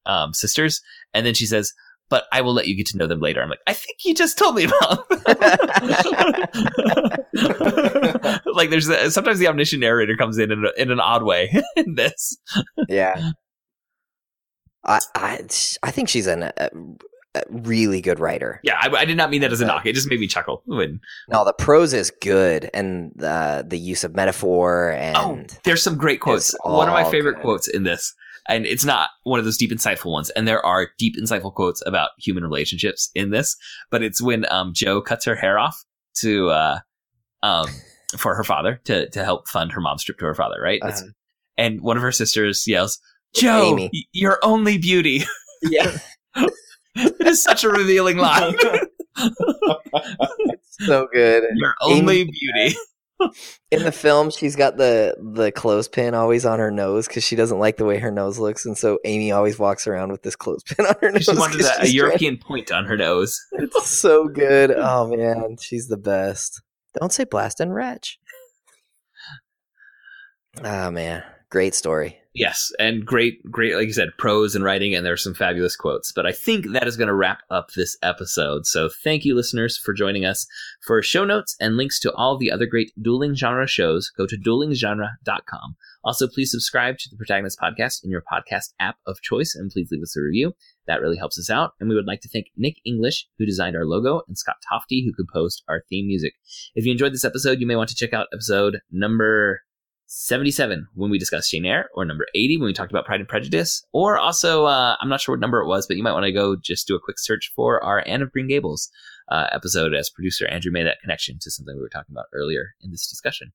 um, 0.06 0.32
sisters, 0.32 0.80
and 1.12 1.26
then 1.26 1.34
she 1.34 1.46
says, 1.46 1.72
"But 2.12 2.24
I 2.30 2.42
will 2.42 2.52
let 2.52 2.66
you 2.66 2.76
get 2.76 2.86
to 2.88 2.98
know 2.98 3.06
them 3.06 3.20
later." 3.20 3.42
I'm 3.42 3.48
like, 3.48 3.60
I 3.66 3.72
think 3.72 4.04
you 4.04 4.14
just 4.14 4.36
told 4.36 4.54
me 4.54 4.64
about. 4.64 5.08
them." 5.08 5.18
like 8.54 8.68
there's 8.68 8.86
a, 8.88 9.10
sometimes 9.10 9.38
the 9.38 9.48
omniscient 9.48 9.80
narrator 9.80 10.14
comes 10.16 10.36
in 10.36 10.52
in, 10.52 10.66
a, 10.66 10.80
in 10.80 10.90
an 10.90 11.00
odd 11.00 11.22
way 11.22 11.50
in 11.76 11.94
this. 11.94 12.36
yeah, 12.88 13.30
I, 14.84 15.00
I 15.14 15.40
I 15.82 15.90
think 15.90 16.10
she's 16.10 16.26
an, 16.26 16.42
a, 16.42 16.68
a 17.34 17.42
really 17.48 18.02
good 18.02 18.20
writer. 18.20 18.60
Yeah, 18.62 18.76
I, 18.78 18.94
I 18.94 19.06
did 19.06 19.16
not 19.16 19.30
mean 19.30 19.40
that 19.40 19.52
as 19.52 19.62
a 19.62 19.64
uh, 19.64 19.68
knock. 19.68 19.86
It 19.86 19.94
just 19.94 20.10
made 20.10 20.20
me 20.20 20.26
chuckle. 20.26 20.62
When, 20.66 21.00
No, 21.30 21.46
the 21.46 21.54
prose 21.54 21.94
is 21.94 22.12
good, 22.20 22.68
and 22.74 23.10
the 23.16 23.64
the 23.66 23.78
use 23.78 24.04
of 24.04 24.14
metaphor 24.14 24.92
oh, 24.92 24.96
and 24.96 25.16
oh, 25.16 25.42
there's 25.64 25.82
some 25.82 25.96
great 25.96 26.20
quotes. 26.20 26.54
One 26.62 26.88
of 26.88 26.94
my 26.94 27.10
favorite 27.10 27.36
good. 27.36 27.42
quotes 27.42 27.68
in 27.68 27.84
this, 27.84 28.14
and 28.48 28.66
it's 28.66 28.84
not 28.84 29.10
one 29.24 29.38
of 29.38 29.44
those 29.44 29.56
deep, 29.56 29.70
insightful 29.70 30.10
ones. 30.12 30.30
And 30.30 30.46
there 30.48 30.64
are 30.64 30.88
deep, 30.98 31.16
insightful 31.16 31.54
quotes 31.54 31.82
about 31.86 32.10
human 32.18 32.42
relationships 32.44 33.10
in 33.14 33.30
this, 33.30 33.56
but 33.90 34.02
it's 34.02 34.20
when 34.20 34.50
um, 34.52 34.72
Jo 34.74 35.00
cuts 35.00 35.24
her 35.24 35.34
hair 35.36 35.58
off 35.58 35.82
to 36.16 36.50
uh, 36.50 36.78
um, 37.42 37.66
for 38.18 38.34
her 38.34 38.44
father 38.44 38.80
to 38.84 39.08
to 39.10 39.24
help 39.24 39.48
fund 39.48 39.72
her 39.72 39.80
mom's 39.80 40.04
trip 40.04 40.18
to 40.18 40.24
her 40.26 40.34
father, 40.34 40.60
right? 40.62 40.80
Uh-huh. 40.82 41.02
and 41.56 41.80
one 41.80 41.96
of 41.96 42.02
her 42.02 42.12
sisters 42.12 42.66
yells, 42.66 42.98
"Jo, 43.34 43.72
Amy. 43.72 43.90
y- 43.92 44.00
your 44.12 44.38
only 44.42 44.76
beauty." 44.78 45.22
yeah, 45.62 45.96
it 46.96 47.26
is 47.26 47.42
such 47.42 47.64
a 47.64 47.68
revealing 47.68 48.18
line. 48.18 48.54
It's 49.16 50.76
so 50.86 51.06
good. 51.12 51.44
your 51.54 51.74
Amy- 51.88 52.00
only 52.00 52.24
beauty. 52.24 52.76
In 53.70 53.82
the 53.82 53.92
film, 53.92 54.30
she's 54.30 54.56
got 54.56 54.76
the 54.76 55.16
the 55.18 55.50
clothespin 55.52 56.14
always 56.14 56.44
on 56.44 56.58
her 56.58 56.70
nose 56.70 57.06
because 57.06 57.24
she 57.24 57.36
doesn't 57.36 57.58
like 57.58 57.76
the 57.76 57.84
way 57.84 57.98
her 57.98 58.10
nose 58.10 58.38
looks, 58.38 58.64
and 58.66 58.76
so 58.76 58.98
Amy 59.04 59.32
always 59.32 59.58
walks 59.58 59.86
around 59.86 60.12
with 60.12 60.22
this 60.22 60.36
clothespin 60.36 60.86
on 60.86 60.94
her 61.00 61.10
nose. 61.10 61.24
She 61.24 61.34
wanted 61.36 61.60
a, 61.62 61.82
a 61.82 61.86
European 61.86 62.36
point 62.38 62.70
on 62.70 62.84
her 62.86 62.96
nose. 62.96 63.40
It's 63.52 63.88
so 63.88 64.28
good. 64.28 64.70
Oh 64.70 65.08
man, 65.14 65.56
she's 65.60 65.88
the 65.88 65.96
best. 65.96 66.60
Don't 66.98 67.12
say 67.12 67.24
blast 67.24 67.60
and 67.60 67.74
wretch. 67.74 68.18
Oh 70.62 70.90
man, 70.90 71.22
great 71.50 71.74
story. 71.74 72.21
Yes, 72.34 72.72
and 72.78 73.04
great, 73.04 73.42
great, 73.50 73.74
like 73.74 73.88
you 73.88 73.92
said, 73.92 74.16
prose 74.16 74.54
and 74.54 74.64
writing, 74.64 74.94
and 74.94 75.04
there's 75.04 75.22
some 75.22 75.34
fabulous 75.34 75.76
quotes. 75.76 76.12
But 76.12 76.24
I 76.24 76.32
think 76.32 76.72
that 76.72 76.88
is 76.88 76.96
going 76.96 77.08
to 77.08 77.14
wrap 77.14 77.42
up 77.50 77.68
this 77.76 77.98
episode. 78.02 78.64
So 78.64 78.88
thank 79.04 79.26
you, 79.26 79.34
listeners, 79.34 79.76
for 79.76 79.92
joining 79.92 80.24
us. 80.24 80.46
For 80.86 81.02
show 81.02 81.26
notes 81.26 81.54
and 81.60 81.76
links 81.76 82.00
to 82.00 82.12
all 82.14 82.38
the 82.38 82.50
other 82.50 82.64
great 82.64 82.90
dueling 83.00 83.34
genre 83.34 83.66
shows, 83.66 84.10
go 84.16 84.26
to 84.26 84.38
duelinggenre.com. 84.38 85.76
Also, 86.04 86.26
please 86.26 86.50
subscribe 86.50 86.96
to 86.98 87.10
the 87.10 87.18
Protagonist 87.18 87.58
Podcast 87.60 88.02
in 88.02 88.10
your 88.10 88.22
podcast 88.22 88.72
app 88.80 88.96
of 89.06 89.20
choice, 89.20 89.54
and 89.54 89.70
please 89.70 89.88
leave 89.92 90.02
us 90.02 90.16
a 90.16 90.22
review. 90.22 90.54
That 90.86 91.02
really 91.02 91.18
helps 91.18 91.38
us 91.38 91.50
out. 91.50 91.72
And 91.80 91.90
we 91.90 91.94
would 91.94 92.06
like 92.06 92.22
to 92.22 92.30
thank 92.30 92.46
Nick 92.56 92.76
English, 92.86 93.26
who 93.38 93.44
designed 93.44 93.76
our 93.76 93.84
logo, 93.84 94.22
and 94.26 94.38
Scott 94.38 94.56
Tofty, 94.66 95.04
who 95.04 95.12
composed 95.12 95.62
our 95.68 95.82
theme 95.90 96.06
music. 96.06 96.32
If 96.74 96.86
you 96.86 96.92
enjoyed 96.92 97.12
this 97.12 97.26
episode, 97.26 97.60
you 97.60 97.66
may 97.66 97.76
want 97.76 97.90
to 97.90 97.94
check 97.94 98.14
out 98.14 98.28
episode 98.32 98.80
number 98.90 99.60
77 100.14 100.88
when 100.94 101.10
we 101.10 101.18
discussed 101.18 101.50
Jane 101.50 101.64
Eyre, 101.64 101.88
or 101.94 102.04
number 102.04 102.26
80 102.34 102.58
when 102.58 102.66
we 102.66 102.74
talked 102.74 102.92
about 102.92 103.06
Pride 103.06 103.20
and 103.20 103.28
Prejudice, 103.28 103.82
or 103.92 104.18
also, 104.18 104.66
uh, 104.66 104.94
I'm 105.00 105.08
not 105.08 105.22
sure 105.22 105.32
what 105.34 105.40
number 105.40 105.62
it 105.62 105.66
was, 105.66 105.86
but 105.86 105.96
you 105.96 106.02
might 106.02 106.12
want 106.12 106.26
to 106.26 106.32
go 106.32 106.54
just 106.54 106.86
do 106.86 106.94
a 106.94 107.00
quick 107.00 107.18
search 107.18 107.50
for 107.56 107.82
our 107.82 108.04
Anne 108.06 108.20
of 108.20 108.30
Green 108.30 108.46
Gables 108.46 108.90
uh, 109.30 109.46
episode 109.52 109.94
as 109.94 110.10
producer 110.10 110.46
Andrew 110.48 110.70
made 110.70 110.84
that 110.84 111.00
connection 111.00 111.38
to 111.40 111.50
something 111.50 111.74
we 111.74 111.80
were 111.80 111.88
talking 111.88 112.12
about 112.12 112.26
earlier 112.34 112.74
in 112.82 112.90
this 112.90 113.08
discussion. 113.08 113.54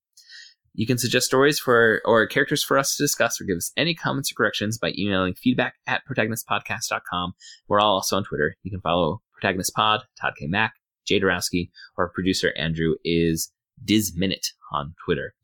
You 0.74 0.88
can 0.88 0.98
suggest 0.98 1.28
stories 1.28 1.60
for 1.60 2.02
or 2.06 2.26
characters 2.26 2.64
for 2.64 2.80
us 2.80 2.96
to 2.96 3.04
discuss 3.04 3.40
or 3.40 3.44
give 3.44 3.58
us 3.58 3.72
any 3.78 3.94
comments 3.94 4.32
or 4.32 4.36
corrections 4.36 4.80
by 4.80 4.94
emailing 4.98 5.36
feedback 5.36 5.76
at 5.86 6.02
protagonistpodcast.com. 6.10 7.34
We're 7.68 7.80
all 7.80 7.96
also 7.96 8.18
on 8.18 8.24
Twitter. 8.24 8.56
You 8.64 8.72
can 8.72 8.82
follow 8.82 9.22
Protagonist 9.32 9.76
Pod, 9.76 10.02
Todd 10.20 10.34
K. 10.40 10.48
Mack, 10.48 10.74
Jay 11.06 11.20
Dorowski, 11.20 11.70
or 11.98 12.10
producer 12.10 12.52
Andrew 12.58 12.96
is 13.04 13.52
DizMinute 13.86 14.54
on 14.72 14.96
Twitter. 15.06 15.36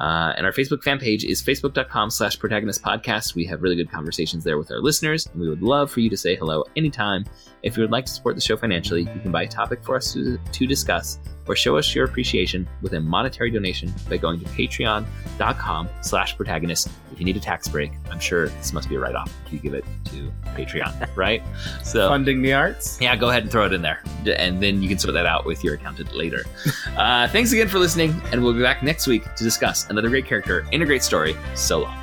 Uh, 0.00 0.34
and 0.36 0.44
our 0.44 0.52
Facebook 0.52 0.82
fan 0.82 0.98
page 0.98 1.24
is 1.24 1.42
facebook.com 1.42 2.10
slash 2.10 2.38
protagonist 2.38 2.82
podcast. 2.82 3.34
We 3.34 3.46
have 3.46 3.62
really 3.62 3.76
good 3.76 3.90
conversations 3.90 4.44
there 4.44 4.58
with 4.58 4.70
our 4.70 4.80
listeners, 4.80 5.26
and 5.26 5.40
we 5.40 5.48
would 5.48 5.62
love 5.62 5.90
for 5.90 6.00
you 6.00 6.10
to 6.10 6.16
say 6.16 6.36
hello 6.36 6.64
anytime. 6.76 7.24
If 7.62 7.76
you 7.76 7.82
would 7.82 7.90
like 7.90 8.06
to 8.06 8.12
support 8.12 8.34
the 8.34 8.40
show 8.40 8.56
financially, 8.56 9.02
you 9.02 9.20
can 9.20 9.32
buy 9.32 9.44
a 9.44 9.48
topic 9.48 9.82
for 9.82 9.96
us 9.96 10.12
to, 10.12 10.38
to 10.38 10.66
discuss 10.66 11.18
or 11.46 11.56
show 11.56 11.76
us 11.76 11.94
your 11.94 12.04
appreciation 12.04 12.68
with 12.82 12.92
a 12.94 13.00
monetary 13.00 13.50
donation 13.50 13.92
by 14.08 14.16
going 14.16 14.38
to 14.40 14.46
patreon.com 14.46 15.88
slash 16.02 16.36
protagonist. 16.36 16.88
If 17.12 17.20
you 17.20 17.24
need 17.24 17.36
a 17.36 17.40
tax 17.40 17.68
break, 17.68 17.92
I'm 18.10 18.20
sure 18.20 18.48
this 18.48 18.72
must 18.72 18.88
be 18.88 18.96
a 18.96 18.98
write-off 18.98 19.32
if 19.46 19.52
you 19.52 19.58
give 19.58 19.74
it 19.74 19.84
to 20.06 20.32
Patreon, 20.54 21.08
right? 21.16 21.42
So 21.82 22.08
Funding 22.08 22.42
the 22.42 22.52
arts. 22.52 23.00
yeah, 23.00 23.16
go 23.16 23.30
ahead 23.30 23.42
and 23.42 23.50
throw 23.52 23.64
it 23.66 23.72
in 23.72 23.82
there. 23.82 24.02
And 24.36 24.62
then 24.62 24.82
you 24.82 24.88
can 24.88 24.98
sort 24.98 25.14
that 25.14 25.26
out 25.26 25.46
with 25.46 25.64
your 25.64 25.74
accountant 25.74 26.14
later. 26.14 26.44
uh, 26.96 27.28
thanks 27.28 27.52
again 27.52 27.68
for 27.68 27.78
listening, 27.78 28.20
and 28.32 28.42
we'll 28.42 28.52
be 28.52 28.62
back 28.62 28.82
next 28.82 29.06
week 29.06 29.22
to 29.36 29.44
discuss 29.44 29.88
another 29.88 30.08
great 30.08 30.26
character 30.26 30.66
in 30.72 30.82
a 30.82 30.86
great 30.86 31.02
story. 31.02 31.36
So 31.54 31.80
long. 31.80 31.98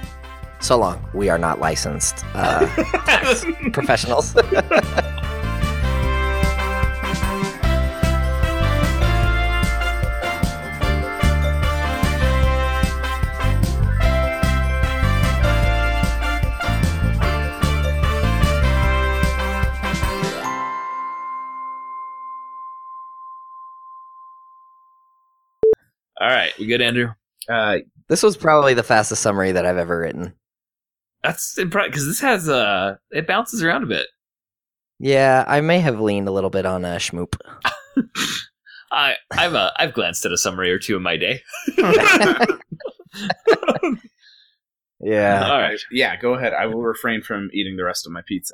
So 0.59 0.77
long. 0.77 1.05
We 1.13 1.29
are 1.29 1.37
not 1.37 1.59
licensed 1.59 2.23
uh, 2.33 2.65
professionals. 3.73 4.33
Right, 26.53 26.59
we 26.59 26.65
good, 26.67 26.81
Andrew? 26.81 27.09
Uh, 27.49 27.77
This 28.09 28.23
was 28.23 28.37
probably 28.37 28.73
the 28.73 28.83
fastest 28.83 29.21
summary 29.21 29.51
that 29.51 29.65
I've 29.65 29.77
ever 29.77 29.99
written. 29.99 30.33
That's 31.23 31.57
impressive 31.57 31.91
because 31.91 32.05
this 32.05 32.19
has 32.19 32.49
uh, 32.49 32.95
it 33.11 33.27
bounces 33.27 33.63
around 33.63 33.83
a 33.83 33.87
bit. 33.87 34.07
Yeah, 34.99 35.43
I 35.47 35.61
may 35.61 35.79
have 35.79 35.99
leaned 35.99 36.27
a 36.27 36.31
little 36.31 36.49
bit 36.49 36.65
on 36.65 36.85
uh, 36.85 36.97
Shmoop. 36.97 37.35
I 38.91 39.15
I've 39.31 39.55
uh, 39.55 39.71
I've 39.77 39.93
glanced 39.93 40.25
at 40.25 40.31
a 40.31 40.37
summary 40.37 40.71
or 40.71 40.79
two 40.79 40.95
in 40.97 41.03
my 41.03 41.17
day. 41.17 41.41
Yeah. 45.05 45.49
All 45.51 45.59
right. 45.59 45.77
yeah, 45.91 46.15
go 46.15 46.33
ahead. 46.35 46.53
I 46.53 46.65
will 46.67 46.81
refrain 46.81 47.21
from 47.21 47.49
eating 47.53 47.75
the 47.75 47.83
rest 47.83 48.05
of 48.07 48.13
my 48.13 48.21
pizza. 48.25 48.53